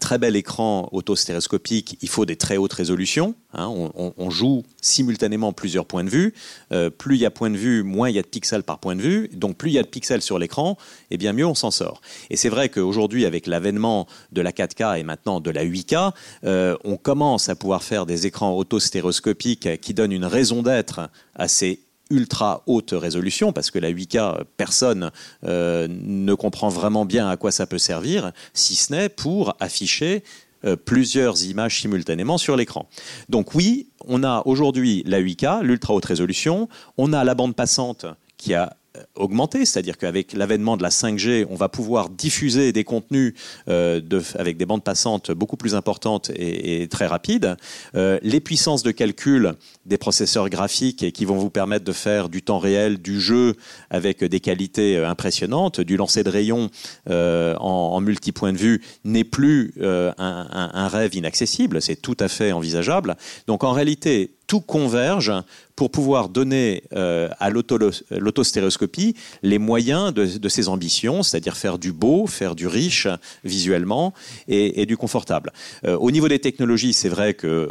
très 0.00 0.16
bel 0.16 0.36
écran 0.36 0.88
autostéréoscopique, 0.90 1.98
il 2.00 2.08
faut 2.08 2.24
des 2.24 2.36
très 2.36 2.56
hautes 2.56 2.72
résolutions. 2.72 3.34
Hein. 3.52 3.68
on, 3.68 4.30
joue 4.30 4.64
simultanément 4.80 5.52
plusieurs 5.52 5.84
points 5.84 6.04
de 6.04 6.08
vue. 6.08 6.32
Euh, 6.72 6.88
plus 6.88 7.16
il 7.16 7.20
y 7.20 7.26
a 7.26 7.30
point 7.30 7.50
de 7.50 7.56
vue, 7.56 7.82
moins 7.82 8.08
il 8.08 8.16
y 8.16 8.18
a 8.18 8.22
de 8.22 8.26
pixels 8.26 8.62
par 8.62 8.78
point 8.78 8.96
de 8.96 9.02
vue. 9.02 9.28
Donc 9.34 9.58
plus 9.58 9.70
il 9.70 9.74
y 9.74 9.78
a 9.78 9.82
de 9.82 9.88
pixels 9.88 10.22
sur 10.22 10.38
l'écran, 10.38 10.78
et 11.10 11.14
eh 11.14 11.16
bien 11.18 11.34
mieux 11.34 11.46
on 11.46 11.54
s'en 11.54 11.70
sort. 11.70 12.00
Et 12.30 12.36
c'est 12.36 12.48
vrai 12.48 12.70
qu'aujourd'hui, 12.70 13.26
avec 13.26 13.46
l'avènement 13.46 14.06
de 14.32 14.40
la 14.40 14.52
4K 14.52 14.98
et 14.98 15.02
maintenant 15.02 15.40
de 15.40 15.50
la 15.50 15.64
8K, 15.64 16.12
euh, 16.44 16.74
on 16.84 16.96
commence 16.96 17.50
à 17.50 17.54
pouvoir 17.54 17.82
faire 17.82 18.06
des 18.06 18.26
écrans 18.26 18.56
autostéréoscopiques 18.56 19.78
qui 19.82 19.92
donnent 19.92 20.12
une 20.12 20.24
raison 20.24 20.62
d'être 20.62 21.10
à 21.34 21.48
ces 21.48 21.85
ultra 22.10 22.62
haute 22.66 22.92
résolution, 22.92 23.52
parce 23.52 23.70
que 23.70 23.78
la 23.78 23.90
8K, 23.90 24.44
personne 24.56 25.10
euh, 25.44 25.88
ne 25.90 26.34
comprend 26.34 26.68
vraiment 26.68 27.04
bien 27.04 27.28
à 27.28 27.36
quoi 27.36 27.50
ça 27.50 27.66
peut 27.66 27.78
servir, 27.78 28.32
si 28.54 28.74
ce 28.74 28.92
n'est 28.92 29.08
pour 29.08 29.56
afficher 29.60 30.22
euh, 30.64 30.76
plusieurs 30.76 31.44
images 31.44 31.80
simultanément 31.80 32.38
sur 32.38 32.56
l'écran. 32.56 32.88
Donc 33.28 33.54
oui, 33.54 33.88
on 34.06 34.24
a 34.24 34.42
aujourd'hui 34.46 35.02
la 35.06 35.20
8K, 35.20 35.62
l'ultra 35.62 35.94
haute 35.94 36.04
résolution, 36.04 36.68
on 36.96 37.12
a 37.12 37.24
la 37.24 37.34
bande 37.34 37.54
passante 37.54 38.06
qui 38.36 38.54
a 38.54 38.76
augmenter, 39.14 39.64
c'est-à-dire 39.64 39.98
qu'avec 39.98 40.32
l'avènement 40.32 40.76
de 40.76 40.82
la 40.82 40.90
5G, 40.90 41.46
on 41.50 41.54
va 41.54 41.68
pouvoir 41.68 42.08
diffuser 42.08 42.72
des 42.72 42.84
contenus 42.84 43.34
euh, 43.68 44.00
avec 44.38 44.56
des 44.56 44.66
bandes 44.66 44.84
passantes 44.84 45.30
beaucoup 45.30 45.56
plus 45.56 45.74
importantes 45.74 46.30
et, 46.34 46.86
très 46.88 47.06
rapides. 47.06 47.56
Euh, 47.94 48.18
les 48.22 48.40
puissances 48.40 48.82
de 48.82 48.90
calcul 48.90 49.54
des 49.84 49.98
processeurs 49.98 50.48
graphiques 50.48 51.12
qui 51.12 51.24
vont 51.24 51.36
vous 51.36 51.50
permettre 51.50 51.84
de 51.84 51.92
faire 51.92 52.28
du 52.28 52.42
temps 52.42 52.58
réel, 52.58 52.98
du 52.98 53.20
jeu 53.20 53.54
avec 53.90 54.22
des 54.22 54.40
qualités 54.40 54.98
impressionnantes, 54.98 55.80
du 55.80 55.96
lancer 55.96 56.22
de 56.22 56.30
rayons 56.30 56.70
en, 57.08 58.00
multi-point 58.00 58.52
de 58.52 58.58
vue 58.58 58.82
n'est 59.04 59.24
plus 59.24 59.74
un 59.80 60.88
rêve 60.88 61.14
inaccessible, 61.14 61.82
c'est 61.82 61.96
tout 61.96 62.16
à 62.20 62.28
fait 62.28 62.52
envisageable. 62.52 63.16
Donc 63.46 63.64
en 63.64 63.72
réalité, 63.72 64.35
tout 64.46 64.60
converge 64.60 65.32
pour 65.74 65.90
pouvoir 65.90 66.28
donner 66.28 66.84
euh, 66.94 67.28
à 67.38 67.50
l'autostéréoscopie 67.50 69.14
les 69.42 69.58
moyens 69.58 70.14
de, 70.14 70.48
ses 70.48 70.68
ambitions, 70.68 71.22
c'est-à-dire 71.22 71.56
faire 71.56 71.78
du 71.78 71.92
beau, 71.92 72.26
faire 72.26 72.54
du 72.54 72.66
riche 72.66 73.08
visuellement 73.44 74.14
et, 74.48 74.86
du 74.86 74.96
confortable. 74.96 75.52
Euh, 75.84 75.96
au 75.96 76.10
niveau 76.10 76.28
des 76.28 76.38
technologies, 76.38 76.92
c'est 76.92 77.08
vrai 77.08 77.34
qu'on 77.34 77.68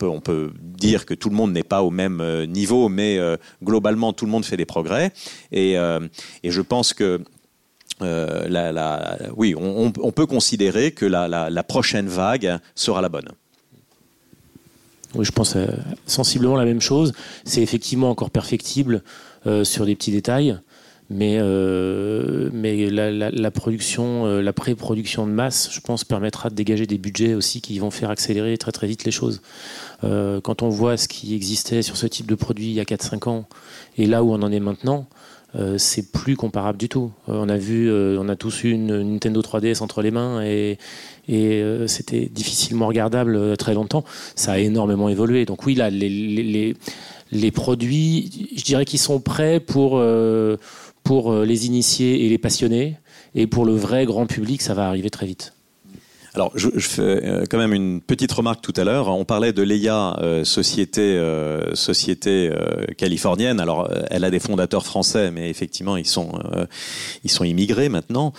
on 0.00 0.20
peut, 0.20 0.52
dire 0.62 1.06
que 1.06 1.14
tout 1.14 1.30
le 1.30 1.36
monde 1.36 1.52
n'est 1.52 1.64
pas 1.64 1.82
au 1.82 1.90
même 1.90 2.20
euh, 2.20 2.46
niveau, 2.46 2.88
mais 2.88 3.18
globalement, 3.62 4.12
tout 4.12 4.24
le 4.24 4.30
monde 4.30 4.44
fait 4.44 4.56
des 4.56 4.66
progrès. 4.66 5.12
Et, 5.50 5.76
je 6.44 6.60
pense 6.60 6.94
que 6.94 7.20
oui, 9.36 9.54
on, 9.56 10.12
peut 10.12 10.26
considérer 10.26 10.92
que 10.92 11.06
la 11.06 11.62
prochaine 11.64 12.08
vague 12.08 12.58
sera 12.74 13.02
la 13.02 13.08
bonne. 13.08 13.28
Oui, 15.14 15.24
je 15.24 15.32
pense 15.32 15.56
sensiblement 16.06 16.56
la 16.56 16.64
même 16.64 16.80
chose. 16.80 17.12
C'est 17.44 17.62
effectivement 17.62 18.10
encore 18.10 18.30
perfectible 18.30 19.02
euh, 19.46 19.64
sur 19.64 19.86
des 19.86 19.94
petits 19.94 20.10
détails, 20.10 20.58
mais, 21.10 21.38
euh, 21.40 22.50
mais 22.52 22.90
la, 22.90 23.50
production, 23.50 24.26
euh, 24.26 24.42
la 24.42 24.52
pré-production 24.52 25.26
de 25.26 25.32
masse, 25.32 25.70
je 25.72 25.80
pense, 25.80 26.04
permettra 26.04 26.50
de 26.50 26.54
dégager 26.54 26.86
des 26.86 26.98
budgets 26.98 27.34
aussi 27.34 27.60
qui 27.60 27.78
vont 27.78 27.90
faire 27.90 28.10
accélérer 28.10 28.58
très 28.58 28.72
très 28.72 28.86
vite 28.86 29.04
les 29.04 29.10
choses. 29.10 29.40
quand 30.02 30.62
on 30.62 30.68
voit 30.68 30.96
ce 30.96 31.08
qui 31.08 31.34
existait 31.34 31.82
sur 31.82 31.96
ce 31.96 32.06
type 32.06 32.26
de 32.26 32.34
produit 32.34 32.66
il 32.66 32.74
y 32.74 32.80
a 32.80 32.84
4-5 32.84 33.28
ans 33.28 33.48
et 33.96 34.06
là 34.06 34.22
où 34.22 34.32
on 34.32 34.42
en 34.42 34.52
est 34.52 34.60
maintenant, 34.60 35.06
euh, 35.56 35.78
c'est 35.78 36.12
plus 36.12 36.36
comparable 36.36 36.78
du 36.78 36.88
tout. 36.88 37.10
Euh, 37.28 37.32
on 37.34 37.48
a 37.48 37.56
vu, 37.56 37.90
euh, 37.90 38.18
on 38.20 38.28
a 38.28 38.36
tous 38.36 38.64
eu 38.64 38.70
une, 38.70 39.02
Nintendo 39.02 39.40
3DS 39.40 39.82
entre 39.82 40.02
les 40.02 40.10
mains 40.10 40.42
et, 40.42 40.78
c'était 41.86 42.26
difficilement 42.26 42.86
regardable 42.86 43.56
très 43.58 43.74
longtemps. 43.74 44.04
Ça 44.34 44.52
a 44.52 44.58
énormément 44.58 45.08
évolué. 45.10 45.44
Donc 45.44 45.66
oui, 45.66 45.74
là, 45.74 45.90
les, 45.90 46.74
les, 47.30 47.50
produits, 47.50 48.48
je 48.56 48.62
dirais 48.62 48.86
qu'ils 48.86 48.98
sont 48.98 49.20
prêts 49.20 49.60
pour, 49.60 50.02
pour 51.02 51.34
les 51.34 51.66
initiés 51.66 52.24
et 52.24 52.30
les 52.30 52.38
passionnés. 52.38 52.96
Et 53.34 53.46
pour 53.46 53.66
le 53.66 53.74
vrai 53.74 54.06
grand 54.06 54.24
public, 54.24 54.62
ça 54.62 54.72
va 54.72 54.88
arriver 54.88 55.10
très 55.10 55.26
vite. 55.26 55.52
Alors, 56.38 56.52
je, 56.54 56.68
fais 56.78 57.02
euh, 57.02 57.44
quand 57.50 57.58
même 57.58 57.72
une 57.72 58.00
petite 58.00 58.30
remarque 58.30 58.60
tout 58.62 58.72
à 58.76 58.84
l'heure. 58.84 59.08
On 59.08 59.24
parlait 59.24 59.52
de 59.52 59.60
Leia, 59.60 60.16
euh, 60.20 60.44
société, 60.44 61.00
euh, 61.00 61.74
société 61.74 62.48
californienne. 62.96 63.58
Alors, 63.58 63.90
elle 64.08 64.22
a 64.22 64.30
des 64.30 64.38
fondateurs 64.38 64.86
français, 64.86 65.32
mais 65.32 65.50
effectivement, 65.50 65.96
ils 65.96 66.06
sont, 66.06 66.30
ils 67.24 67.30
sont 67.30 67.42
immigrés 67.42 67.88
maintenant 67.88 68.32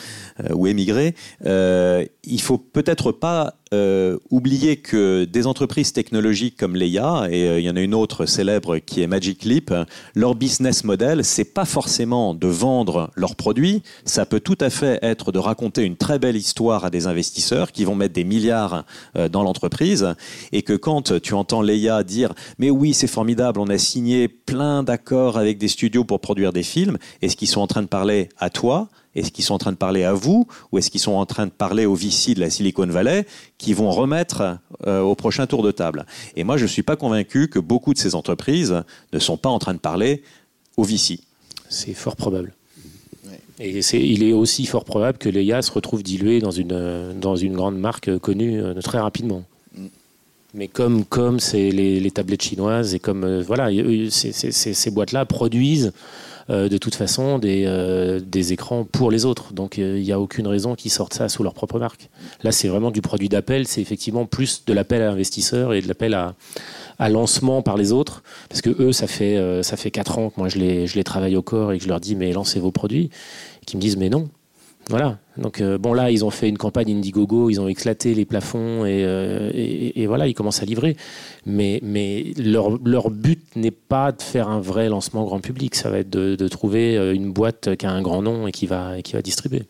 ou 0.53 0.67
émigrés. 0.67 1.13
il 1.43 2.41
faut 2.41 2.57
peut-être 2.57 3.11
pas 3.11 3.55
euh, 3.73 4.17
oublier 4.31 4.77
que 4.77 5.25
des 5.25 5.45
entreprises 5.45 5.93
technologiques 5.93 6.57
comme 6.57 6.75
Leia, 6.75 7.27
et 7.29 7.47
euh, 7.47 7.59
il 7.59 7.65
y 7.65 7.69
en 7.69 7.75
a 7.75 7.81
une 7.81 7.93
autre 7.93 8.25
célèbre 8.25 8.79
qui 8.79 9.03
est 9.03 9.07
Magic 9.07 9.43
Leap, 9.43 9.71
leur 10.15 10.33
business 10.33 10.83
model, 10.83 11.23
c'est 11.23 11.53
pas 11.53 11.65
forcément 11.65 12.33
de 12.33 12.47
vendre 12.47 13.11
leurs 13.15 13.35
produits, 13.35 13.83
ça 14.05 14.25
peut 14.25 14.39
tout 14.39 14.57
à 14.59 14.71
fait 14.71 14.97
être 15.03 15.31
de 15.31 15.37
raconter 15.37 15.83
une 15.83 15.97
très 15.97 16.17
belle 16.17 16.35
histoire 16.35 16.83
à 16.83 16.89
des 16.89 17.05
investisseurs 17.05 17.71
qui 17.71 17.85
vont 17.85 17.93
mettre 17.93 18.13
des 18.13 18.23
milliards 18.23 18.85
euh, 19.15 19.29
dans 19.29 19.43
l'entreprise, 19.43 20.15
et 20.51 20.63
que 20.63 20.73
quand 20.73 21.19
tu 21.19 21.33
entends 21.35 21.61
Leia 21.61 22.03
dire 22.03 22.33
mais 22.57 22.71
oui 22.71 22.95
c'est 22.95 23.07
formidable, 23.07 23.59
on 23.59 23.69
a 23.69 23.77
signé 23.77 24.27
plein 24.27 24.81
d'accords 24.81 25.37
avec 25.37 25.59
des 25.59 25.67
studios 25.67 26.03
pour 26.03 26.21
produire 26.21 26.53
des 26.53 26.63
films, 26.63 26.97
est-ce 27.21 27.35
qu'ils 27.35 27.47
sont 27.47 27.61
en 27.61 27.67
train 27.67 27.83
de 27.83 27.87
parler 27.87 28.29
à 28.39 28.49
toi? 28.49 28.89
Est-ce 29.15 29.31
qu'ils 29.31 29.43
sont 29.43 29.55
en 29.55 29.57
train 29.57 29.71
de 29.71 29.77
parler 29.77 30.03
à 30.03 30.13
vous 30.13 30.47
ou 30.71 30.77
est-ce 30.77 30.91
qu'ils 30.91 30.99
sont 30.99 31.13
en 31.13 31.25
train 31.25 31.45
de 31.45 31.51
parler 31.51 31.85
aux 31.85 31.95
VC 31.95 32.35
de 32.35 32.39
la 32.39 32.49
Silicon 32.49 32.85
Valley 32.85 33.25
qui 33.57 33.73
vont 33.73 33.91
remettre 33.91 34.59
euh, 34.87 35.01
au 35.01 35.15
prochain 35.15 35.47
tour 35.47 35.63
de 35.63 35.71
table? 35.71 36.05
Et 36.35 36.43
moi, 36.43 36.57
je 36.57 36.63
ne 36.63 36.67
suis 36.67 36.83
pas 36.83 36.95
convaincu 36.95 37.47
que 37.47 37.59
beaucoup 37.59 37.93
de 37.93 37.99
ces 37.99 38.15
entreprises 38.15 38.83
ne 39.13 39.19
sont 39.19 39.37
pas 39.37 39.49
en 39.49 39.59
train 39.59 39.73
de 39.73 39.79
parler 39.79 40.23
aux 40.77 40.83
VC. 40.83 41.19
C'est 41.69 41.93
fort 41.93 42.15
probable. 42.15 42.53
Et 43.59 43.79
il 43.93 44.23
est 44.23 44.31
aussi 44.31 44.65
fort 44.65 44.85
probable 44.85 45.17
que 45.17 45.27
l'EIA 45.27 45.61
se 45.61 45.71
retrouve 45.71 46.01
dilué 46.01 46.39
dans 46.39 46.51
une, 46.51 47.13
dans 47.19 47.35
une 47.35 47.53
grande 47.53 47.77
marque 47.77 48.17
connue 48.19 48.61
euh, 48.61 48.73
très 48.75 48.99
rapidement. 48.99 49.43
Mm. 49.75 49.87
Mais 50.53 50.67
comme 50.69 51.03
comme 51.03 51.39
c'est 51.39 51.69
les, 51.69 52.11
tablettes 52.11 52.41
chinoises 52.41 52.95
et 52.95 52.99
comme 52.99 53.23
euh, 53.25 53.43
voilà, 53.45 53.69
ces 54.09 54.91
boîtes-là 54.91 55.25
produisent 55.25 55.91
de 56.49 56.77
toute 56.77 56.95
façon 56.95 57.39
des, 57.39 57.63
euh, 57.65 58.19
des 58.19 58.53
écrans 58.53 58.83
pour 58.83 59.11
les 59.11 59.25
autres. 59.25 59.53
Donc 59.53 59.77
euh, 59.77 59.97
il 59.97 60.03
n'y 60.03 60.11
a 60.11 60.19
aucune 60.19 60.47
raison 60.47 60.75
qu'ils 60.75 60.91
sortent 60.91 61.13
ça 61.13 61.29
sous 61.29 61.43
leur 61.43 61.53
propre 61.53 61.79
marque. 61.79 62.09
Là, 62.43 62.51
c'est 62.51 62.67
vraiment 62.67 62.91
du 62.91 63.01
produit 63.01 63.29
d'appel, 63.29 63.67
c'est 63.67 63.81
effectivement 63.81 64.25
plus 64.25 64.63
de 64.65 64.73
l'appel 64.73 65.01
à 65.01 65.11
investisseurs 65.11 65.73
et 65.73 65.81
de 65.81 65.87
l'appel 65.87 66.13
à, 66.13 66.35
à 66.97 67.09
lancement 67.09 67.61
par 67.61 67.77
les 67.77 67.91
autres. 67.91 68.23
Parce 68.49 68.61
que 68.61 68.69
eux, 68.81 68.91
ça 68.91 69.07
fait, 69.07 69.63
ça 69.63 69.77
fait 69.77 69.91
4 69.91 70.17
ans 70.17 70.29
que 70.29 70.39
moi 70.39 70.49
je 70.49 70.57
les, 70.57 70.87
je 70.87 70.95
les 70.95 71.03
travaille 71.03 71.35
au 71.35 71.41
corps 71.41 71.71
et 71.71 71.77
que 71.77 71.83
je 71.83 71.89
leur 71.89 71.99
dis 71.99 72.15
mais 72.15 72.31
lancez 72.31 72.59
vos 72.59 72.71
produits. 72.71 73.09
Qui 73.65 73.77
me 73.77 73.81
disent 73.81 73.97
mais 73.97 74.09
non, 74.09 74.29
voilà. 74.89 75.19
Donc 75.37 75.61
euh, 75.61 75.77
bon 75.77 75.93
là, 75.93 76.09
ils 76.09 76.25
ont 76.25 76.31
fait 76.31 76.49
une 76.49 76.57
campagne 76.57 76.91
Indiegogo, 76.91 77.51
ils 77.51 77.61
ont 77.61 77.67
éclaté 77.67 78.15
les 78.15 78.25
plafonds 78.25 78.83
euh, 78.85 79.51
et, 79.53 80.07
voilà, 80.07 80.27
ils 80.27 80.33
commencent 80.33 80.63
à 80.63 80.65
livrer. 80.65 80.97
Mais, 81.45 81.79
leur, 82.37 83.11
but 83.11 83.55
n'est 83.55 83.71
pas 83.71 84.11
de 84.11 84.21
faire 84.21 84.49
un 84.49 84.59
vrai 84.59 84.89
lancement 84.89 85.23
grand 85.23 85.39
public. 85.39 85.75
Ça 85.75 85.91
va 85.91 85.99
être 85.99 86.09
de, 86.09 86.47
trouver 86.47 86.97
euh, 86.97 87.13
une 87.13 87.31
boîte 87.31 87.75
qui 87.75 87.85
a 87.85 87.91
un 87.91 88.01
grand 88.01 88.23
nom 88.23 88.47
et 88.47 88.51
qui 88.51 88.65
va, 88.65 89.01
qui 89.03 89.13
va 89.13 89.21
distribuer. 89.21 89.63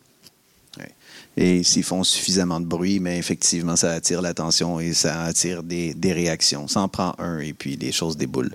Et 1.37 1.63
s'ils 1.63 1.83
font 1.83 2.03
suffisamment 2.03 2.59
de 2.59 2.65
bruit, 2.65 2.99
mais 2.99 3.17
effectivement, 3.17 3.75
ça 3.77 3.91
attire 3.91 4.21
l'attention 4.21 4.79
et 4.79 4.93
ça 4.93 5.23
attire 5.23 5.63
des, 5.63 5.93
des 5.93 6.11
réactions. 6.11 6.67
Ça 6.67 6.81
en 6.81 6.89
prend 6.89 7.13
un 7.17 7.39
et 7.39 7.53
puis 7.53 7.77
les 7.77 7.91
choses 7.91 8.17
déboulent. 8.17 8.53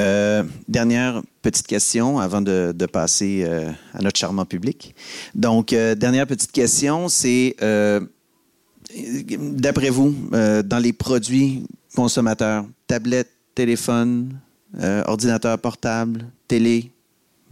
Euh, 0.00 0.42
dernière 0.66 1.22
petite 1.42 1.66
question 1.66 2.18
avant 2.18 2.40
de, 2.40 2.86
passer 2.92 3.44
euh, 3.46 3.70
à 3.92 4.02
notre 4.02 4.18
charmant 4.18 4.44
public. 4.44 4.94
Donc, 5.34 5.72
euh, 5.72 5.94
dernière 5.94 6.26
petite 6.26 6.52
question, 6.52 7.08
c'est 7.08 7.56
d'après 9.38 9.90
vous, 9.90 10.14
dans 10.30 10.78
les 10.80 10.92
produits 10.92 11.64
consommateurs, 11.94 12.64
tablettes, 12.86 13.30
téléphone, 13.54 14.38
ordinateur 15.06 15.58
portable, 15.58 16.26
télé, 16.48 16.90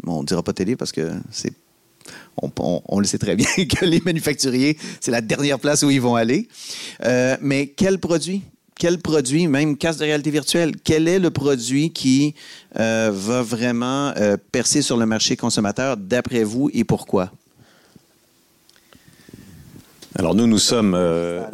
on 0.07 0.23
ne 0.23 0.27
dira 0.27 0.43
pas 0.43 0.53
télé 0.53 0.77
parce 0.77 0.93
que 0.93 1.11
c'est 1.31 1.53
on, 2.37 2.99
le 2.99 3.07
sait 3.07 3.19
très 3.19 3.37
bien 3.37 3.47
que 3.57 3.85
les 3.85 4.01
manufacturiers, 4.01 4.77
c'est 5.01 5.11
la 5.11 5.21
dernière 5.21 5.61
place 5.61 5.83
où 5.83 5.91
ils 5.91 6.01
vont 6.01 6.17
aller. 6.17 6.49
mais 7.41 7.69
quel 7.69 7.99
produit 7.99 8.43
quel 8.83 8.99
produit, 8.99 9.47
même 9.47 9.77
casque 9.77 10.01
de 10.01 10.07
réalité 10.07 10.33
virtuelle, 10.33 10.73
quel 10.83 11.07
est 11.07 11.21
le 11.21 11.31
produit 11.31 11.93
qui 11.93 12.35
euh, 12.81 13.13
va 13.15 13.41
vraiment 13.41 14.13
euh, 14.17 14.37
percer 14.51 14.83
sur 14.83 14.97
le 14.97 15.07
marché 15.07 15.37
consommateur 15.37 15.97
d'après 15.97 16.43
vous 16.43 16.69
et 16.75 16.83
pourquoi? 16.83 17.31
Alors 20.17 20.35
nous, 20.35 20.49
nous 20.49 20.59
sommes, 20.59 20.95
euh, 20.97 21.45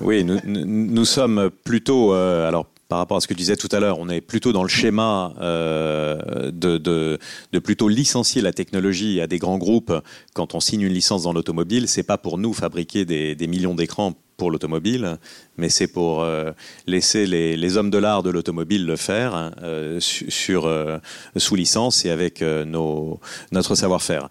oui, 0.00 0.24
nous, 0.24 1.04
sommes 1.04 1.48
plutôt, 1.62 2.10
alors 2.10 2.66
par 2.88 2.98
rapport 2.98 3.18
à 3.18 3.20
ce 3.20 3.28
que 3.28 3.34
tu 3.34 3.38
disais 3.38 3.56
tout 3.56 3.68
à 3.70 3.78
l'heure, 3.78 4.00
on 4.00 4.08
est 4.08 4.20
plutôt 4.20 4.52
dans 4.52 4.64
le 4.64 4.68
schéma 4.68 5.34
de, 5.38 6.50
de, 6.50 7.58
plutôt 7.60 7.86
licencier 7.86 8.42
la 8.42 8.52
technologie 8.52 9.20
à 9.20 9.28
des 9.28 9.38
grands 9.38 9.58
groupes 9.58 9.94
quand 10.34 10.56
on 10.56 10.60
signe 10.60 10.80
une 10.80 10.92
licence 10.92 11.22
dans 11.22 11.32
l'automobile. 11.32 11.86
C'est 11.86 12.02
pas 12.02 12.18
pour 12.18 12.36
nous 12.36 12.52
fabriquer 12.52 13.04
des 13.04 13.46
millions 13.46 13.76
d'écrans 13.76 14.16
pour 14.38 14.50
l'automobile, 14.52 15.18
mais 15.58 15.68
c'est 15.68 15.88
pour 15.88 16.22
euh, 16.22 16.52
laisser 16.86 17.26
les, 17.26 17.76
hommes 17.76 17.90
de 17.90 17.98
l'art 17.98 18.22
de 18.22 18.30
l'automobile 18.30 18.86
le 18.86 18.96
faire 18.96 19.34
hein, 19.34 19.50
euh, 19.62 19.98
sur, 20.00 20.66
euh, 20.66 20.98
sous 21.36 21.56
licence 21.56 22.06
et 22.06 22.10
avec 22.10 22.40
nos, 22.40 23.20
notre 23.52 23.74
savoir-faire. 23.74 24.28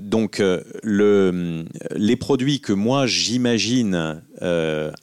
donc, 0.00 0.42
le, 0.82 1.64
les 1.94 2.16
produits 2.16 2.60
que 2.60 2.72
moi 2.72 3.06
j'imagine 3.06 4.22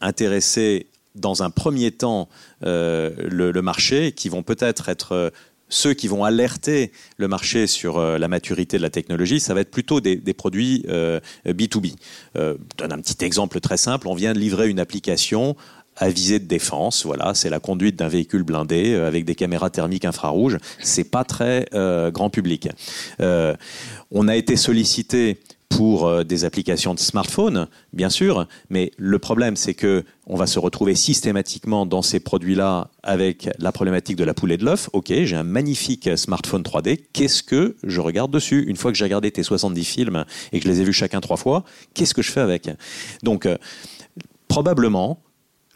intéresser 0.01 0.87
dans 1.15 1.43
un 1.43 1.51
premier 1.51 1.91
temps 1.91 2.27
le, 2.61 3.61
marché, 3.61 4.13
qui 4.13 4.29
vont 4.29 4.41
peut-être 4.41 4.89
être 4.89 5.31
ceux 5.69 5.93
qui 5.93 6.07
vont 6.07 6.23
alerter 6.23 6.91
le 7.17 7.27
marché 7.27 7.67
sur 7.67 7.97
euh, 7.97 8.17
la 8.17 8.27
maturité 8.27 8.77
de 8.77 8.81
la 8.81 8.89
technologie, 8.89 9.39
ça 9.39 9.53
va 9.53 9.61
être 9.61 9.71
plutôt 9.71 10.01
des, 10.01 10.17
produits 10.33 10.85
B2B. 10.87 10.87
Euh, 10.87 11.19
euh, 12.37 12.55
je 12.71 12.83
donne 12.83 12.93
un 12.93 13.01
petit 13.01 13.23
exemple 13.25 13.59
très 13.59 13.77
simple. 13.77 14.07
On 14.07 14.15
vient 14.15 14.33
de 14.33 14.39
livrer 14.39 14.69
une 14.69 14.79
application 14.79 15.55
à 15.95 16.09
visée 16.09 16.39
de 16.39 16.45
défense. 16.45 17.05
Voilà, 17.05 17.33
c'est 17.33 17.49
la 17.49 17.59
conduite 17.59 17.95
d'un 17.95 18.07
véhicule 18.07 18.43
blindé 18.43 18.95
avec 18.95 19.25
des 19.25 19.35
caméras 19.35 19.69
thermiques 19.69 20.05
infrarouges. 20.05 20.57
C'est 20.79 21.03
pas 21.03 21.23
très 21.23 21.67
grand 22.11 22.31
public. 22.31 22.69
on 23.19 24.27
a 24.27 24.35
été 24.35 24.55
sollicité 24.55 25.37
pour 25.77 26.07
euh, 26.07 26.23
des 26.23 26.45
applications 26.45 26.93
de 26.93 26.99
smartphone, 26.99 27.67
bien 27.93 28.09
sûr, 28.09 28.47
mais 28.69 28.91
le 28.97 29.19
problème, 29.19 29.55
c'est 29.55 29.73
que 29.73 30.03
on 30.27 30.35
va 30.35 30.47
se 30.47 30.59
retrouver 30.59 30.95
systématiquement 30.95 31.85
dans 31.85 32.01
ces 32.01 32.19
produits-là 32.19 32.89
avec 33.01 33.49
la 33.59 33.71
problématique 33.71 34.15
de 34.15 34.23
la 34.23 34.33
poule 34.33 34.51
et 34.51 34.57
de 34.57 34.65
l'œuf. 34.65 34.89
Ok, 34.93 35.11
j'ai 35.11 35.35
un 35.35 35.43
magnifique 35.43 36.09
smartphone 36.17 36.61
3D. 36.61 36.99
Qu'est-ce 37.11 37.43
que 37.43 37.75
je 37.83 38.01
regarde 38.01 38.31
dessus 38.31 38.63
Une 38.67 38.75
fois 38.75 38.91
que 38.91 38.97
j'ai 38.97 39.05
regardé 39.05 39.31
tes 39.31 39.43
70 39.43 39.83
films 39.83 40.25
et 40.51 40.59
que 40.59 40.65
je 40.65 40.69
les 40.69 40.81
ai 40.81 40.83
vus 40.83 40.93
chacun 40.93 41.21
trois 41.21 41.37
fois, 41.37 41.63
qu'est-ce 41.93 42.13
que 42.13 42.21
je 42.21 42.31
fais 42.31 42.41
avec? 42.41 42.69
Donc, 43.23 43.45
euh, 43.45 43.57
probablement, 44.47 45.21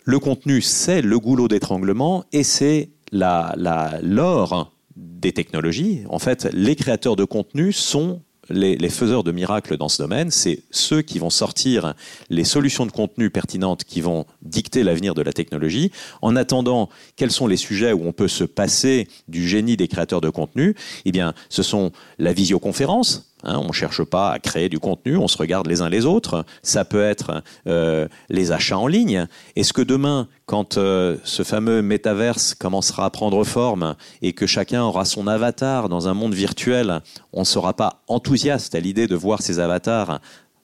le 0.04 0.20
contenu, 0.20 0.62
c'est 0.62 1.02
le 1.02 1.20
goulot 1.20 1.48
d'étranglement 1.48 2.24
et 2.32 2.44
c'est 2.44 2.92
la, 3.12 3.56
l'or 4.02 4.74
des 4.96 5.34
technologies. 5.34 6.04
En 6.10 6.20
fait, 6.20 6.48
les 6.54 6.76
créateurs 6.76 7.16
de 7.16 7.24
contenu 7.24 7.72
sont 7.72 8.22
les, 8.50 8.90
faiseurs 8.90 9.24
de 9.24 9.32
miracles 9.32 9.78
dans 9.78 9.90
ce 9.90 10.02
domaine, 10.02 10.32
c'est 10.32 10.64
ceux 10.72 11.02
qui 11.02 11.20
vont 11.20 11.30
sortir 11.30 11.94
les 12.30 12.44
solutions 12.44 12.86
de 12.86 12.92
contenu 12.92 13.30
pertinentes 13.30 13.84
qui 13.84 14.02
vont 14.02 14.26
dicter 14.42 14.84
l'avenir 14.84 15.14
de 15.14 15.22
la 15.22 15.34
technologie. 15.34 15.92
En 16.22 16.36
attendant, 16.36 16.90
quels 17.16 17.32
sont 17.32 17.48
les 17.48 17.58
sujets 17.58 17.94
où 17.94 18.08
on 18.08 18.14
peut 18.14 18.28
se 18.28 18.44
passer 18.44 19.08
du 19.28 19.48
génie 19.48 19.78
des 19.78 19.88
créateurs 19.88 20.22
de 20.22 20.30
contenu? 20.30 20.76
Eh 21.06 21.12
bien, 21.12 21.34
ce 21.50 21.64
sont 21.64 21.92
la 22.18 22.34
visioconférence, 22.34 23.34
Hein, 23.44 23.60
on 23.64 23.68
ne 23.68 23.74
cherche 23.74 24.04
pas 24.04 24.32
à 24.32 24.40
créer 24.40 24.68
du 24.68 24.80
contenu, 24.80 25.16
on 25.16 25.28
se 25.28 25.38
regarde 25.38 25.68
les 25.68 25.82
uns 25.82 25.90
les 25.90 26.06
autres. 26.06 26.44
Ça 26.64 26.86
peut 26.86 27.04
être 27.04 27.44
euh, 27.68 28.08
les 28.30 28.52
achats 28.52 28.80
en 28.80 28.88
ligne. 28.88 29.28
Est-ce 29.56 29.74
que 29.74 29.84
demain, 29.84 30.28
quand 30.48 30.78
euh, 30.78 31.18
ce 31.24 31.44
fameux 31.44 31.84
métaverse 31.84 32.56
commencera 32.56 33.06
à 33.06 33.10
prendre 33.12 33.44
forme 33.44 33.96
et 34.24 34.34
que 34.34 34.48
chacun 34.48 34.84
aura 34.84 35.06
son 35.06 35.28
avatar 35.28 35.88
dans 35.88 36.08
un 36.08 36.16
monde 36.16 36.34
virtuel, 36.34 37.02
on 37.32 37.42
ne 37.42 37.46
sera 37.46 37.74
pas 37.74 38.02
enthousiaste 38.08 38.74
à 38.74 38.80
l'idée 38.80 39.06
de 39.06 39.16
voir 39.16 39.44
ces 39.44 39.60
avatars 39.60 40.20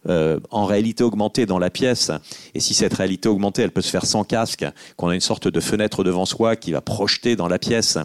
euh, 0.10 0.40
en 0.50 0.66
réalité 0.66 1.04
augmentée 1.04 1.46
dans 1.46 1.60
la 1.60 1.70
pièce, 1.70 2.12
et 2.54 2.60
si 2.60 2.74
cette 2.74 2.94
réalité 2.94 3.30
augmentée, 3.30 3.62
elle 3.62 3.72
peut 3.72 3.82
se 3.82 3.90
faire 3.90 4.06
sans 4.06 4.26
casque, 4.26 4.66
qu'on 4.98 5.08
a 5.08 5.16
une 5.16 5.22
sorte 5.22 5.48
de 5.48 5.60
fenêtre 5.62 6.04
devant 6.04 6.26
soi 6.26 6.58
qui 6.58 6.74
va 6.74 6.82
projeter 6.82 7.38
dans 7.38 7.48
la 7.48 7.58
pièce 7.58 7.98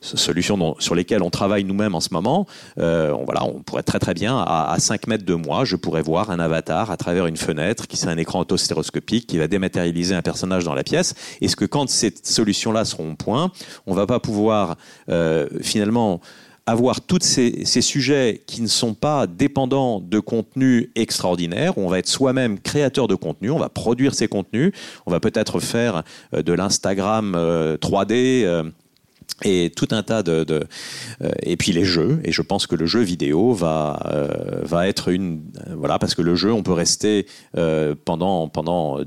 solutions 0.00 0.76
sur 0.78 0.94
lesquelles 0.94 1.22
on 1.22 1.30
travaille 1.30 1.64
nous-mêmes 1.64 1.94
en 1.94 2.00
ce 2.00 2.08
moment, 2.12 2.46
euh, 2.78 3.12
on, 3.12 3.24
voilà, 3.24 3.44
on 3.44 3.60
pourrait 3.62 3.82
très 3.82 3.98
très 3.98 4.14
bien, 4.14 4.38
à, 4.38 4.76
5 4.78 5.06
mètres 5.06 5.24
de 5.24 5.34
moi, 5.34 5.64
je 5.64 5.76
pourrais 5.76 6.02
voir 6.02 6.30
un 6.30 6.40
avatar 6.40 6.90
à 6.90 6.96
travers 6.96 7.26
une 7.26 7.36
fenêtre 7.36 7.86
qui 7.86 7.96
serait 7.96 8.12
un 8.12 8.18
écran 8.18 8.40
autostéroscopique 8.40 9.26
qui 9.26 9.38
va 9.38 9.46
dématérialiser 9.46 10.14
un 10.14 10.22
personnage 10.22 10.64
dans 10.64 10.74
la 10.74 10.84
pièce. 10.84 11.14
Est-ce 11.40 11.56
que 11.56 11.64
quand 11.64 11.88
ces 11.88 12.14
solutions-là 12.22 12.84
seront 12.84 13.12
au 13.12 13.14
point, 13.14 13.52
on 13.86 13.94
va 13.94 14.06
pas 14.06 14.20
pouvoir 14.20 14.76
euh, 15.08 15.48
finalement 15.60 16.20
avoir 16.66 17.00
tous 17.00 17.18
ces, 17.22 17.64
ces, 17.64 17.80
sujets 17.80 18.42
qui 18.46 18.62
ne 18.62 18.68
sont 18.68 18.94
pas 18.94 19.26
dépendants 19.26 19.98
de 19.98 20.20
contenus 20.20 20.90
extraordinaires. 20.94 21.76
On 21.78 21.88
va 21.88 21.98
être 21.98 22.06
soi-même 22.06 22.60
créateur 22.60 23.08
de 23.08 23.16
contenu, 23.16 23.50
on 23.50 23.58
va 23.58 23.68
produire 23.68 24.14
ces 24.14 24.28
contenus, 24.28 24.72
on 25.04 25.10
va 25.10 25.18
peut-être 25.18 25.58
faire 25.58 26.02
euh, 26.34 26.42
de 26.42 26.52
l'Instagram 26.52 27.32
3D 27.80 28.72
et 29.44 29.72
tout 29.74 29.88
un 29.90 30.02
tas 30.02 30.22
de, 30.22 30.44
euh, 30.48 31.30
et 31.42 31.56
puis 31.56 31.72
les 31.72 31.84
jeux 31.84 32.20
et 32.24 32.32
je 32.32 32.42
pense 32.42 32.66
que 32.66 32.74
le 32.74 32.86
jeu 32.86 33.00
vidéo 33.00 33.52
va 33.52 34.00
euh, 34.12 34.62
va 34.62 34.88
être 34.88 35.08
une 35.08 35.42
euh, 35.66 35.74
voilà 35.76 35.98
parce 35.98 36.14
que 36.14 36.22
le 36.22 36.34
jeu 36.34 36.52
on 36.52 36.62
peut 36.62 36.72
rester 36.72 37.26
pendant 38.04 38.48
pendant 38.48 38.98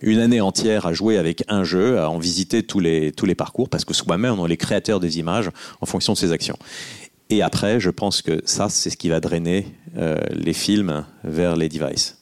une 0.00 0.18
année 0.18 0.40
entière 0.40 0.86
à 0.86 0.92
jouer 0.92 1.18
avec 1.18 1.44
un 1.48 1.64
jeu 1.64 1.98
à 1.98 2.10
en 2.10 2.18
visiter 2.18 2.62
tous 2.62 2.80
les 2.80 3.12
tous 3.12 3.26
les 3.26 3.34
parcours 3.34 3.68
parce 3.68 3.84
que 3.84 3.94
soi-même 3.94 4.38
on 4.38 4.46
est 4.46 4.50
les 4.50 4.56
créateurs 4.56 5.00
des 5.00 5.18
images 5.18 5.50
en 5.80 5.86
fonction 5.86 6.12
de 6.12 6.18
ses 6.18 6.32
actions. 6.32 6.56
Et 7.30 7.42
après 7.42 7.80
je 7.80 7.90
pense 7.90 8.22
que 8.22 8.42
ça 8.44 8.68
c'est 8.68 8.90
ce 8.90 8.96
qui 8.96 9.08
va 9.08 9.20
drainer 9.20 9.66
les 10.30 10.52
films 10.52 11.04
vers 11.24 11.56
les 11.56 11.68
devices 11.68 12.15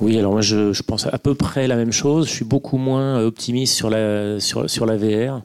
Oui, 0.00 0.18
alors 0.18 0.32
moi 0.32 0.40
je, 0.40 0.82
pense 0.82 1.06
à 1.06 1.18
peu 1.18 1.34
près 1.34 1.68
la 1.68 1.76
même 1.76 1.92
chose. 1.92 2.26
Je 2.26 2.32
suis 2.32 2.44
beaucoup 2.44 2.78
moins 2.78 3.20
optimiste 3.20 3.74
sur 3.74 3.90
la, 3.90 4.40
sur, 4.40 4.86
la 4.86 4.96
VR. 4.96 5.42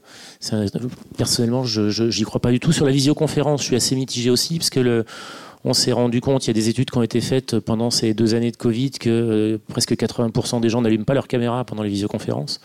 Personnellement, 1.18 1.64
je 1.64 1.89
j'y 2.10 2.24
crois 2.24 2.41
pas 2.41 2.51
du 2.51 2.60
tout. 2.60 2.72
Sur 2.72 2.86
la 2.86 2.91
visioconférence, 2.91 3.62
je 3.62 3.66
suis 3.66 3.76
assez 3.76 3.95
mitigé 3.95 4.30
aussi, 4.30 4.58
parce 4.58 4.70
que 4.70 5.06
on 5.68 5.74
s'est 5.74 5.91
rendu 5.91 6.22
compte, 6.22 6.45
il 6.45 6.49
y 6.49 6.51
a 6.51 6.53
des 6.53 6.70
études 6.70 6.91
qui 6.91 6.97
ont 6.99 7.01
été 7.01 7.22
faites 7.22 7.60
pendant 7.60 7.89
ces 7.89 8.14
deux 8.14 8.36
années 8.36 8.51
de 8.51 8.56
Covid, 8.56 8.91
que 8.91 9.10
euh, 9.10 9.58
presque 9.68 9.93
80% 9.93 10.62
des 10.62 10.70
gens 10.70 10.82
n'allument 10.84 11.06
pas 11.06 11.16
leur 11.16 11.28
caméra 11.28 11.66
pendant 11.66 11.82
les 11.82 11.89
visioconférences. 11.89 12.62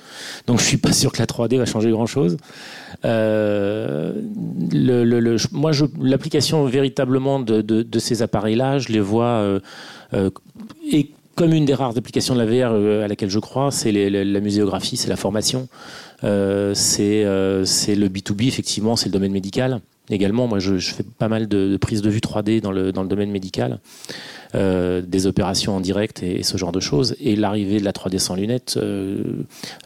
Donc 0.47 0.61
je 0.61 0.66
suis 0.66 0.76
pas 0.76 0.93
sûr 0.93 1.11
que 1.11 1.18
la 1.18 1.24
3D 1.24 1.57
va 1.57 1.64
changer 1.64 1.91
grand-chose. 1.91 2.36
Euh, 3.07 4.12
moi, 5.53 5.70
l'application 5.99 6.66
véritablement 6.66 7.41
de, 7.41 7.99
ces 7.99 8.20
appareils-là, 8.20 8.78
je 8.78 8.88
les 8.88 9.01
vois 9.01 9.24
euh, 9.24 9.61
euh, 10.12 10.30
comme 11.37 11.53
une 11.53 11.64
des 11.64 11.74
rares 11.74 11.97
applications 11.97 12.35
de 12.35 12.43
la 12.43 12.47
VR 12.47 12.72
euh, 12.72 13.05
à 13.05 13.09
laquelle 13.09 13.31
je 13.31 13.39
crois, 13.39 13.70
c'est 13.70 13.93
la 13.93 14.41
muséographie, 14.41 14.97
c'est 14.97 15.09
la 15.09 15.16
formation, 15.16 15.68
euh, 16.24 16.74
c'est 16.74 17.24
euh, 17.24 17.64
c'est 17.64 17.95
le 17.95 18.09
B2B, 18.09 18.47
effectivement, 18.47 18.97
c'est 18.97 19.07
le 19.07 19.12
domaine 19.12 19.33
médical. 19.33 19.81
Également, 20.11 20.49
moi, 20.49 20.59
je, 20.59 20.76
fais 20.78 21.05
pas 21.05 21.28
mal 21.28 21.47
de, 21.47 21.76
prises 21.76 22.03
de 22.03 22.11
vue 22.11 22.18
3D 22.18 22.61
dans 22.61 22.72
le, 22.72 22.91
dans 22.91 23.03
le 23.03 23.09
domaine 23.09 23.31
médical, 23.31 23.78
des 24.55 25.26
opérations 25.28 25.76
en 25.76 25.81
direct 25.81 26.24
et, 26.24 26.41
et 26.41 26.43
ce 26.43 26.57
genre 26.57 26.72
de 26.72 26.81
choses. 26.81 27.14
Et 27.20 27.37
l'arrivée 27.37 27.78
de 27.78 27.85
la 27.85 27.93
3D 27.93 28.18
sans 28.18 28.35
lunettes 28.35 28.76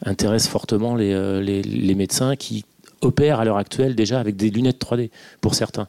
intéresse 0.07 0.49
fortement 0.49 0.97
les, 0.97 1.63
les 1.63 1.95
médecins 1.95 2.37
qui 2.37 2.65
opèrent 3.05 3.41
à 3.41 3.45
l'heure 3.45 3.57
actuelle 3.57 3.95
déjà 3.95 4.21
avec 4.21 4.37
des 4.37 4.51
lunettes 4.51 4.81
3D 4.81 5.11
pour 5.41 5.55
certains. 5.55 5.89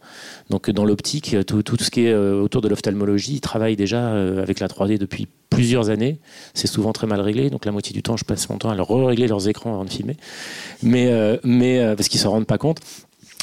Donc 0.49 0.70
dans 0.70 0.86
l'optique, 0.86 1.36
tout, 1.45 1.63
tout 1.63 1.78
ce 1.78 1.91
qui 1.91 2.05
est 2.05 2.11
euh, 2.11 2.41
autour 2.41 2.61
de 2.61 2.68
l'ophtalmologie, 2.68 3.36
ils 3.36 3.41
travaillent 3.41 3.76
déjà 3.76 4.09
euh, 4.09 4.41
avec 4.41 4.59
la 4.59 4.68
3D 4.68 4.97
depuis 4.97 5.28
plusieurs 5.49 5.89
années. 5.89 6.20
C'est 6.53 6.68
souvent 6.68 6.91
très 6.91 7.07
mal 7.07 7.22
réglé, 7.22 7.49
donc 7.49 7.66
la 7.66 7.72
moitié 7.72 7.93
du 7.93 8.03
temps, 8.03 8.18
je 8.18 8.26
passe 8.26 8.49
mon 8.49 8.57
temps 8.57 8.70
à 8.70 8.76
leur 8.76 8.89
régler 8.89 9.28
leurs 9.28 9.47
écrans 9.47 9.74
avant 9.74 9.86
de 9.86 9.89
filmer, 9.89 10.18
mais, 10.84 11.07
euh, 11.11 11.38
mais 11.43 11.95
parce 11.95 12.09
qu'ils 12.09 12.20
se 12.20 12.28
rendent 12.28 12.47
pas 12.47 12.57
compte. 12.57 12.80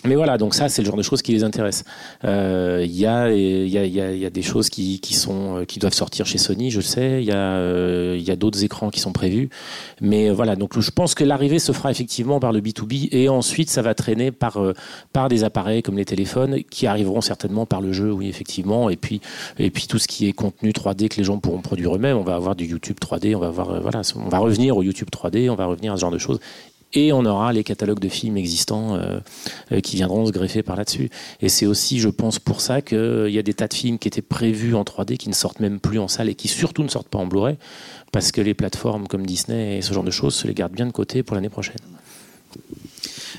Mais 0.04 0.16
voilà, 0.16 0.36
donc 0.36 0.54
ça, 0.54 0.68
c'est 0.68 0.82
le 0.82 0.86
genre 0.86 0.96
de 0.96 1.02
choses 1.02 1.22
qui 1.22 1.32
les 1.32 1.44
intéressent. 1.44 1.84
Euh, 2.24 2.84
Il 2.84 2.92
y, 2.92 3.06
a, 3.06 3.30
y, 3.30 3.78
a, 3.78 3.86
y, 3.86 4.26
a, 4.26 4.30
des 4.30 4.42
choses 4.42 4.68
qui, 4.68 4.98
qui, 5.00 5.14
sont, 5.14 5.58
euh, 5.58 5.64
qui 5.64 5.78
doivent 5.78 5.94
sortir 5.94 6.26
chez 6.26 6.38
Sony, 6.38 6.70
je 6.70 6.80
sais. 6.80 7.22
Il 7.22 7.24
y 7.24 7.30
a, 7.30 7.54
euh, 7.54 8.20
a 8.26 8.36
d'autres 8.36 8.64
écrans 8.64 8.90
qui 8.90 8.98
sont 8.98 9.12
prévus. 9.12 9.48
Mais 10.00 10.28
euh, 10.28 10.32
voilà, 10.32 10.56
donc 10.56 10.78
je 10.78 10.90
pense 10.90 11.14
que 11.14 11.22
l'arrivée 11.22 11.60
se 11.60 11.70
fera 11.70 11.90
effectivement 11.90 12.40
par 12.40 12.52
le 12.52 12.60
B2B 12.60 13.08
et 13.12 13.28
ensuite 13.28 13.70
ça 13.70 13.82
va 13.82 13.94
traîner 13.94 14.32
par, 14.32 14.58
par 15.12 15.28
des 15.28 15.44
appareils 15.44 15.82
comme 15.82 15.96
les 15.96 16.04
téléphones 16.04 16.64
qui 16.64 16.86
arriveront 16.88 17.20
certainement 17.20 17.66
par 17.66 17.80
le 17.80 17.92
jeu, 17.92 18.10
oui, 18.10 18.28
effectivement. 18.28 18.90
Et 18.90 18.96
puis, 18.96 19.20
et 19.58 19.70
puis 19.70 19.86
tout 19.86 19.98
ce 19.98 20.08
qui 20.08 20.26
est 20.26 20.32
contenu 20.32 20.70
3D 20.70 21.08
que 21.08 21.16
les 21.18 21.24
gens 21.24 21.38
pourront 21.38 21.60
produire 21.60 21.94
eux-mêmes. 21.94 22.16
On 22.16 22.24
va 22.24 22.34
avoir 22.34 22.56
du 22.56 22.64
YouTube 22.64 22.96
3D, 23.00 23.36
on 23.36 23.40
va, 23.40 23.48
avoir, 23.48 23.80
voilà, 23.80 24.02
on 24.16 24.28
va 24.28 24.38
revenir 24.38 24.76
au 24.76 24.82
YouTube 24.82 25.08
3D, 25.12 25.48
on 25.48 25.54
va 25.54 25.66
revenir 25.66 25.92
à 25.92 25.96
ce 25.96 26.00
genre 26.00 26.10
de 26.10 26.18
choses 26.18 26.40
et 26.94 27.12
on 27.12 27.24
aura 27.24 27.52
les 27.52 27.64
catalogues 27.64 28.00
de 28.00 28.08
films 28.08 28.36
existants 28.36 28.96
euh, 28.96 29.20
euh, 29.72 29.80
qui 29.80 29.96
viendront 29.96 30.26
se 30.26 30.32
greffer 30.32 30.62
par 30.62 30.76
là-dessus. 30.76 31.10
Et 31.40 31.48
c'est 31.48 31.66
aussi, 31.66 32.00
je 32.00 32.08
pense, 32.08 32.38
pour 32.38 32.60
ça 32.60 32.82
qu'il 32.82 33.30
y 33.30 33.38
a 33.38 33.42
des 33.42 33.54
tas 33.54 33.68
de 33.68 33.74
films 33.74 33.98
qui 33.98 34.08
étaient 34.08 34.22
prévus 34.22 34.74
en 34.74 34.82
3D 34.82 35.16
qui 35.16 35.28
ne 35.28 35.34
sortent 35.34 35.60
même 35.60 35.80
plus 35.80 35.98
en 35.98 36.08
salle 36.08 36.28
et 36.28 36.34
qui 36.34 36.48
surtout 36.48 36.82
ne 36.82 36.88
sortent 36.88 37.08
pas 37.08 37.18
en 37.18 37.26
Blu-ray 37.26 37.56
parce 38.12 38.32
que 38.32 38.40
les 38.40 38.54
plateformes 38.54 39.06
comme 39.08 39.26
Disney 39.26 39.78
et 39.78 39.82
ce 39.82 39.94
genre 39.94 40.04
de 40.04 40.10
choses 40.10 40.34
se 40.34 40.46
les 40.46 40.54
gardent 40.54 40.74
bien 40.74 40.86
de 40.86 40.92
côté 40.92 41.22
pour 41.22 41.34
l'année 41.34 41.48
prochaine. 41.48 41.76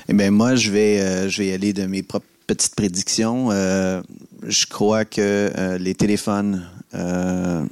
Eh 0.08 0.12
bien, 0.12 0.30
moi, 0.30 0.56
je 0.56 0.70
vais, 0.70 1.00
euh, 1.00 1.28
je 1.28 1.38
vais 1.38 1.48
y 1.48 1.52
aller 1.52 1.72
de 1.72 1.86
mes 1.86 2.02
propres 2.02 2.26
petites 2.46 2.74
prédictions. 2.74 3.50
Euh, 3.50 4.02
je 4.42 4.66
crois 4.66 5.04
que 5.04 5.20
euh, 5.56 5.78
les 5.78 5.94
téléphones, 5.94 6.66
euh, 6.94 7.64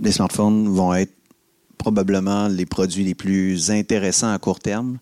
les 0.00 0.12
smartphones 0.12 0.68
vont 0.68 0.94
être 0.94 1.12
probablement 1.86 2.48
les 2.48 2.66
produits 2.66 3.04
les 3.04 3.14
plus 3.14 3.70
intéressants 3.70 4.32
à 4.32 4.38
court 4.40 4.58
terme. 4.58 4.98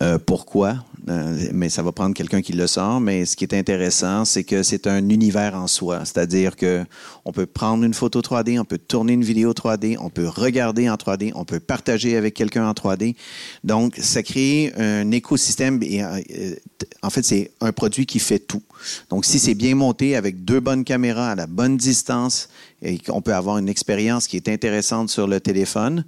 Euh, 0.00 0.16
pourquoi? 0.16 0.76
Euh, 1.08 1.48
mais 1.52 1.70
ça 1.70 1.82
va 1.82 1.90
prendre 1.90 2.14
quelqu'un 2.14 2.40
qui 2.40 2.52
le 2.52 2.68
sort. 2.68 3.00
Mais 3.00 3.24
ce 3.24 3.34
qui 3.34 3.42
est 3.42 3.52
intéressant, 3.52 4.24
c'est 4.24 4.44
que 4.44 4.62
c'est 4.62 4.86
un 4.86 5.08
univers 5.08 5.56
en 5.56 5.66
soi. 5.66 6.04
C'est-à-dire 6.04 6.54
que 6.54 6.84
on 7.24 7.32
peut 7.32 7.46
prendre 7.46 7.82
une 7.82 7.94
photo 7.94 8.20
3D, 8.20 8.60
on 8.60 8.64
peut 8.64 8.78
tourner 8.78 9.14
une 9.14 9.24
vidéo 9.24 9.52
3D, 9.52 9.96
on 9.98 10.08
peut 10.08 10.28
regarder 10.28 10.88
en 10.88 10.94
3D, 10.94 11.32
on 11.34 11.44
peut 11.44 11.58
partager 11.58 12.16
avec 12.16 12.34
quelqu'un 12.34 12.68
en 12.68 12.74
3D. 12.74 13.16
Donc, 13.64 13.96
ça 13.98 14.22
crée 14.22 14.72
un 14.76 15.10
écosystème. 15.10 15.80
Euh, 15.82 16.54
en 17.02 17.10
fait, 17.10 17.24
c'est 17.24 17.50
un 17.60 17.72
produit 17.72 18.06
qui 18.06 18.20
fait 18.20 18.38
tout. 18.38 18.62
Donc, 19.10 19.24
si 19.24 19.38
c'est 19.38 19.54
bien 19.54 19.74
monté 19.74 20.16
avec 20.16 20.44
deux 20.44 20.60
bonnes 20.60 20.84
caméras 20.84 21.30
à 21.30 21.34
la 21.34 21.46
bonne 21.46 21.76
distance 21.76 22.48
et 22.82 22.98
qu'on 22.98 23.22
peut 23.22 23.34
avoir 23.34 23.58
une 23.58 23.68
expérience 23.68 24.26
qui 24.26 24.36
est 24.36 24.48
intéressante 24.48 25.10
sur 25.10 25.26
le 25.26 25.40
téléphone, 25.40 26.04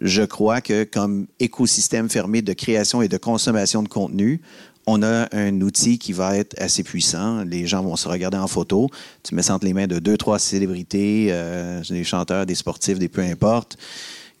je 0.00 0.22
crois 0.22 0.60
que 0.60 0.84
comme 0.84 1.26
écosystème 1.40 2.08
fermé 2.08 2.42
de 2.42 2.52
création 2.52 3.02
et 3.02 3.08
de 3.08 3.16
consommation 3.16 3.82
de 3.82 3.88
contenu, 3.88 4.40
on 4.86 5.02
a 5.02 5.28
un 5.32 5.60
outil 5.60 5.98
qui 5.98 6.14
va 6.14 6.36
être 6.36 6.54
assez 6.58 6.82
puissant. 6.82 7.44
Les 7.44 7.66
gens 7.66 7.82
vont 7.82 7.96
se 7.96 8.08
regarder 8.08 8.38
en 8.38 8.46
photo. 8.46 8.88
Tu 9.22 9.34
mets 9.34 9.42
ça 9.42 9.54
entre 9.54 9.66
les 9.66 9.74
mains 9.74 9.86
de 9.86 9.98
deux, 9.98 10.16
trois 10.16 10.38
célébrités, 10.38 11.28
euh, 11.30 11.82
des 11.90 12.04
chanteurs, 12.04 12.46
des 12.46 12.54
sportifs, 12.54 12.98
des 12.98 13.08
peu 13.08 13.20
importe. 13.20 13.76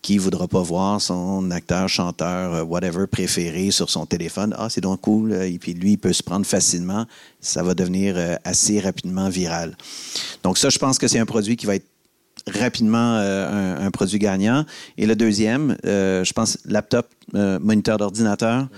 Qui 0.00 0.16
ne 0.16 0.20
voudra 0.20 0.46
pas 0.46 0.62
voir 0.62 1.00
son 1.00 1.50
acteur, 1.50 1.88
chanteur, 1.88 2.54
euh, 2.54 2.62
whatever, 2.62 3.06
préféré 3.06 3.70
sur 3.72 3.90
son 3.90 4.06
téléphone? 4.06 4.54
Ah, 4.56 4.68
c'est 4.70 4.80
donc 4.80 5.00
cool. 5.00 5.32
euh, 5.32 5.48
Et 5.48 5.58
puis 5.58 5.74
lui, 5.74 5.92
il 5.92 5.98
peut 5.98 6.12
se 6.12 6.22
prendre 6.22 6.46
facilement. 6.46 7.04
Ça 7.40 7.62
va 7.62 7.74
devenir 7.74 8.14
euh, 8.16 8.36
assez 8.44 8.78
rapidement 8.80 9.28
viral. 9.28 9.76
Donc 10.44 10.56
ça, 10.56 10.68
je 10.70 10.78
pense 10.78 10.98
que 10.98 11.08
c'est 11.08 11.18
un 11.18 11.26
produit 11.26 11.56
qui 11.56 11.66
va 11.66 11.74
être 11.74 11.86
rapidement 12.46 13.16
euh, 13.16 13.76
un, 13.80 13.86
un, 13.86 13.90
produit 13.90 14.18
gagnant. 14.18 14.64
Et 14.96 15.04
le 15.06 15.16
deuxième, 15.16 15.76
euh, 15.84 16.24
je 16.24 16.32
pense, 16.32 16.58
laptop, 16.64 17.06
euh, 17.34 17.58
moniteur 17.58 17.98
d'ordinateur, 17.98 18.68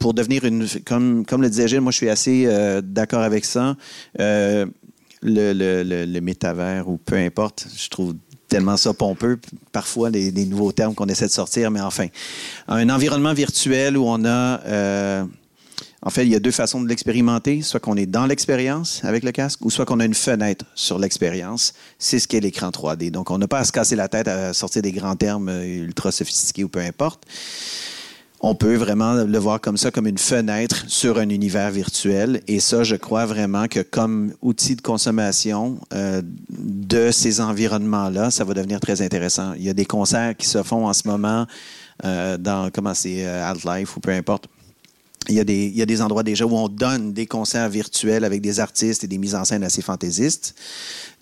pour 0.00 0.14
devenir 0.14 0.44
une, 0.44 0.66
comme, 0.84 1.24
comme 1.26 1.42
le 1.42 1.50
disait 1.50 1.68
Gilles, 1.68 1.80
moi 1.82 1.92
je 1.92 1.98
suis 1.98 2.08
assez 2.08 2.48
d'accord 2.82 3.22
avec 3.22 3.44
ça. 3.44 3.76
Le, 4.18 5.52
le, 5.52 5.84
le, 5.84 6.04
le 6.04 6.20
métavers 6.20 6.88
ou 6.88 6.96
peu 6.96 7.14
importe, 7.16 7.68
je 7.76 7.88
trouve 7.88 8.14
tellement 8.52 8.76
ça 8.76 8.92
pompeux, 8.92 9.38
parfois 9.72 10.10
les, 10.10 10.30
nouveaux 10.44 10.72
termes 10.72 10.94
qu'on 10.94 11.06
essaie 11.06 11.26
de 11.26 11.30
sortir, 11.30 11.70
mais 11.70 11.80
enfin, 11.80 12.08
un 12.68 12.90
environnement 12.90 13.32
virtuel 13.32 13.96
où 13.96 14.04
on 14.06 14.26
a 14.26 14.60
euh, 14.66 15.24
en 16.04 16.10
fait, 16.10 16.26
il 16.26 16.32
y 16.32 16.34
a 16.34 16.40
deux 16.40 16.50
façons 16.50 16.82
de 16.82 16.88
l'expérimenter. 16.88 17.62
Soit 17.62 17.78
qu'on 17.78 17.96
est 17.96 18.06
dans 18.06 18.26
l'expérience 18.26 19.00
avec 19.04 19.22
le 19.22 19.30
casque, 19.30 19.64
ou 19.64 19.70
soit 19.70 19.84
qu'on 19.84 20.00
a 20.00 20.04
une 20.04 20.14
fenêtre 20.14 20.64
sur 20.74 20.98
l'expérience. 20.98 21.74
C'est 21.98 22.18
ce 22.18 22.26
qu'est 22.26 22.40
l'écran 22.40 22.70
3D. 22.70 23.12
Donc, 23.12 23.30
on 23.30 23.38
n'a 23.38 23.46
pas 23.46 23.60
à 23.60 23.64
se 23.64 23.70
casser 23.70 23.94
la 23.94 24.08
tête 24.08 24.26
à 24.26 24.52
sortir 24.52 24.82
des 24.82 24.90
grands 24.90 25.14
termes 25.14 25.48
ultra 25.48 26.10
sophistiqués 26.10 26.64
ou 26.64 26.68
peu 26.68 26.80
importe. 26.80 27.24
On 28.44 28.56
peut 28.56 28.74
vraiment 28.74 29.14
le 29.14 29.38
voir 29.38 29.60
comme 29.60 29.76
ça, 29.76 29.92
comme 29.92 30.08
une 30.08 30.18
fenêtre 30.18 30.84
sur 30.88 31.18
un 31.18 31.28
univers 31.28 31.70
virtuel. 31.70 32.40
Et 32.48 32.58
ça, 32.58 32.82
je 32.82 32.96
crois 32.96 33.24
vraiment 33.24 33.68
que 33.68 33.78
comme 33.78 34.34
outil 34.42 34.74
de 34.74 34.82
consommation 34.82 35.78
euh, 35.94 36.22
de 36.50 37.12
ces 37.12 37.40
environnements-là, 37.40 38.32
ça 38.32 38.42
va 38.42 38.52
devenir 38.52 38.80
très 38.80 39.00
intéressant. 39.00 39.52
Il 39.54 39.62
y 39.62 39.70
a 39.70 39.74
des 39.74 39.84
concerts 39.84 40.36
qui 40.36 40.48
se 40.48 40.60
font 40.64 40.88
en 40.88 40.92
ce 40.92 41.06
moment 41.06 41.46
euh, 42.04 42.36
dans, 42.36 42.70
comment 42.70 42.94
c'est, 42.94 43.24
euh, 43.24 43.48
Altlife 43.48 43.96
ou 43.96 44.00
peu 44.00 44.10
importe. 44.10 44.48
Il 45.28 45.36
y, 45.36 45.40
a 45.40 45.44
des, 45.44 45.66
il 45.66 45.76
y 45.76 45.82
a 45.82 45.86
des 45.86 46.02
endroits 46.02 46.22
déjà 46.22 46.44
où 46.44 46.54
on 46.54 46.68
donne 46.68 47.12
des 47.12 47.26
concerts 47.26 47.68
virtuels 47.68 48.24
avec 48.24 48.40
des 48.40 48.60
artistes 48.60 49.04
et 49.04 49.06
des 49.06 49.18
mises 49.18 49.34
en 49.34 49.44
scène 49.44 49.62
assez 49.62 49.80
fantaisistes. 49.80 50.54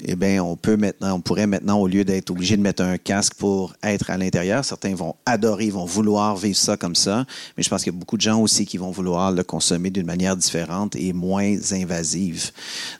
Eh 0.03 0.17
bien, 0.17 0.43
on 0.43 0.57
peut 0.57 0.77
maintenant, 0.77 1.17
on 1.17 1.21
pourrait 1.21 1.47
maintenant, 1.47 1.79
au 1.79 1.87
lieu 1.87 2.05
d'être 2.05 2.31
obligé 2.31 2.57
de 2.57 2.63
mettre 2.63 2.83
un 2.83 2.97
casque 2.97 3.35
pour 3.35 3.75
être 3.83 4.11
à 4.11 4.17
l'intérieur, 4.17 4.65
certains 4.65 4.95
vont 4.95 5.15
adorer, 5.27 5.69
vont 5.69 5.85
vouloir 5.85 6.37
vivre 6.37 6.57
ça 6.57 6.77
comme 6.77 6.95
ça. 6.95 7.27
Mais 7.57 7.63
je 7.63 7.69
pense 7.69 7.83
qu'il 7.83 7.93
y 7.93 7.97
a 7.97 7.99
beaucoup 7.99 8.17
de 8.17 8.23
gens 8.23 8.41
aussi 8.41 8.65
qui 8.65 8.79
vont 8.79 8.91
vouloir 8.91 9.33
le 9.33 9.43
consommer 9.43 9.91
d'une 9.91 10.07
manière 10.07 10.37
différente 10.37 10.97
et 10.97 11.13
moins 11.13 11.57
invasive. 11.73 12.51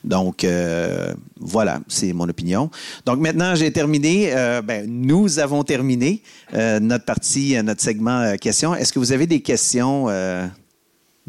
Donc, 0.03 0.43
euh, 0.43 1.13
voilà, 1.39 1.79
c'est 1.87 2.13
mon 2.13 2.29
opinion. 2.29 2.69
Donc, 3.05 3.19
maintenant, 3.19 3.55
j'ai 3.55 3.71
terminé. 3.71 4.31
Euh, 4.33 4.61
ben, 4.61 4.85
nous 4.87 5.39
avons 5.39 5.63
terminé 5.63 6.21
euh, 6.53 6.79
notre 6.79 7.05
partie, 7.05 7.61
notre 7.63 7.81
segment 7.81 8.35
questions. 8.37 8.75
Est-ce 8.75 8.93
que 8.93 8.99
vous 8.99 9.11
avez 9.11 9.25
des 9.25 9.41
questions? 9.41 10.07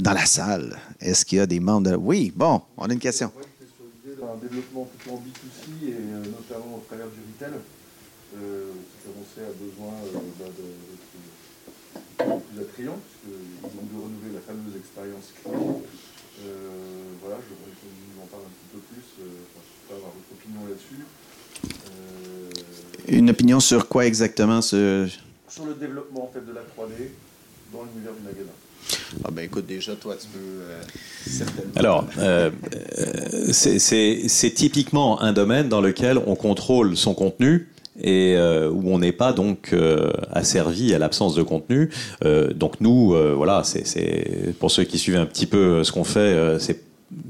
Dans 0.03 0.13
la 0.13 0.27
salle. 0.27 0.77
Est-ce 1.01 1.25
qu'il 1.25 1.39
y 1.39 1.41
a 1.41 1.47
des 1.47 1.61
membres 1.61 1.91
de... 1.91 1.95
Oui, 1.95 2.33
bon, 2.35 2.61
on 2.77 2.91
a 2.91 2.93
une 2.93 2.99
question. 2.99 3.31
Oui, 3.37 3.45
c'est 3.59 3.71
sur 3.71 3.87
l'idée 3.87 4.21
d'un 4.21 4.35
développement 4.37 4.85
plutôt 4.85 5.15
en 5.15 5.21
B2C 5.23 5.87
et 5.87 5.95
euh, 5.95 6.25
notamment 6.27 6.83
au 6.83 6.85
travers 6.89 7.07
du 7.07 7.21
retail, 7.23 7.55
euh, 8.35 8.73
qui 8.91 9.07
commençait 9.07 9.47
à 9.47 9.55
besoin 9.55 9.95
euh, 10.03 10.19
bah, 10.41 10.51
de, 10.59 10.67
plus 12.19 12.61
attrayant, 12.61 12.99
puisqu'ils 12.99 13.79
ont 13.79 13.87
dû 13.87 13.95
renouveler 13.95 14.35
la 14.35 14.41
fameuse 14.43 14.75
expérience 14.77 15.31
client. 15.39 15.83
Euh, 16.43 16.59
voilà, 17.23 17.39
je 17.39 17.55
voudrais 17.55 17.71
qu'on 17.79 17.95
nous 17.95 18.23
en 18.23 18.27
parle 18.27 18.43
un 18.43 18.51
petit 18.59 18.71
peu 18.75 18.81
plus, 18.91 19.07
euh, 19.23 19.47
enfin, 19.55 19.63
je 19.63 19.87
peux 19.87 19.95
avoir 19.95 20.11
votre 20.11 20.33
opinion 20.35 20.67
là-dessus. 20.67 21.07
Euh, 21.95 22.51
Une 23.07 23.31
opinion 23.31 23.61
sur 23.61 23.87
quoi 23.87 24.07
exactement 24.07 24.63
ce... 24.63 25.09
sur 25.49 25.65
le 25.65 25.75
développement 25.75 26.25
en 26.25 26.33
fait, 26.33 26.45
de 26.45 26.53
la 26.53 26.63
3D 26.63 27.15
dans 27.73 27.85
l'univers 27.85 28.15
du 28.15 28.23
magasin. 28.23 28.51
Ah 29.25 29.31
ben 29.33 29.45
écoute, 29.45 29.67
déjà, 29.67 29.95
toi, 29.95 30.15
tu 30.21 30.27
peux 30.29 30.39
euh. 30.39 30.81
Alors, 31.77 32.07
euh, 32.19 32.51
euh, 32.99 33.47
c'est- 33.53 34.55
typiquement 34.55 35.21
un 35.23 35.33
domaine 35.33 35.69
dans 35.69 35.81
lequel 35.81 36.19
on 36.27 36.35
contrôle 36.35 36.97
son 36.97 37.15
contenu 37.15 37.69
et 38.03 38.37
où 38.73 38.91
on 38.93 38.99
n'est 38.99 39.13
pas 39.13 39.33
donc 39.33 39.75
asservi 40.33 40.95
à 40.95 40.99
l'absence 40.99 41.35
de 41.35 41.43
contenu. 41.43 41.91
Donc 42.55 42.81
nous, 42.81 43.15
voilà, 43.37 43.63
c'est- 43.65 44.55
pour 44.59 44.71
ceux 44.71 44.85
qui 44.85 44.99
suivent 44.99 45.17
un 45.17 45.27
petit 45.27 45.47
peu 45.47 45.85
ce 45.85 45.93
qu'on 45.93 46.05
fait, 46.05 46.57
c'est 46.59 46.81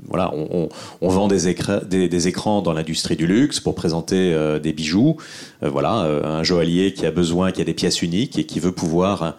voilà, 0.06 0.32
on, 0.32 0.68
vend 1.08 1.26
des, 1.26 1.48
écra- 1.52 1.84
des- 1.84 2.08
des 2.08 2.28
écrans 2.28 2.62
dans 2.62 2.72
l'industrie 2.72 3.16
du 3.16 3.26
luxe 3.26 3.58
pour 3.58 3.74
présenter 3.74 4.32
des 4.62 4.72
bijoux. 4.72 5.16
Euh, 5.64 5.68
voilà, 5.68 5.90
un 6.24 6.44
joaillier 6.44 6.92
qui 6.94 7.04
a 7.06 7.10
besoin, 7.10 7.50
qui 7.50 7.60
a 7.60 7.64
des 7.64 7.74
pièces 7.74 8.00
uniques 8.00 8.38
et 8.38 8.44
qui 8.44 8.60
veut 8.60 8.70
pouvoir 8.72 9.36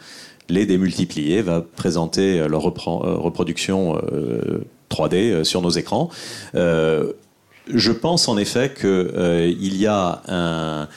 les 0.49 0.65
démultiplier, 0.65 1.41
va 1.41 1.61
présenter 1.61 2.39
euh, 2.39 2.47
leur 2.47 2.67
euh, 2.67 2.71
reproduction 3.17 3.97
euh, 4.11 4.61
3D 4.89 5.15
euh, 5.15 5.43
sur 5.43 5.61
nos 5.61 5.69
écrans. 5.71 6.09
Je 6.53 7.91
pense 7.93 8.27
en 8.27 8.37
effet 8.37 8.73
qu'il 8.77 9.77
y 9.77 9.87
a 9.87 10.21
un, 10.27 10.89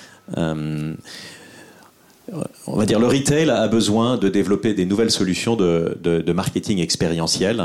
on 2.66 2.76
va 2.76 2.86
dire 2.86 2.98
le 2.98 3.06
retail 3.06 3.48
a 3.50 3.68
besoin 3.68 4.16
de 4.18 4.28
développer 4.28 4.74
des 4.74 4.84
nouvelles 4.84 5.12
solutions 5.12 5.54
de, 5.54 6.32
marketing 6.32 6.80
expérientiel. 6.80 7.62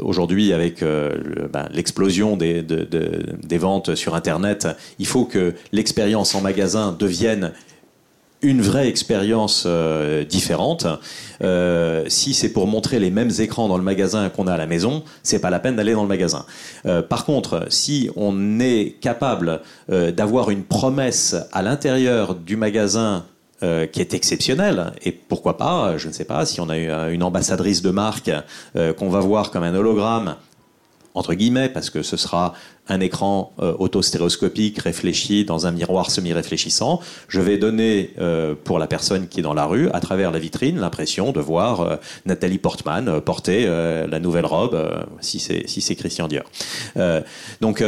Aujourd'hui, 0.00 0.52
avec 0.52 0.80
ben, 0.80 1.68
l'explosion 1.72 2.36
des, 2.36 2.62
de- 2.62 2.82
de- 2.82 3.22
des 3.40 3.58
ventes 3.58 3.94
sur 3.94 4.16
Internet, 4.16 4.66
il 4.98 5.06
faut 5.06 5.26
que 5.26 5.54
l'expérience 5.70 6.34
en 6.34 6.40
magasin 6.40 6.90
devienne 6.98 7.52
une 8.44 8.60
vraie 8.60 8.88
expérience 8.88 9.64
euh, 9.66 10.24
différente. 10.24 10.86
Euh, 11.42 12.04
si 12.08 12.34
c'est 12.34 12.52
pour 12.52 12.66
montrer 12.66 13.00
les 13.00 13.10
mêmes 13.10 13.30
écrans 13.38 13.68
dans 13.68 13.78
le 13.78 13.82
magasin 13.82 14.28
qu'on 14.28 14.46
a 14.46 14.52
à 14.52 14.56
la 14.56 14.66
maison, 14.66 15.02
c'est 15.22 15.40
pas 15.40 15.50
la 15.50 15.58
peine 15.58 15.76
d'aller 15.76 15.94
dans 15.94 16.02
le 16.02 16.08
magasin. 16.08 16.44
Euh, 16.86 17.02
par 17.02 17.24
contre, 17.24 17.66
si 17.70 18.10
on 18.16 18.60
est 18.60 18.96
capable 19.00 19.60
d'avoir 19.88 20.50
une 20.50 20.64
promesse 20.64 21.36
à 21.52 21.62
l'intérieur 21.62 22.34
du 22.34 22.56
magasin 22.56 23.24
qui 23.60 24.00
est 24.00 24.12
exceptionnelle, 24.12 24.92
et 25.02 25.12
pourquoi 25.12 25.56
pas, 25.56 25.96
je 25.96 26.08
ne 26.08 26.12
sais 26.12 26.24
pas, 26.24 26.44
si 26.44 26.60
on 26.60 26.68
a 26.68 27.08
une 27.08 27.22
ambassadrice 27.22 27.80
de 27.80 27.90
marque 27.90 28.30
qu'on 28.98 29.08
va 29.08 29.20
voir 29.20 29.50
comme 29.50 29.62
un 29.62 29.74
hologramme, 29.74 30.36
entre 31.14 31.34
guillemets, 31.34 31.68
parce 31.68 31.90
que 31.90 32.02
ce 32.02 32.16
sera 32.16 32.54
un 32.88 33.00
écran 33.00 33.52
euh, 33.60 33.74
autostéréoscopique 33.78 34.78
réfléchi 34.78 35.44
dans 35.44 35.66
un 35.66 35.70
miroir 35.70 36.10
semi-réfléchissant. 36.10 37.00
Je 37.28 37.40
vais 37.40 37.56
donner 37.56 38.10
euh, 38.18 38.54
pour 38.62 38.78
la 38.78 38.86
personne 38.86 39.28
qui 39.28 39.40
est 39.40 39.42
dans 39.42 39.54
la 39.54 39.64
rue, 39.64 39.88
à 39.90 40.00
travers 40.00 40.30
la 40.30 40.38
vitrine, 40.38 40.78
l'impression 40.78 41.32
de 41.32 41.40
voir 41.40 41.80
euh, 41.80 41.96
Nathalie 42.26 42.58
Portman 42.58 43.08
euh, 43.08 43.20
porter 43.20 43.64
euh, 43.66 44.06
la 44.06 44.20
nouvelle 44.20 44.46
robe, 44.46 44.74
euh, 44.74 45.02
si 45.20 45.38
c'est 45.38 45.66
si 45.66 45.96
Christian 45.96 46.28
Dior. 46.28 46.44
Donc 47.60 47.82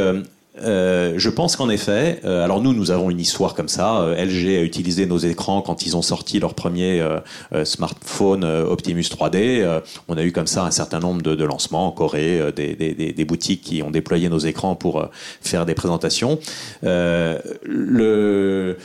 euh, 0.63 1.15
je 1.17 1.29
pense 1.31 1.57
qu'en 1.57 1.69
effet, 1.69 2.21
euh, 2.25 2.45
alors 2.45 2.61
nous, 2.63 2.73
nous 2.73 2.91
avons 2.91 3.11
une 3.11 3.21
histoire 3.21 3.55
comme 3.55 3.69
ça. 3.69 4.01
Euh, 4.01 4.15
LG 4.25 4.59
a 4.59 4.63
utilisé 4.63 5.07
nos 5.07 5.19
écrans 5.19 5.61
quand 5.63 5.85
ils 5.87 5.97
ont 5.97 6.03
sorti 6.03 6.39
leur 6.41 6.55
premier 6.55 7.01
euh, 7.01 7.19
euh, 7.55 7.65
smartphone 7.65 8.45
Optimus 8.45 9.03
3D. 9.03 9.37
Euh, 9.61 9.81
on 10.09 10.17
a 10.17 10.23
eu 10.25 10.33
comme 10.33 10.47
ça 10.47 10.65
un 10.65 10.71
certain 10.71 10.99
nombre 11.01 11.23
de, 11.23 11.35
de 11.35 11.45
lancements 11.45 11.87
en 11.89 11.93
Corée, 11.93 12.53
des, 12.55 12.75
des- 12.75 12.95
des- 13.13 13.25
boutiques 13.25 13.61
qui 13.63 13.83
ont 13.83 13.91
déployé 13.91 14.29
nos 14.29 14.39
écrans 14.39 14.75
pour 14.77 15.05
faire 15.41 15.67
des 15.67 15.75
présentations. 15.75 16.39
Le 16.83 18.77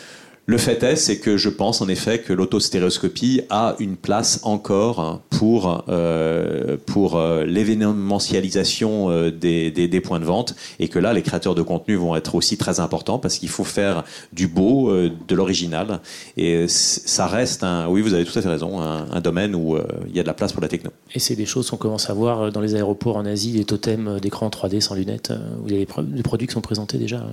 le 0.52 0.58
fait 0.58 0.84
est, 0.84 0.98
c'est 0.98 1.18
que 1.18 1.38
je 1.38 1.48
pense 1.48 1.80
en 1.82 1.88
effet 1.88 2.20
que 2.20 2.34
l'autostéréoscopie 2.34 3.44
a 3.50 3.78
une 3.80 3.96
place 3.96 4.42
encore 4.44 5.22
pour, 5.30 5.86
euh, 5.88 6.76
pour 6.86 7.16
euh, 7.16 7.46
l'événementialisation 7.46 9.10
euh, 9.10 9.32
des, 9.32 9.72
des, 9.72 10.02
points 10.02 10.20
de 10.20 10.26
vente 10.26 10.54
et 10.80 10.90
que 10.90 11.00
là, 11.00 11.14
les 11.14 11.22
créateurs 11.22 11.56
de 11.56 11.62
contenu 11.62 11.96
vont 11.96 12.18
être 12.18 12.36
aussi 12.36 12.58
très 12.58 12.82
importants 12.82 13.18
parce 13.18 13.38
qu'il 13.38 13.48
faut 13.48 13.64
faire 13.64 14.04
du 14.34 14.50
beau, 14.50 14.92
de 14.92 15.36
l'original 15.36 16.02
et 16.36 16.68
ça 16.68 17.28
reste 17.28 17.64
un, 17.64 17.88
oui, 17.88 18.02
vous 18.02 18.14
avez 18.14 18.26
tout 18.26 18.38
à 18.38 18.42
fait 18.42 18.50
raison, 18.50 18.82
un, 18.82 19.22
domaine 19.22 19.56
où 19.56 19.78
il 20.10 20.16
y 20.16 20.20
a 20.20 20.24
de 20.24 20.28
la 20.28 20.34
place 20.34 20.52
pour 20.52 20.62
la 20.62 20.68
techno. 20.68 20.92
Et 21.16 21.20
c'est 21.20 21.36
des 21.36 21.46
choses 21.46 21.70
qu'on 21.70 21.78
commence 21.78 22.10
à 22.10 22.14
voir 22.14 22.52
dans 22.52 22.60
les 22.60 22.76
aéroports 22.76 23.16
en 23.16 23.26
Asie, 23.26 23.54
des 23.54 23.64
totems 23.64 24.20
d'écran 24.20 24.50
3D 24.50 24.82
sans 24.82 24.96
lunettes, 24.96 25.32
où 25.64 25.68
il 25.68 25.74
y 25.74 25.76
a 25.78 25.80
des, 25.80 25.86
pro- 25.86 26.02
des 26.02 26.24
produits 26.24 26.48
qui 26.48 26.54
sont 26.54 26.62
présentés 26.62 26.98
déjà. 26.98 27.24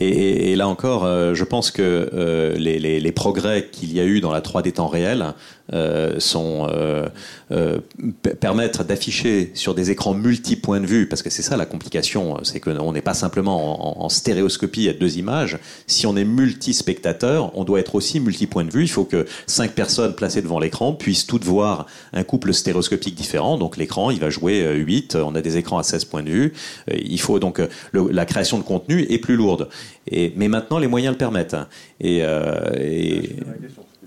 Et, 0.00 0.56
là 0.56 0.68
encore, 0.68 1.04
euh, 1.04 1.34
je 1.34 1.44
pense 1.44 1.70
que 1.70 2.10
euh, 2.12 2.54
les, 2.56 2.78
les- 2.78 3.00
les 3.00 3.12
progrès 3.12 3.68
qu'il 3.70 3.92
y 3.92 4.00
a 4.00 4.04
eu 4.04 4.20
dans 4.20 4.32
la 4.32 4.40
3D 4.40 4.72
temps 4.72 4.88
réel 4.88 5.34
euh, 5.72 6.18
sont, 6.18 6.66
euh, 6.70 7.08
euh, 7.52 7.78
p- 8.22 8.34
permettent 8.34 8.80
d'afficher 8.86 9.50
sur 9.54 9.74
des 9.74 9.90
écrans 9.90 10.14
multi-points 10.14 10.80
de 10.80 10.86
vue, 10.86 11.06
parce 11.08 11.22
que 11.22 11.30
c'est 11.30 11.42
ça 11.42 11.56
la 11.56 11.66
complication, 11.66 12.38
c'est 12.42 12.60
qu'on 12.60 12.92
n'est 12.92 13.02
pas 13.02 13.14
simplement 13.14 14.00
en, 14.00 14.04
en 14.04 14.08
stéréoscopie 14.08 14.88
à 14.88 14.92
deux 14.92 15.18
images. 15.18 15.58
Si 15.86 16.06
on 16.06 16.16
est 16.16 16.24
multi-spectateur, 16.24 17.56
on 17.58 17.64
doit 17.64 17.80
être 17.80 17.94
aussi 17.94 18.20
multi-point 18.20 18.64
de 18.64 18.70
vue. 18.70 18.82
Il 18.82 18.88
faut 18.90 19.04
que 19.04 19.26
cinq 19.46 19.72
personnes 19.72 20.14
placées 20.14 20.42
devant 20.42 20.58
l'écran 20.58 20.92
puissent 20.92 21.26
toutes 21.26 21.44
voir 21.44 21.86
un 22.12 22.22
couple 22.24 22.52
stéréoscopique 22.54 23.14
différent. 23.14 23.58
Donc 23.58 23.76
l'écran, 23.76 24.10
il 24.10 24.20
va 24.20 24.30
jouer 24.30 24.62
euh, 24.64 24.74
8. 24.74 25.16
On 25.16 25.34
a 25.34 25.40
des 25.42 25.56
écrans 25.56 25.78
à 25.78 25.82
16 25.82 26.04
points 26.06 26.22
de 26.22 26.30
vue. 26.30 26.52
Il 26.92 27.20
faut 27.20 27.38
donc 27.38 27.60
le- 27.92 28.08
la 28.10 28.24
création 28.26 28.58
de 28.58 28.62
contenu 28.64 29.06
est 29.10 29.18
plus 29.18 29.36
lourde. 29.36 29.68
Et, 30.10 30.32
mais 30.36 30.48
maintenant, 30.48 30.78
les 30.78 30.86
moyens 30.86 31.12
le 31.14 31.18
permettent. 31.18 31.56
Et, 32.00 32.20
euh, 32.22 33.22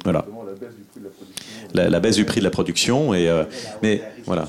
voilà. 0.03 0.26
la 0.45 0.53
baisse 0.53 0.70
la 1.74 2.00
baisse 2.00 2.16
du 2.16 2.26
prix 2.26 2.40
de 2.40 2.46
la 2.46 2.52
production. 2.52 3.14
Et, 3.14 3.30
euh, 3.30 3.44
mais 3.82 4.02
voilà. 4.26 4.48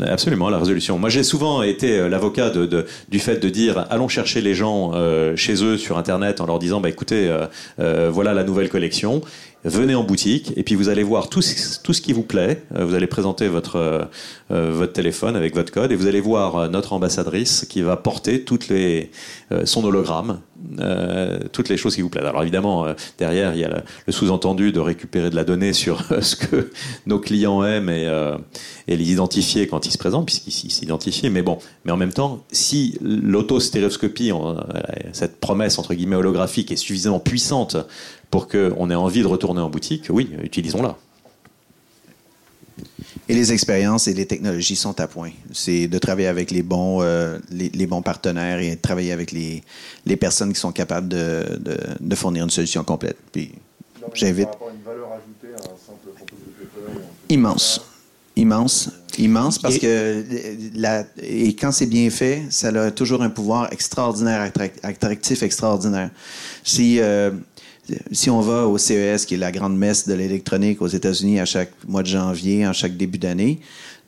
Absolument, 0.00 0.48
la 0.48 0.58
résolution. 0.58 0.96
Moi, 0.96 1.08
j'ai 1.08 1.24
souvent 1.24 1.62
été 1.62 1.98
euh, 1.98 2.08
l'avocat 2.08 2.52
du 3.08 3.18
fait 3.18 3.36
de 3.36 3.48
dire 3.48 3.84
allons 3.90 4.06
chercher 4.06 4.40
les 4.40 4.54
gens 4.54 4.92
euh, 4.94 5.34
chez 5.34 5.64
eux 5.64 5.76
sur 5.76 5.98
Internet 5.98 6.40
en 6.40 6.46
leur 6.46 6.60
disant 6.60 6.80
bah, 6.80 6.88
écoutez, 6.88 7.30
voilà 7.78 8.32
la 8.32 8.44
nouvelle 8.44 8.68
collection, 8.68 9.22
venez 9.64 9.94
en 9.94 10.04
boutique 10.04 10.52
et 10.56 10.62
puis 10.62 10.74
vous 10.74 10.88
allez 10.88 11.02
voir 11.02 11.28
tout, 11.28 11.40
tout 11.82 11.92
ce 11.92 12.00
qui 12.00 12.12
vous 12.12 12.22
plaît. 12.22 12.62
Euh, 12.74 12.84
vous 12.84 12.94
allez 12.94 13.06
présenter 13.06 13.48
votre, 13.48 13.76
euh, 13.76 14.04
euh, 14.50 14.70
votre 14.72 14.92
téléphone 14.92 15.36
avec 15.36 15.54
votre 15.54 15.72
code 15.72 15.90
et 15.92 15.96
vous 15.96 16.06
allez 16.06 16.20
voir 16.20 16.70
notre 16.70 16.92
ambassadrice 16.92 17.66
qui 17.68 17.82
va 17.82 17.96
porter 17.96 18.44
toutes 18.44 18.68
les, 18.68 19.10
son 19.64 19.84
hologramme, 19.84 20.40
toutes 21.52 21.68
les 21.68 21.76
choses 21.76 21.94
qui 21.94 22.02
vous 22.02 22.08
plaisent. 22.08 22.24
Alors 22.24 22.42
évidemment, 22.42 22.86
derrière, 23.18 23.54
il 23.54 23.60
y 23.60 23.64
a 23.64 23.82
le, 24.06 24.12
sous-entendu 24.12 24.72
de 24.72 24.80
récupérer 24.80 25.30
de 25.30 25.36
la 25.36 25.44
donnée 25.44 25.72
sur 25.72 26.04
ce 26.22 26.36
que 26.36 26.70
nos 27.06 27.18
clients 27.18 27.64
aiment 27.64 27.90
et, 27.90 28.08
les 28.86 29.12
identifier 29.12 29.66
quand 29.66 29.86
ils 29.86 29.92
se 29.92 29.98
présentent, 29.98 30.26
puisqu'ils 30.26 30.70
s'identifient. 30.70 31.30
Mais 31.30 31.42
bon, 31.42 31.58
mais 31.84 31.92
en 31.92 31.96
même 31.96 32.12
temps, 32.12 32.44
si 32.50 32.98
l'autostéréoscopie, 33.02 34.32
cette 35.12 35.40
promesse 35.40 35.78
entre 35.78 35.94
guillemets 35.94 36.16
holographique 36.16 36.72
est 36.72 36.76
suffisamment 36.76 37.20
puissante 37.20 37.76
pour 38.30 38.48
qu'on 38.48 38.90
ait 38.90 38.94
envie 38.94 39.22
de 39.22 39.26
retourner 39.26 39.60
en 39.60 39.70
boutique, 39.70 40.04
oui, 40.10 40.30
utilisons-la. 40.42 40.96
Et 43.30 43.34
les 43.34 43.52
expériences 43.52 44.06
et 44.08 44.14
les 44.14 44.24
technologies 44.26 44.76
sont 44.76 44.98
à 45.00 45.06
point. 45.06 45.32
C'est 45.52 45.86
de 45.86 45.98
travailler 45.98 46.28
avec 46.28 46.50
les 46.50 46.62
bons, 46.62 47.02
euh, 47.02 47.38
les, 47.50 47.68
les 47.70 47.86
bons 47.86 48.00
partenaires 48.02 48.58
et 48.60 48.76
de 48.76 48.80
travailler 48.80 49.12
avec 49.12 49.32
les, 49.32 49.62
les 50.06 50.16
personnes 50.16 50.52
qui 50.52 50.60
sont 50.60 50.72
capables 50.72 51.08
de, 51.08 51.58
de, 51.60 51.76
de 52.00 52.14
fournir 52.14 52.44
une 52.44 52.50
solution 52.50 52.84
complète. 52.84 53.16
Puis, 53.32 53.52
J'invite. 54.14 54.48
Immense. 57.28 57.80
Immense. 58.36 58.90
Immense 59.18 59.58
parce 59.58 59.74
Et- 59.76 59.80
que 59.80 60.24
la, 60.74 61.04
et 61.20 61.54
quand 61.56 61.72
c'est 61.72 61.86
bien 61.86 62.08
fait, 62.08 62.44
ça 62.50 62.68
a 62.68 62.90
toujours 62.92 63.20
un 63.22 63.30
pouvoir 63.30 63.72
extraordinaire, 63.72 64.48
attrac- 64.48 64.78
attractif 64.82 65.42
extraordinaire. 65.42 66.10
Si, 66.62 67.00
euh, 67.00 67.32
si 68.12 68.30
on 68.30 68.40
va 68.40 68.66
au 68.66 68.78
CES, 68.78 69.24
qui 69.24 69.34
est 69.34 69.38
la 69.38 69.52
grande 69.52 69.76
messe 69.76 70.06
de 70.06 70.14
l'électronique 70.14 70.82
aux 70.82 70.88
États-Unis 70.88 71.40
à 71.40 71.44
chaque 71.44 71.72
mois 71.86 72.02
de 72.02 72.08
janvier, 72.08 72.66
en 72.66 72.72
chaque 72.72 72.96
début 72.96 73.18
d'année, 73.18 73.60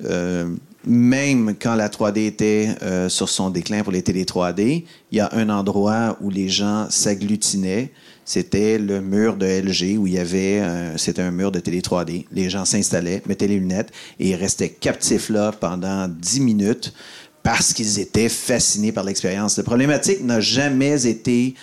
euh, 0.04 0.48
même 0.86 1.54
quand 1.60 1.74
la 1.74 1.88
3D 1.88 2.26
était 2.26 2.68
euh, 2.82 3.08
sur 3.08 3.28
son 3.28 3.50
déclin 3.50 3.82
pour 3.82 3.92
les 3.92 4.02
télé 4.02 4.24
3D, 4.24 4.84
il 5.12 5.18
y 5.18 5.20
a 5.20 5.28
un 5.32 5.50
endroit 5.50 6.16
où 6.20 6.30
les 6.30 6.48
gens 6.48 6.86
s'agglutinaient. 6.88 7.90
C'était 8.24 8.78
le 8.78 9.00
mur 9.00 9.36
de 9.36 9.44
LG 9.44 9.98
où 9.98 10.06
il 10.06 10.14
y 10.14 10.18
avait, 10.18 10.60
euh, 10.60 10.96
c'était 10.96 11.22
un 11.22 11.32
mur 11.32 11.52
de 11.52 11.58
télé 11.58 11.80
3D. 11.80 12.26
Les 12.32 12.48
gens 12.48 12.64
s'installaient, 12.64 13.22
mettaient 13.26 13.48
les 13.48 13.58
lunettes 13.58 13.90
et 14.18 14.34
restaient 14.34 14.70
captifs 14.70 15.28
là 15.28 15.52
pendant 15.52 16.08
10 16.08 16.40
minutes 16.40 16.94
parce 17.42 17.72
qu'ils 17.72 17.98
étaient 17.98 18.28
fascinés 18.28 18.92
par 18.92 19.04
l'expérience. 19.04 19.56
La 19.56 19.64
problématique 19.64 20.22
n'a 20.22 20.40
jamais 20.40 21.06
été 21.06 21.54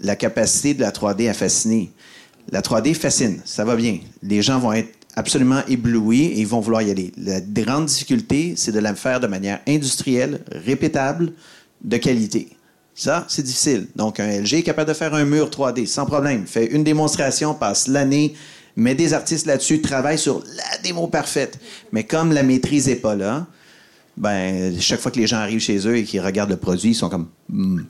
la 0.00 0.16
capacité 0.16 0.74
de 0.74 0.80
la 0.80 0.90
3D 0.90 1.28
à 1.28 1.34
fasciner. 1.34 1.90
La 2.50 2.60
3D 2.60 2.94
fascine, 2.94 3.40
ça 3.44 3.64
va 3.64 3.76
bien. 3.76 3.98
Les 4.22 4.42
gens 4.42 4.58
vont 4.58 4.72
être 4.72 4.92
absolument 5.16 5.62
éblouis 5.68 6.26
et 6.26 6.40
ils 6.40 6.46
vont 6.46 6.60
vouloir 6.60 6.82
y 6.82 6.90
aller. 6.90 7.12
La 7.16 7.40
grande 7.40 7.86
difficulté, 7.86 8.54
c'est 8.56 8.72
de 8.72 8.78
la 8.78 8.94
faire 8.94 9.18
de 9.18 9.26
manière 9.26 9.60
industrielle, 9.66 10.44
répétable, 10.52 11.32
de 11.82 11.96
qualité. 11.96 12.50
Ça, 12.94 13.26
c'est 13.28 13.42
difficile. 13.42 13.88
Donc, 13.96 14.20
un 14.20 14.40
LG 14.40 14.54
est 14.54 14.62
capable 14.62 14.88
de 14.88 14.94
faire 14.94 15.12
un 15.14 15.24
mur 15.24 15.50
3D 15.50 15.86
sans 15.86 16.06
problème. 16.06 16.46
Fait 16.46 16.66
une 16.66 16.84
démonstration, 16.84 17.54
passe 17.54 17.88
l'année, 17.88 18.34
met 18.76 18.94
des 18.94 19.12
artistes 19.12 19.46
là-dessus, 19.46 19.80
travaille 19.80 20.18
sur 20.18 20.42
la 20.56 20.78
démo 20.82 21.06
parfaite. 21.08 21.58
Mais 21.92 22.04
comme 22.04 22.32
la 22.32 22.42
maîtrise 22.42 22.86
n'est 22.86 22.96
pas 22.96 23.14
là, 23.14 23.46
ben, 24.16 24.78
chaque 24.80 25.00
fois 25.00 25.10
que 25.10 25.18
les 25.18 25.26
gens 25.26 25.36
arrivent 25.36 25.60
chez 25.60 25.86
eux 25.86 25.96
et 25.96 26.04
qu'ils 26.04 26.20
regardent 26.20 26.50
le 26.50 26.56
produit, 26.56 26.90
ils 26.90 26.94
sont 26.94 27.08
comme. 27.08 27.28
Hmm. 27.48 27.82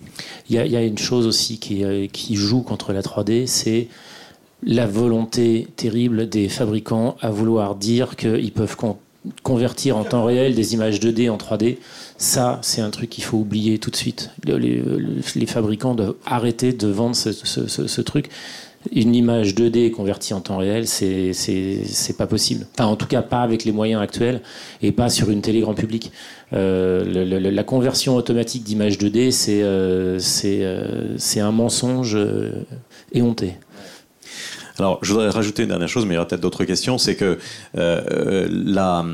Il 0.48 0.56
y, 0.56 0.76
a 0.76 0.82
une 0.82 0.98
chose 0.98 1.26
aussi 1.26 1.58
qui, 1.58 1.84
euh, 1.84 2.06
qui 2.06 2.36
joue 2.36 2.62
contre 2.62 2.92
la 2.92 3.02
3D, 3.02 3.46
c'est 3.46 3.88
la 4.62 4.86
volonté 4.86 5.68
terrible 5.76 6.28
des 6.28 6.48
fabricants 6.48 7.16
à 7.20 7.30
vouloir 7.30 7.74
dire 7.74 8.16
qu'ils 8.16 8.52
peuvent 8.52 8.76
convertir 9.42 9.96
en 9.96 10.04
temps 10.04 10.24
réel 10.24 10.54
des 10.54 10.74
images 10.74 11.00
2D 11.00 11.30
en 11.30 11.36
3D. 11.36 11.78
Ça, 12.16 12.58
c'est 12.62 12.80
un 12.80 12.90
truc 12.90 13.10
qu'il 13.10 13.24
faut 13.24 13.38
oublier 13.38 13.78
tout 13.78 13.90
de 13.90 13.96
suite. 13.96 14.30
Les, 14.44 15.46
fabricants 15.46 15.94
doivent 15.94 16.14
arrêter 16.24 16.72
de 16.72 16.88
vendre 16.88 17.14
ce, 17.14 18.00
truc. 18.00 18.30
Une 18.92 19.14
image 19.14 19.54
2D 19.54 19.90
convertie 19.90 20.34
en 20.34 20.40
temps 20.40 20.58
réel, 20.58 20.86
c'est 20.86 22.16
pas 22.16 22.26
possible. 22.26 22.66
Enfin, 22.74 22.86
en 22.86 22.96
tout 22.96 23.06
cas, 23.06 23.22
pas 23.22 23.42
avec 23.42 23.64
les 23.64 23.72
moyens 23.72 24.02
actuels 24.02 24.42
et 24.82 24.92
pas 24.92 25.08
sur 25.08 25.30
une 25.30 25.40
télé 25.40 25.60
grand 25.60 25.74
public. 25.74 26.12
Euh, 26.52 27.04
la 27.50 27.62
conversion 27.64 28.16
automatique 28.16 28.64
d'image 28.64 28.98
2D, 28.98 29.32
euh, 29.48 30.18
euh, 30.44 31.14
c'est 31.18 31.40
un 31.40 31.52
mensonge 31.52 32.18
éhonté. 33.12 33.54
Alors, 34.78 34.98
je 35.02 35.12
voudrais 35.12 35.30
rajouter 35.30 35.62
une 35.62 35.70
dernière 35.70 35.88
chose, 35.88 36.04
mais 36.04 36.12
il 36.12 36.16
y 36.16 36.18
aura 36.18 36.28
peut-être 36.28 36.42
d'autres 36.42 36.64
questions. 36.64 36.98
C'est 36.98 37.16
que 37.16 37.38
euh, 37.76 38.48
la, 38.50 39.04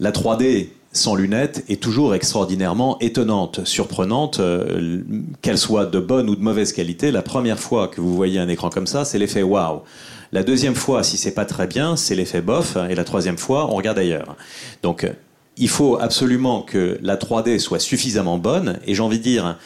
la 0.00 0.10
3D 0.12 0.68
sans 0.92 1.14
lunettes 1.14 1.64
est 1.68 1.82
toujours 1.82 2.14
extraordinairement 2.14 2.98
étonnante, 3.00 3.64
surprenante, 3.64 4.40
euh, 4.40 5.02
qu'elle 5.42 5.58
soit 5.58 5.86
de 5.86 6.00
bonne 6.00 6.30
ou 6.30 6.36
de 6.36 6.40
mauvaise 6.40 6.72
qualité. 6.72 7.10
La 7.10 7.22
première 7.22 7.58
fois 7.58 7.88
que 7.88 8.00
vous 8.00 8.14
voyez 8.14 8.38
un 8.38 8.48
écran 8.48 8.70
comme 8.70 8.86
ça, 8.86 9.04
c'est 9.04 9.18
l'effet 9.18 9.42
waouh. 9.42 9.82
La 10.32 10.42
deuxième 10.42 10.74
fois, 10.74 11.02
si 11.02 11.16
c'est 11.16 11.34
pas 11.34 11.44
très 11.44 11.66
bien, 11.66 11.96
c'est 11.96 12.14
l'effet 12.14 12.40
bof. 12.40 12.76
Et 12.90 12.94
la 12.94 13.04
troisième 13.04 13.38
fois, 13.38 13.70
on 13.70 13.74
regarde 13.74 13.98
ailleurs. 13.98 14.36
Donc, 14.82 15.10
il 15.56 15.68
faut 15.68 15.98
absolument 16.00 16.62
que 16.62 16.98
la 17.02 17.16
3D 17.16 17.58
soit 17.58 17.78
suffisamment 17.78 18.38
bonne. 18.38 18.78
Et 18.86 18.94
j'ai 18.94 19.02
envie 19.02 19.18
de 19.18 19.22
dire, 19.22 19.58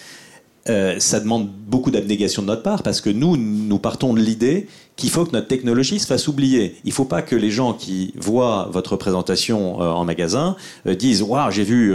euh, 0.69 0.97
ça 0.99 1.19
demande 1.19 1.49
beaucoup 1.49 1.91
d'abnégation 1.91 2.43
de 2.43 2.47
notre 2.47 2.63
part 2.63 2.83
parce 2.83 3.01
que 3.01 3.11
nous, 3.11 3.37
nous 3.37 3.79
partons 3.79 4.15
de 4.15 4.21
l'idée 4.21 4.69
qu'il 4.95 5.11
faut 5.11 5.25
que 5.25 5.33
notre 5.33 5.49
technologie 5.49 5.99
se 5.99 6.07
fasse 6.07 6.29
oublier. 6.29 6.77
Il 6.85 6.91
ne 6.91 6.95
faut 6.95 7.05
pas 7.05 7.23
que 7.23 7.35
les 7.35 7.51
gens 7.51 7.73
qui 7.73 8.15
voient 8.17 8.69
votre 8.71 8.97
présentation 8.97 9.83
euh, 9.83 9.91
en 9.91 10.05
magasin 10.05 10.55
euh, 10.87 10.95
disent 10.95 11.23
Waouh, 11.23 11.51
j'ai 11.51 11.65
vu 11.65 11.95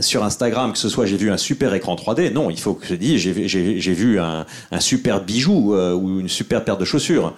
sur 0.00 0.24
Instagram 0.24 0.72
que 0.72 0.78
ce 0.78 0.88
soit 0.88 1.06
j'ai 1.06 1.16
vu 1.16 1.30
un 1.30 1.36
super 1.36 1.72
écran 1.72 1.94
3D. 1.94 2.32
Non, 2.32 2.50
il 2.50 2.60
faut 2.60 2.74
que 2.74 2.86
je 2.86 2.94
dise 2.94 3.18
j'ai 3.20 3.94
vu 3.94 4.18
un, 4.18 4.44
un, 4.70 4.80
super 4.80 5.22
bijou 5.22 5.74
ou 5.74 6.20
une 6.20 6.28
super 6.28 6.64
paire 6.64 6.76
de 6.76 6.84
chaussures. 6.84 7.34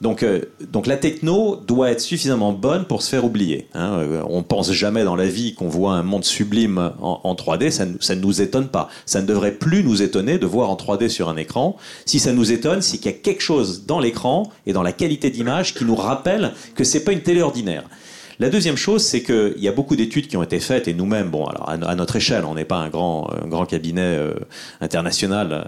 Donc, 0.00 0.22
euh, 0.22 0.42
donc 0.72 0.86
la 0.86 0.96
techno 0.96 1.56
doit 1.56 1.90
être 1.90 2.00
suffisamment 2.00 2.52
bonne 2.52 2.84
pour 2.84 3.02
se 3.02 3.10
faire 3.10 3.24
oublier. 3.24 3.66
Hein. 3.74 3.98
Euh, 3.98 4.22
on 4.28 4.42
pense 4.42 4.72
jamais 4.72 5.02
dans 5.02 5.16
la 5.16 5.26
vie 5.26 5.54
qu'on 5.54 5.68
voit 5.68 5.94
un 5.94 6.02
monde 6.02 6.24
sublime 6.24 6.92
en, 7.00 7.34
3D, 7.34 7.70
ça, 7.70 7.84
ça, 8.00 8.14
ne 8.14 8.20
nous 8.20 8.40
étonne 8.40 8.68
pas. 8.68 8.88
Ça 9.06 9.20
ne 9.20 9.26
devrait 9.26 9.52
plus 9.52 9.82
nous 9.82 10.02
étonner 10.02 10.38
de 10.38 10.46
voir 10.46 10.70
en 10.70 10.76
3D 10.76 11.08
sur 11.08 11.28
un 11.28 11.36
écran. 11.36 11.76
Si 12.06 12.20
ça 12.20 12.32
nous 12.32 12.52
étonne, 12.52 12.80
c'est 12.80 12.98
qu'il 12.98 13.10
y 13.10 13.14
a 13.14 13.18
quelque 13.18 13.42
chose 13.42 13.86
dans 13.86 13.98
l'écran 13.98 14.50
et 14.66 14.72
dans 14.72 14.82
la 14.82 14.92
qualité 14.92 15.30
d'image 15.30 15.74
qui 15.74 15.84
nous 15.84 15.96
rappelle 15.96 16.52
que 16.74 16.84
c'est 16.84 17.04
pas 17.04 17.12
une 17.12 17.22
télé 17.22 17.42
ordinaire. 17.42 17.84
La 18.40 18.50
deuxième 18.50 18.76
chose, 18.76 19.02
c'est 19.02 19.24
qu'il 19.24 19.58
y 19.58 19.66
a 19.66 19.72
beaucoup 19.72 19.96
d'études 19.96 20.28
qui 20.28 20.36
ont 20.36 20.44
été 20.44 20.60
faites, 20.60 20.86
et 20.86 20.94
nous-mêmes, 20.94 21.32
à, 21.66 21.94
notre 21.96 22.14
échelle, 22.14 22.44
on 22.44 22.54
n'est 22.54 22.64
pas 22.64 22.76
un 22.76 22.88
grand, 22.88 23.28
grand 23.46 23.66
cabinet 23.66 24.00
euh, 24.00 24.32
international 24.80 25.48
euh, 25.50 25.64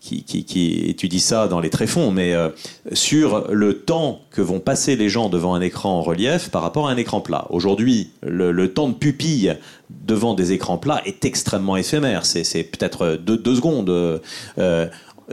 qui, 0.00 0.86
étudie 0.88 1.18
ça 1.18 1.48
dans 1.48 1.58
les 1.58 1.70
tréfonds, 1.70 2.12
mais 2.12 2.32
euh, 2.32 2.50
sur 2.92 3.48
le 3.50 3.78
temps 3.78 4.20
que 4.30 4.40
vont 4.40 4.60
passer 4.60 4.94
les 4.94 5.08
gens 5.08 5.30
devant 5.30 5.54
un 5.54 5.60
écran 5.60 5.98
en 5.98 6.02
relief 6.02 6.48
par 6.50 6.62
rapport 6.62 6.88
à 6.88 6.92
un 6.92 6.96
écran 6.96 7.20
plat. 7.20 7.48
Aujourd'hui, 7.50 8.10
le, 8.22 8.72
temps 8.72 8.88
de 8.88 8.94
pupille 8.94 9.56
devant 9.90 10.34
des 10.34 10.52
écrans 10.52 10.78
plats 10.78 11.02
est 11.04 11.24
extrêmement 11.24 11.76
éphémère. 11.76 12.24
C'est 12.24 12.62
peut-être 12.62 13.16
deux, 13.16 13.36
deux, 13.36 13.56
secondes. 13.56 13.90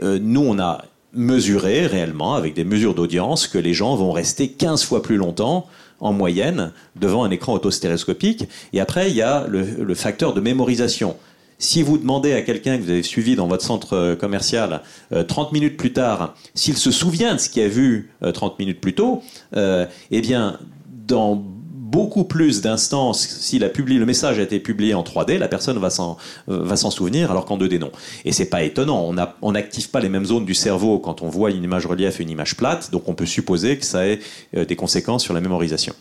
nous, 0.02 0.40
on 0.40 0.58
a 0.58 0.84
mesuré 1.12 1.86
réellement, 1.86 2.34
avec 2.34 2.54
des 2.54 2.64
mesures 2.64 2.94
d'audience, 2.94 3.46
que 3.46 3.58
les 3.58 3.74
gens 3.74 3.94
vont 3.94 4.10
rester 4.10 4.48
15 4.48 4.84
fois 4.84 5.02
plus 5.02 5.16
longtemps 5.16 5.68
en 6.00 6.12
moyenne 6.12 6.72
devant 6.96 7.24
un 7.24 7.30
écran 7.30 7.54
autostéréoscopique. 7.54 8.44
Et 8.72 8.80
après, 8.80 9.10
il 9.10 9.16
y 9.16 9.22
a 9.22 9.46
le, 9.48 9.94
facteur 9.94 10.34
de 10.34 10.40
mémorisation. 10.40 11.16
Si 11.58 11.82
vous 11.82 11.98
demandez 11.98 12.32
à 12.32 12.40
quelqu'un 12.40 12.78
que 12.78 12.82
vous 12.82 12.90
avez 12.90 13.02
suivi 13.02 13.36
dans 13.36 13.46
votre 13.46 13.62
centre 13.62 13.92
euh, 13.94 14.16
commercial 14.16 14.80
30 15.10 15.48
euh, 15.48 15.52
minutes 15.52 15.76
plus 15.76 15.92
tard, 15.92 16.34
s'il 16.54 16.76
se 16.76 16.90
souvient 16.90 17.34
de 17.34 17.40
ce 17.40 17.50
qu'il 17.50 17.62
a 17.62 17.68
vu 17.68 18.10
30 18.22 18.52
euh, 18.52 18.54
minutes 18.58 18.80
plus 18.80 18.94
tôt, 18.94 19.22
eh 19.54 20.20
bien, 20.22 20.58
dans 21.06 21.44
beaucoup 21.90 22.24
plus 22.24 22.60
d'instances, 22.60 23.20
si 23.20 23.58
la 23.58 23.68
le 23.68 24.06
message 24.06 24.38
a 24.38 24.42
été 24.42 24.60
publié 24.60 24.94
en 24.94 25.02
3D, 25.02 25.38
la 25.38 25.48
personne 25.48 25.78
va 25.78 25.90
s'en, 25.90 26.16
va 26.46 26.76
s'en 26.76 26.90
souvenir, 26.90 27.30
alors 27.30 27.44
qu'en 27.44 27.58
2D, 27.58 27.78
non. 27.78 27.90
Et 28.24 28.32
c'est 28.32 28.46
pas 28.46 28.62
étonnant. 28.62 29.12
On 29.42 29.52
n'active 29.52 29.90
pas 29.90 30.00
les 30.00 30.08
mêmes 30.08 30.26
zones 30.26 30.44
du 30.44 30.54
cerveau 30.54 30.98
quand 30.98 31.22
on 31.22 31.28
voit 31.28 31.50
une 31.50 31.64
image 31.64 31.86
relief 31.86 32.20
et 32.20 32.22
une 32.22 32.30
image 32.30 32.56
plate, 32.56 32.90
donc 32.90 33.08
on 33.08 33.14
peut 33.14 33.26
supposer 33.26 33.78
que 33.78 33.84
ça 33.84 34.06
ait 34.06 34.20
euh, 34.56 34.64
des 34.64 34.76
conséquences 34.76 35.24
sur 35.24 35.34
la 35.34 35.40
mémorisation. 35.40 35.94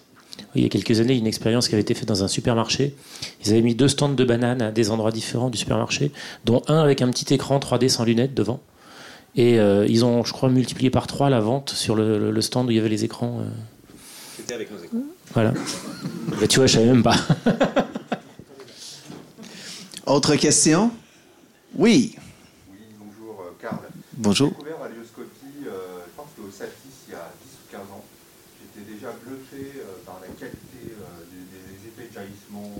il 0.55 0.63
y 0.63 0.65
a 0.65 0.69
quelques 0.69 0.99
années, 0.99 1.15
une 1.15 1.27
expérience 1.27 1.67
qui 1.67 1.75
avait 1.75 1.81
été 1.81 1.93
faite 1.93 2.07
dans 2.07 2.23
un 2.23 2.27
supermarché. 2.27 2.95
Ils 3.43 3.51
avaient 3.51 3.61
mis 3.61 3.75
deux 3.75 3.87
stands 3.87 4.09
de 4.09 4.25
bananes 4.25 4.61
à 4.61 4.71
des 4.71 4.91
endroits 4.91 5.11
différents 5.11 5.49
du 5.49 5.57
supermarché, 5.57 6.11
dont 6.45 6.61
un 6.67 6.79
avec 6.79 7.01
un 7.01 7.09
petit 7.09 7.33
écran 7.33 7.59
3D 7.59 7.89
sans 7.89 8.03
lunettes 8.03 8.33
devant. 8.33 8.59
Et 9.35 9.59
euh, 9.59 9.85
ils 9.87 10.05
ont, 10.05 10.23
je 10.23 10.33
crois, 10.33 10.49
multiplié 10.49 10.89
par 10.89 11.07
trois 11.07 11.29
la 11.29 11.39
vente 11.39 11.69
sur 11.69 11.95
le, 11.95 12.41
stand 12.41 12.67
où 12.67 12.71
il 12.71 12.77
y 12.77 12.79
avait 12.79 12.89
les 12.89 13.05
écrans. 13.05 13.39
Euh. 13.41 13.49
C'était 14.37 14.55
avec 14.55 14.71
nos 14.71 14.83
écrans. 14.83 14.99
Voilà. 15.33 15.53
Mais 16.39 16.47
tu 16.47 16.57
vois, 16.59 16.67
je 16.67 16.73
savais 16.73 16.87
même 16.87 17.03
pas. 17.03 17.15
Autre 20.05 20.35
question? 20.35 20.91
Oui. 21.75 22.15
Oui, 22.71 22.79
bonjour, 22.97 23.41
euh, 23.41 23.51
Karl. 23.61 23.77
Bonjour. 24.13 24.49
J'ai 24.49 24.55
découvert 24.55 24.89
la 24.89 24.95
lioscopie, 24.95 25.67
euh, 25.67 26.01
je 26.07 26.11
pense 26.17 26.29
que 26.35 26.41
au 26.41 26.51
Satis, 26.51 27.05
il 27.07 27.13
y 27.13 27.15
a 27.15 27.29
10 27.29 27.45
ou 27.45 27.71
15 27.71 27.81
ans. 27.93 28.03
J'étais 28.57 28.91
déjà 28.91 29.13
bluffé 29.23 29.77
euh, 29.77 30.01
par 30.05 30.19
la 30.21 30.27
qualité 30.33 30.81
des, 30.81 31.87
effets 31.87 32.09
de 32.09 32.13
jaillissement. 32.13 32.73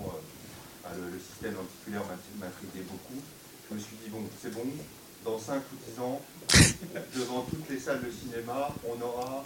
Le, 0.90 1.20
système 1.20 1.54
lenticulaire 1.54 2.02
m'intriguait 2.42 2.88
beaucoup. 2.90 3.22
Je 3.70 3.76
me 3.76 3.80
suis 3.80 3.96
dit, 4.04 4.10
bon, 4.10 4.26
c'est 4.42 4.52
bon, 4.52 4.66
dans 5.24 5.38
5 5.38 5.62
ou 5.72 5.92
10 5.94 6.02
ans, 6.02 6.22
devant 7.16 7.46
toutes 7.48 7.70
les 7.70 7.80
salles 7.80 8.02
de 8.02 8.10
cinéma, 8.10 8.74
on 8.84 9.00
aura 9.06 9.44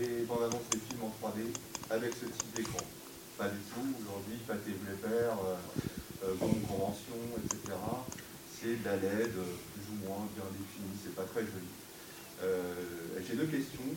les 0.00 0.24
bandes 0.24 0.44
annonces 0.48 0.70
des 0.72 0.78
3D 1.26 1.50
avec 1.90 2.14
ce 2.14 2.26
type 2.26 2.54
d'écran. 2.54 2.78
Pas 3.36 3.48
du 3.48 3.58
tout. 3.74 3.82
Aujourd'hui, 4.00 4.38
blé 4.46 4.94
père, 5.02 5.36
euh, 5.42 5.56
euh 6.24 6.34
convention, 6.38 7.18
etc. 7.42 7.74
C'est 8.54 8.80
de 8.80 8.84
la 8.84 8.96
LED 8.96 9.32
plus 9.34 9.86
ou 9.90 10.06
moins 10.06 10.26
bien 10.34 10.46
définie, 10.54 10.94
c'est 11.02 11.14
pas 11.14 11.24
très 11.24 11.42
joli. 11.42 11.70
Euh, 12.42 12.74
j'ai 13.26 13.34
deux 13.34 13.46
questions. 13.46 13.90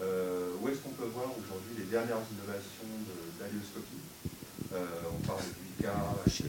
Euh, 0.00 0.56
où 0.60 0.68
est-ce 0.68 0.78
qu'on 0.78 0.96
peut 0.96 1.12
voir 1.12 1.28
aujourd'hui 1.36 1.76
les 1.76 1.84
dernières 1.84 2.24
innovations 2.32 2.88
de, 3.04 3.36
l'alioscopie 3.36 4.00
On 4.72 5.20
parle 5.26 5.44
du 5.44 5.84
ICA, 5.84 6.16
etc. 6.26 6.48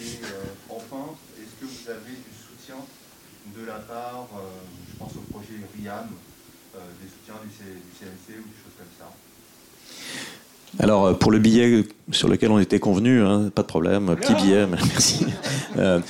Et 0.00 0.24
enfin, 0.70 1.12
est-ce 1.36 1.60
que 1.60 1.66
vous 1.68 1.90
avez 1.90 2.16
du 2.16 2.32
soutien 2.32 2.80
de 3.54 3.66
la 3.66 3.80
part, 3.80 4.28
je 4.90 4.96
pense 4.96 5.12
au 5.16 5.24
projet 5.30 5.60
RIAM, 5.76 6.08
des 6.72 7.08
soutiens 7.08 7.40
du, 7.42 7.48
du 7.48 7.92
CNC 8.00 8.40
ou 8.40 8.48
des 8.48 8.60
choses 8.64 8.76
comme 8.78 8.94
ça? 8.98 9.12
Alors, 10.78 11.06
euh, 11.06 11.12
pour 11.14 11.30
le 11.30 11.38
billet 11.38 11.84
sur 12.12 12.28
lequel 12.28 12.50
on 12.50 12.58
était 12.58 12.78
convenu, 12.78 13.22
hein, 13.22 13.50
pas 13.54 13.62
de 13.62 13.66
problème, 13.66 14.14
petit 14.16 14.34
billet, 14.34 14.66
merci. 14.70 15.26
Euh, 15.76 16.00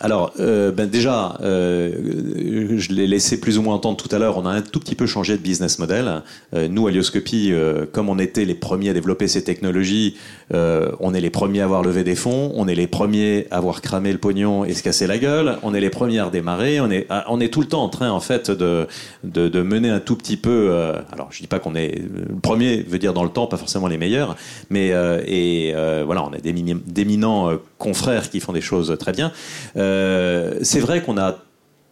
alors, 0.00 0.32
ben 0.38 0.86
déjà, 0.88 1.36
je 1.40 2.92
l'ai 2.92 3.06
laissé 3.06 3.40
plus 3.40 3.58
ou 3.58 3.62
moins 3.62 3.74
entendre 3.74 3.96
tout 3.96 4.14
à 4.14 4.18
l'heure, 4.18 4.38
on 4.38 4.46
a 4.46 4.50
un 4.50 4.62
tout 4.62 4.80
petit 4.80 4.94
peu 4.94 5.06
changé 5.06 5.36
de 5.36 5.42
business 5.42 5.78
model. 5.78 6.22
nous, 6.52 6.86
à 6.86 6.90
Lioscopie, 6.90 7.52
comme 7.92 8.08
on 8.08 8.18
était 8.18 8.44
les 8.44 8.54
premiers 8.54 8.90
à 8.90 8.92
développer 8.92 9.28
ces 9.28 9.44
technologies, 9.44 10.16
on 10.52 11.14
est 11.14 11.20
les 11.20 11.30
premiers 11.30 11.60
à 11.60 11.64
avoir 11.64 11.82
levé 11.82 12.04
des 12.04 12.16
fonds, 12.16 12.52
on 12.54 12.68
est 12.68 12.74
les 12.74 12.86
premiers 12.86 13.46
à 13.50 13.58
avoir 13.58 13.80
cramé 13.80 14.12
le 14.12 14.18
pognon 14.18 14.64
et 14.64 14.74
se 14.74 14.82
casser 14.82 15.06
la 15.06 15.18
gueule, 15.18 15.58
on 15.62 15.74
est 15.74 15.80
les 15.80 15.90
premiers 15.90 16.18
à 16.18 16.26
redémarrer, 16.26 16.80
on 16.80 16.90
est, 16.90 17.06
on 17.28 17.40
est 17.40 17.52
tout 17.52 17.60
le 17.60 17.68
temps 17.68 17.82
en 17.82 17.88
train, 17.88 18.10
en 18.10 18.20
fait, 18.20 18.50
de, 18.50 18.86
de, 19.22 19.48
de 19.48 19.62
mener 19.62 19.90
un 19.90 20.00
tout 20.00 20.16
petit 20.16 20.36
peu. 20.36 20.72
alors, 21.12 21.28
je 21.30 21.40
dis 21.40 21.46
pas 21.46 21.58
qu'on 21.58 21.74
est 21.74 21.94
le 21.94 22.40
premier 22.40 22.82
veut 22.82 22.98
dire 22.98 23.12
dans 23.12 23.24
le 23.24 23.30
temps, 23.30 23.46
pas 23.46 23.56
forcément 23.56 23.86
les 23.86 23.98
meilleurs, 23.98 24.36
mais 24.70 24.92
euh, 24.92 25.22
et 25.26 25.72
euh, 25.74 26.02
voilà, 26.04 26.24
on 26.24 26.32
a 26.32 26.38
d'éminents 26.38 27.50
euh, 27.50 27.56
confrères 27.84 28.30
qui 28.30 28.40
font 28.40 28.52
des 28.52 28.60
choses 28.60 28.96
très 28.98 29.12
bien. 29.12 29.32
c'est 29.74 30.80
vrai 30.80 31.02
qu'on 31.02 31.18
a 31.18 31.38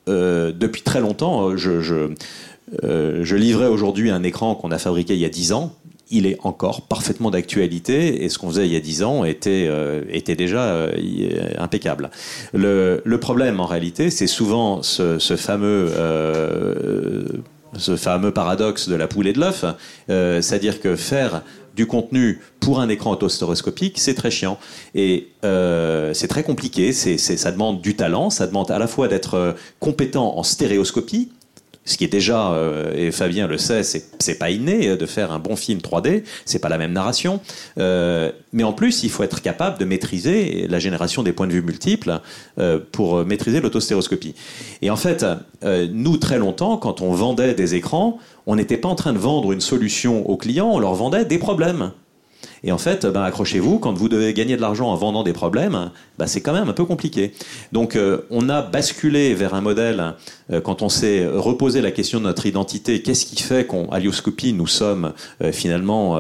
depuis 0.07 0.83
très 0.83 1.01
longtemps, 1.01 1.57
je, 1.57 1.81
je 1.81 3.37
livrais 3.37 3.67
aujourd'hui 3.67 4.11
un 4.11 4.23
écran 4.23 4.55
qu'on 4.55 4.73
a 4.73 4.79
fabriqué 4.79 5.15
il 5.15 5.21
y 5.21 5.27
a 5.27 5.35
10 5.43 5.53
ans 5.53 5.73
il 6.13 6.27
est 6.27 6.39
encore 6.45 6.83
parfaitement 6.83 7.31
d'actualité 7.31 8.23
et 8.23 8.29
ce 8.29 8.39
qu'on 8.39 8.51
faisait 8.51 8.67
il 8.67 8.73
y 8.73 8.77
a 8.77 8.81
dix 8.81 9.03
ans 9.03 9.25
était, 9.25 9.67
euh, 9.69 10.03
était 10.11 10.37
déjà 10.37 10.65
euh, 10.65 10.93
impeccable. 11.59 12.11
Le, 12.53 13.01
problème 13.17 13.61
en 13.61 13.67
réalité, 13.67 14.11
c'est 14.11 14.27
souvent 14.27 14.83
ce, 14.83 15.19
fameux... 15.37 15.89
Euh, 15.97 17.25
ce 17.79 17.97
fameux 17.97 18.33
paradoxe 18.33 18.87
de 18.91 18.95
la 18.95 19.07
poule 19.07 19.27
et 19.29 19.33
de 19.33 19.41
l'œuf, 19.41 19.65
c'est-à-dire 20.07 20.79
que 20.83 20.95
faire 20.95 21.41
du 21.75 21.87
contenu 21.87 22.41
pour 22.61 22.81
un 22.81 22.89
écran 22.89 23.13
autostéréoscopique, 23.13 23.99
c'est 23.99 24.15
très 24.15 24.31
chiant. 24.31 24.59
Et 24.95 25.29
euh, 25.45 26.15
c'est 26.15 26.29
très 26.29 26.43
compliqué, 26.43 26.93
c'est, 26.93 27.19
ça 27.19 27.51
demande 27.51 27.81
du 27.81 27.97
talent, 27.97 28.31
ça 28.31 28.47
demande 28.47 28.71
à 28.71 28.79
la 28.79 28.87
fois 28.87 29.09
d'être 29.09 29.57
compétent 29.81 30.37
en 30.37 30.43
stéréoscopie, 30.43 31.33
ce 31.85 31.97
qui 31.97 32.05
est 32.05 32.09
déjà, 32.09 32.53
euh, 32.53 32.93
et 32.95 33.11
Fabien 33.11 33.49
le 33.49 33.59
sait, 33.59 33.83
c'est 33.83 34.39
pas 34.39 34.51
inné 34.51 34.89
euh, 34.89 34.97
de 34.97 35.07
faire 35.07 35.33
un 35.33 35.39
bon 35.39 35.57
film 35.57 35.81
3D, 35.81 36.23
c'est 36.45 36.61
pas 36.61 36.69
la 36.69 36.79
même 36.79 36.93
narration, 36.93 37.41
euh, 37.79 38.31
mais 38.53 38.63
en 38.63 38.73
plus 38.73 39.03
il 39.03 39.11
faut 39.11 39.25
être 39.25 39.43
capable 39.43 39.79
de 39.79 39.85
maîtriser 39.85 40.67
la 40.69 40.79
génération 40.79 41.23
des 41.23 41.33
points 41.33 41.47
de 41.47 41.53
vue 41.53 41.63
multiples 41.63 42.21
pour 42.93 43.25
maîtriser 43.25 43.61
l'autostéroscopie. 43.61 44.35
Et 44.83 44.91
en 44.91 44.97
fait, 44.97 45.25
nous 45.63 46.17
très 46.19 46.39
longtemps, 46.39 46.77
quand 46.77 47.01
on 47.01 47.13
vendait 47.13 47.55
des 47.55 47.75
écrans, 47.75 48.19
on 48.47 48.57
n'était 48.57 48.77
pas 48.77 48.89
en 48.89 48.95
train 48.95 49.13
de 49.13 49.19
vendre 49.19 49.53
une 49.53 49.61
solution 49.61 50.29
aux 50.29 50.37
clients, 50.37 50.71
on 50.73 50.79
leur 50.79 50.95
vendait 50.95 51.25
des 51.25 51.39
problèmes. 51.39 51.93
Et 52.65 52.71
en 52.71 52.79
fait, 52.79 53.07
ben, 53.07 53.23
accrochez-vous, 53.23 53.79
quand 53.79 53.93
vous 53.93 54.09
devez 54.09 54.33
gagner 54.35 54.57
de 54.57 54.61
l'argent 54.61 54.89
en 54.89 54.95
vendant 54.95 55.25
des 55.25 55.33
problèmes, 55.33 55.91
ben, 56.19 56.27
c'est 56.27 56.41
quand 56.41 56.53
même 56.53 56.69
un 56.69 56.73
peu 56.73 56.85
compliqué. 56.85 57.33
Donc 57.73 57.97
euh, 57.97 58.23
on 58.31 58.49
a 58.49 58.63
basculé 58.63 59.35
vers 59.35 59.55
un 59.55 59.61
modèle, 59.61 60.15
euh, 60.53 60.61
quand 60.61 60.83
on 60.83 60.89
s'est 60.89 61.27
reposé 61.27 61.81
la 61.81 61.91
question 61.91 62.21
de 62.21 62.25
notre 62.25 62.47
identité, 62.47 63.03
qu'est-ce 63.03 63.27
qui 63.27 63.43
fait 63.43 63.67
qu'en 63.67 63.87
Alioscopie, 63.87 64.53
nous 64.53 64.69
sommes 64.69 65.13
euh, 65.43 65.51
finalement 65.51 66.19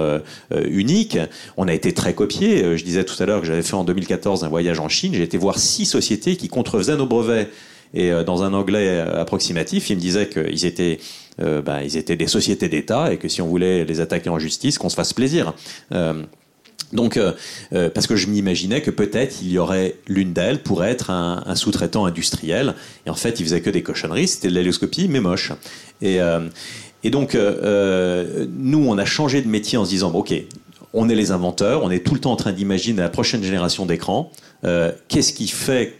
uniques 0.68 1.18
On 1.57 1.68
a 1.68 1.74
été 1.74 1.93
très 1.93 2.14
copiés. 2.14 2.76
Je 2.76 2.84
disais 2.84 3.05
tout 3.05 3.20
à 3.22 3.26
l'heure 3.26 3.40
que 3.40 3.47
j'avais 3.47 3.62
fait 3.62 3.74
en 3.74 3.84
2014 3.84 4.45
un 4.45 4.49
voyage 4.49 4.80
en 4.80 4.88
Chine. 4.88 5.14
J'ai 5.14 5.22
été 5.22 5.38
voir 5.38 5.59
six 5.59 5.86
sociétés 5.86 6.36
qui 6.36 6.49
contrefaisaient 6.49 6.97
nos 6.97 7.07
brevets. 7.07 7.51
Et 7.95 8.11
dans 8.24 8.43
un 8.43 8.55
anglais 8.55 9.01
approximatif, 9.01 9.90
il 9.90 9.97
me 9.97 10.01
disait 10.01 10.28
qu'ils 10.28 10.64
étaient 10.64 10.99
euh, 11.41 11.62
bah, 11.62 11.83
ils 11.83 11.97
étaient 11.97 12.16
des 12.16 12.26
sociétés 12.26 12.68
d'État 12.68 13.12
et 13.12 13.16
que 13.16 13.28
si 13.28 13.41
on 13.41 13.47
voulait 13.47 13.85
les 13.85 14.01
attaquer 14.01 14.28
en 14.28 14.39
justice, 14.39 14.78
qu'on 14.78 14.89
se 14.89 14.97
fasse 14.97 15.12
plaisir. 15.12 15.55
Euh, 15.93 16.22
donc, 16.93 17.16
euh, 17.16 17.33
parce 17.91 18.07
que 18.07 18.16
je 18.16 18.26
m'imaginais 18.26 18.83
que 18.83 18.91
peut-être 18.91 19.37
il 19.41 19.51
y 19.51 19.59
aurait 19.59 19.97
l'une 20.09 20.35
d'elles 20.35 20.62
pourrait 20.62 20.91
être 20.91 21.09
un, 21.11 21.55
sous-traitant 21.55 22.05
industriel. 22.05 22.74
Et 23.07 23.11
en 23.11 23.14
fait, 23.14 23.41
il 23.41 23.45
faisait 23.45 23.62
que 23.62 23.70
des 23.70 23.83
cochonneries. 23.83 24.28
C'était 24.28 24.49
de 24.49 24.55
l'hélioscopie, 24.55 25.09
mais 25.09 25.20
moche. 25.20 25.53
Et, 26.03 26.18
et 27.03 27.11
donc, 27.11 27.35
nous, 27.35 28.87
on 28.87 28.99
a 28.99 29.05
changé 29.07 29.41
de 29.41 29.49
métier 29.49 29.78
en 29.78 29.87
se 29.87 29.91
disant, 29.91 30.12
ok, 30.12 30.35
on 30.93 31.09
est 31.09 31.14
les 31.14 31.30
inventeurs, 31.30 31.83
on 31.83 31.91
est 31.91 32.05
tout 32.05 32.12
le 32.12 32.20
temps 32.20 32.33
en 32.33 32.37
train 32.37 32.53
d'imaginer 32.53 33.01
la 33.01 33.09
prochaine 33.09 33.43
génération 33.43 33.87
d'écrans. 33.87 34.30
Qu'est-ce 34.62 35.33
qui 35.33 35.49
fait 35.49 35.99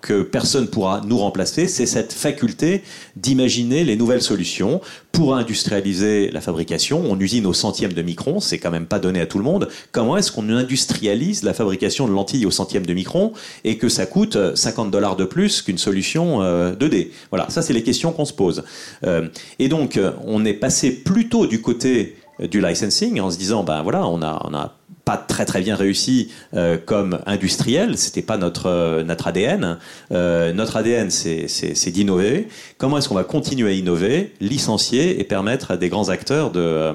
que 0.00 0.22
personne 0.22 0.68
pourra 0.68 1.02
nous 1.04 1.18
remplacer, 1.18 1.66
c'est 1.66 1.86
cette 1.86 2.12
faculté 2.12 2.82
d'imaginer 3.16 3.84
les 3.84 3.96
nouvelles 3.96 4.22
solutions 4.22 4.80
pour 5.12 5.34
industrialiser 5.34 6.30
la 6.30 6.40
fabrication. 6.40 7.02
On 7.08 7.18
usine 7.18 7.46
au 7.46 7.52
centième 7.52 7.92
de 7.92 8.02
micron, 8.02 8.40
c'est 8.40 8.58
quand 8.58 8.70
même 8.70 8.86
pas 8.86 8.98
donné 8.98 9.20
à 9.20 9.26
tout 9.26 9.38
le 9.38 9.44
monde. 9.44 9.68
Comment 9.92 10.16
est-ce 10.16 10.32
qu'on 10.32 10.48
industrialise 10.48 11.42
la 11.42 11.52
fabrication 11.52 12.06
de 12.06 12.12
lentilles 12.12 12.46
au 12.46 12.50
centième 12.50 12.86
de 12.86 12.94
micron 12.94 13.32
et 13.64 13.76
que 13.76 13.88
ça 13.88 14.06
coûte 14.06 14.38
50 14.54 14.90
dollars 14.90 15.16
de 15.16 15.24
plus 15.24 15.62
qu'une 15.62 15.78
solution 15.78 16.40
2D 16.40 16.94
euh, 16.94 17.10
Voilà, 17.30 17.50
ça 17.50 17.62
c'est 17.62 17.72
les 17.72 17.82
questions 17.82 18.12
qu'on 18.12 18.24
se 18.24 18.32
pose. 18.32 18.64
Euh, 19.04 19.28
et 19.58 19.68
donc 19.68 19.98
on 20.24 20.44
est 20.44 20.54
passé 20.54 20.90
plutôt 20.92 21.46
du 21.46 21.60
côté 21.60 22.16
du 22.50 22.60
licensing 22.60 23.20
en 23.20 23.30
se 23.30 23.36
disant 23.36 23.64
ben 23.64 23.82
voilà 23.82 24.06
on 24.06 24.22
a 24.22 24.40
on 24.48 24.54
a 24.54 24.79
très 25.16 25.44
très 25.44 25.60
bien 25.60 25.76
réussi 25.76 26.30
euh, 26.54 26.76
comme 26.76 27.20
industriel, 27.26 27.96
c'était 27.96 28.22
pas 28.22 28.36
notre 28.36 28.66
euh, 28.66 29.02
notre 29.02 29.28
ADN. 29.28 29.78
Euh, 30.12 30.52
notre 30.52 30.76
ADN 30.76 31.10
c'est 31.10 31.90
d'innover. 31.90 32.48
Comment 32.78 32.98
est-ce 32.98 33.08
qu'on 33.08 33.14
va 33.14 33.24
continuer 33.24 33.70
à 33.70 33.72
innover, 33.72 34.32
licencier 34.40 35.20
et 35.20 35.24
permettre 35.24 35.72
à 35.72 35.76
des 35.76 35.88
grands 35.88 36.08
acteurs 36.08 36.50
de 36.50 36.92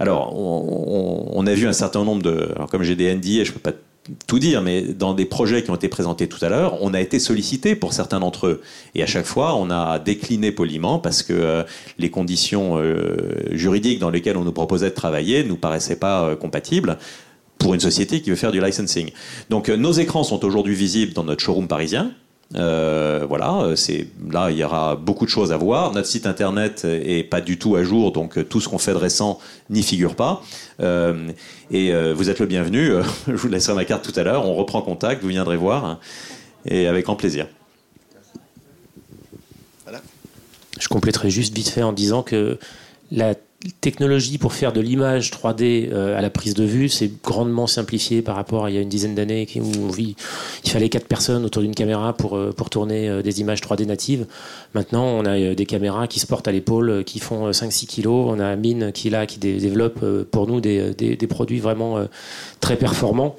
alors 0.00 0.34
on, 0.34 1.32
on, 1.34 1.46
a 1.46 1.52
vu 1.52 1.66
un 1.66 1.74
certain 1.74 2.02
nombre 2.02 2.22
de 2.22 2.50
alors 2.56 2.68
comme 2.70 2.82
j'ai 2.82 2.96
des 2.96 3.14
NDA, 3.14 3.44
je 3.44 3.52
peux 3.52 3.58
pas 3.58 3.72
tout 4.26 4.38
dire, 4.38 4.62
mais 4.62 4.82
dans 4.82 5.14
des 5.14 5.24
projets 5.24 5.62
qui 5.62 5.70
ont 5.70 5.74
été 5.74 5.88
présentés 5.88 6.28
tout 6.28 6.44
à 6.44 6.48
l'heure, 6.48 6.78
on 6.82 6.94
a 6.94 7.00
été 7.00 7.18
sollicité 7.18 7.74
pour 7.74 7.92
certains 7.92 8.20
d'entre 8.20 8.46
eux. 8.46 8.62
Et 8.94 9.02
à 9.02 9.06
chaque 9.06 9.26
fois, 9.26 9.54
on 9.56 9.70
a 9.70 9.98
décliné 9.98 10.52
poliment 10.52 10.98
parce 10.98 11.22
que 11.22 11.32
euh, 11.32 11.62
les 11.98 12.10
conditions 12.10 12.78
euh, 12.78 13.16
juridiques 13.52 13.98
dans 13.98 14.10
lesquelles 14.10 14.36
on 14.36 14.44
nous 14.44 14.52
proposait 14.52 14.90
de 14.90 14.94
travailler 14.94 15.42
ne 15.44 15.48
nous 15.48 15.56
paraissaient 15.56 15.98
pas 15.98 16.24
euh, 16.24 16.36
compatibles 16.36 16.98
pour 17.58 17.74
une 17.74 17.80
société 17.80 18.22
qui 18.22 18.30
veut 18.30 18.36
faire 18.36 18.52
du 18.52 18.60
licensing. 18.60 19.10
Donc 19.50 19.68
nos 19.68 19.92
écrans 19.92 20.22
sont 20.22 20.44
aujourd'hui 20.44 20.76
visibles 20.76 21.12
dans 21.12 21.24
notre 21.24 21.42
showroom 21.42 21.66
parisien. 21.66 22.12
Euh, 22.54 23.26
voilà, 23.28 23.76
c'est 23.76 24.08
là 24.30 24.50
il 24.50 24.56
y 24.56 24.64
aura 24.64 24.96
beaucoup 24.96 25.26
de 25.26 25.30
choses 25.30 25.52
à 25.52 25.56
voir. 25.56 25.92
Notre 25.92 26.08
site 26.08 26.26
internet 26.26 26.84
est 26.84 27.24
pas 27.24 27.40
du 27.40 27.58
tout 27.58 27.76
à 27.76 27.82
jour, 27.82 28.12
donc 28.12 28.38
euh, 28.38 28.44
tout 28.44 28.60
ce 28.60 28.68
qu'on 28.68 28.78
fait 28.78 28.92
de 28.92 28.98
récent 28.98 29.38
n'y 29.68 29.82
figure 29.82 30.14
pas. 30.14 30.42
Euh, 30.80 31.30
et 31.70 31.92
euh, 31.92 32.14
vous 32.14 32.30
êtes 32.30 32.38
le 32.38 32.46
bienvenu. 32.46 32.92
Je 33.26 33.32
vous 33.32 33.48
laisserai 33.48 33.74
ma 33.74 33.84
carte 33.84 34.10
tout 34.10 34.18
à 34.18 34.22
l'heure. 34.22 34.46
On 34.46 34.54
reprend 34.54 34.80
contact, 34.80 35.22
vous 35.22 35.28
viendrez 35.28 35.56
voir, 35.56 36.00
et 36.64 36.86
avec 36.86 37.04
grand 37.04 37.16
plaisir. 37.16 37.46
Voilà. 39.84 40.00
Je 40.80 40.88
compléterai 40.88 41.30
juste 41.30 41.54
vite 41.54 41.68
fait 41.68 41.82
en 41.82 41.92
disant 41.92 42.22
que 42.22 42.58
la 43.10 43.34
technologie 43.80 44.38
pour 44.38 44.52
faire 44.52 44.72
de 44.72 44.80
l'image 44.80 45.32
3D 45.32 45.88
euh, 45.90 46.16
à 46.16 46.22
la 46.22 46.30
prise 46.30 46.54
de 46.54 46.62
vue, 46.62 46.88
c'est 46.88 47.10
grandement 47.22 47.66
simplifié 47.66 48.22
par 48.22 48.36
rapport 48.36 48.64
à 48.64 48.70
il 48.70 48.76
y 48.76 48.78
a 48.78 48.80
une 48.80 48.88
dizaine 48.88 49.16
d'années 49.16 49.48
où 49.56 49.92
il 49.98 50.14
fallait 50.64 50.88
quatre 50.88 51.08
personnes 51.08 51.44
autour 51.44 51.62
d'une 51.62 51.74
caméra 51.74 52.12
pour, 52.12 52.36
euh, 52.36 52.52
pour 52.56 52.70
tourner 52.70 53.08
euh, 53.08 53.20
des 53.20 53.40
images 53.40 53.60
3D 53.60 53.86
natives. 53.86 54.26
Maintenant, 54.74 55.04
on 55.04 55.24
a 55.24 55.54
des 55.54 55.66
caméras 55.66 56.06
qui 56.06 56.20
se 56.20 56.26
portent 56.26 56.46
à 56.46 56.52
l'épaule, 56.52 57.02
qui 57.04 57.18
font 57.18 57.50
5-6 57.50 57.86
kilos. 57.86 58.26
On 58.28 58.38
a 58.38 58.54
Mine 58.54 58.92
qui, 58.92 59.10
là, 59.10 59.26
qui 59.26 59.38
développe 59.38 60.04
pour 60.30 60.46
nous 60.46 60.60
des, 60.60 60.94
des, 60.94 61.26
produits 61.26 61.58
vraiment 61.58 62.06
très 62.60 62.76
performants 62.76 63.36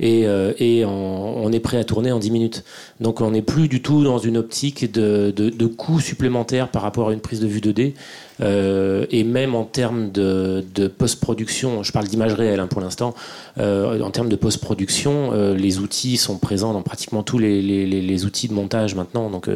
et, 0.00 0.22
et 0.58 0.84
on, 0.84 1.50
est 1.52 1.60
prêt 1.60 1.76
à 1.76 1.84
tourner 1.84 2.10
en 2.10 2.18
10 2.18 2.30
minutes. 2.30 2.64
Donc 3.02 3.20
on 3.20 3.32
n'est 3.32 3.42
plus 3.42 3.68
du 3.68 3.82
tout 3.82 4.04
dans 4.04 4.18
une 4.18 4.36
optique 4.36 4.90
de, 4.90 5.32
de, 5.34 5.50
de 5.50 5.66
coûts 5.66 6.00
supplémentaires 6.00 6.68
par 6.68 6.82
rapport 6.82 7.08
à 7.08 7.12
une 7.12 7.20
prise 7.20 7.40
de 7.40 7.46
vue 7.46 7.60
2D. 7.60 7.94
Euh, 8.40 9.06
et 9.10 9.24
même 9.24 9.54
en 9.54 9.64
termes 9.64 10.10
de, 10.10 10.62
post-production, 10.98 11.82
je 11.82 11.92
parle 11.92 12.06
d'image 12.06 12.32
réelle 12.34 12.60
hein, 12.60 12.66
pour 12.66 12.80
l'instant, 12.80 13.14
euh, 13.58 14.00
en 14.00 14.10
termes 14.10 14.28
de 14.28 14.36
post-production, 14.36 15.30
euh, 15.32 15.54
les 15.54 15.78
outils 15.78 16.16
sont 16.16 16.38
présents 16.38 16.72
dans 16.72 16.82
pratiquement 16.82 17.22
tous 17.22 17.38
les, 17.38 18.24
outils 18.24 18.48
de 18.48 18.54
montage 18.54 18.94
maintenant, 18.94 19.30
donc 19.30 19.48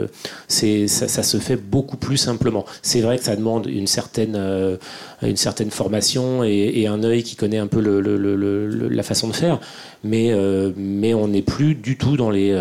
c'est 0.49 0.89
ça, 0.89 1.23
se 1.23 1.37
fait 1.39 1.57
beaucoup 1.57 1.97
plus 1.97 2.17
simplement. 2.17 2.65
C'est 2.83 3.01
vrai 3.01 3.19
que 3.19 3.25
ça 3.25 3.37
demande 3.37 3.67
une 3.67 3.87
certaine, 3.87 4.39
une 5.23 5.37
certaine 5.37 5.71
formation 5.71 6.43
et, 6.45 6.87
un 6.87 7.03
œil 7.03 7.23
qui 7.23 7.37
connaît 7.37 7.59
un 7.59 7.67
peu 7.67 7.81
la 7.81 9.03
façon 9.03 9.29
de 9.29 9.33
faire, 9.35 9.61
mais, 10.05 10.33
mais 10.77 11.15
on 11.15 11.29
n'est 11.29 11.43
plus 11.43 11.75
du 11.75 11.97
tout 11.97 12.17
dans 12.17 12.31
les, 12.31 12.53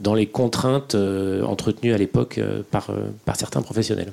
dans 0.00 0.14
les 0.14 0.26
contraintes 0.26 0.94
entretenues 0.94 1.92
à 1.92 1.98
l'époque 1.98 2.40
par, 2.70 2.90
par 3.24 3.36
certains 3.36 3.62
professionnels. 3.62 4.12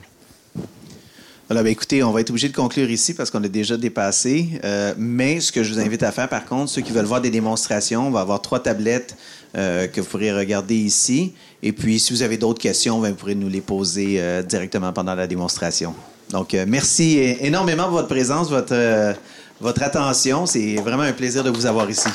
Voilà, 1.50 1.64
ben 1.64 1.70
écoutez, 1.70 2.04
on 2.04 2.12
va 2.12 2.20
être 2.20 2.30
obligé 2.30 2.50
de 2.50 2.56
conclure 2.56 2.90
ici 2.90 3.14
parce 3.14 3.32
qu'on 3.32 3.42
a 3.42 3.48
déjà 3.48 3.78
dépassé. 3.78 4.60
Euh, 4.66 4.94
mais 4.98 5.40
ce 5.40 5.54
que 5.54 5.64
je 5.64 5.74
vous 5.74 5.80
invite 5.80 6.04
à 6.04 6.12
faire, 6.12 6.28
par 6.28 6.44
contre, 6.44 6.70
ceux 6.70 6.82
qui 6.82 6.92
veulent 6.92 7.06
voir 7.06 7.22
des 7.22 7.30
démonstrations, 7.30 8.08
on 8.08 8.12
va 8.12 8.20
avoir 8.20 8.42
trois 8.42 8.60
tablettes 8.60 9.16
euh, 9.56 9.88
que 9.88 10.02
vous 10.02 10.08
pourrez 10.08 10.34
regarder 10.34 10.76
ici. 10.76 11.32
Et 11.64 11.72
puis, 11.72 12.00
si 12.00 12.12
vous 12.12 12.22
avez 12.22 12.36
d'autres 12.36 12.62
questions, 12.62 13.00
ben, 13.00 13.12
vous 13.12 13.16
pourrez 13.16 13.36
nous 13.36 13.48
les 13.48 13.62
poser 13.62 14.18
euh, 14.20 14.44
directement 14.44 14.92
pendant 14.92 15.16
la 15.16 15.26
démonstration. 15.26 15.96
Donc, 16.32 16.54
merci 16.68 17.20
énormément 17.40 17.84
pour 17.84 17.94
votre 17.94 18.10
présence, 18.10 18.50
votre 18.50 19.84
attention. 19.84 20.46
C'est 20.46 20.76
vraiment 20.76 21.04
un 21.04 21.14
plaisir 21.14 21.46
de 21.46 21.50
vous 21.50 21.66
avoir 21.66 21.90
ici. 21.90 22.10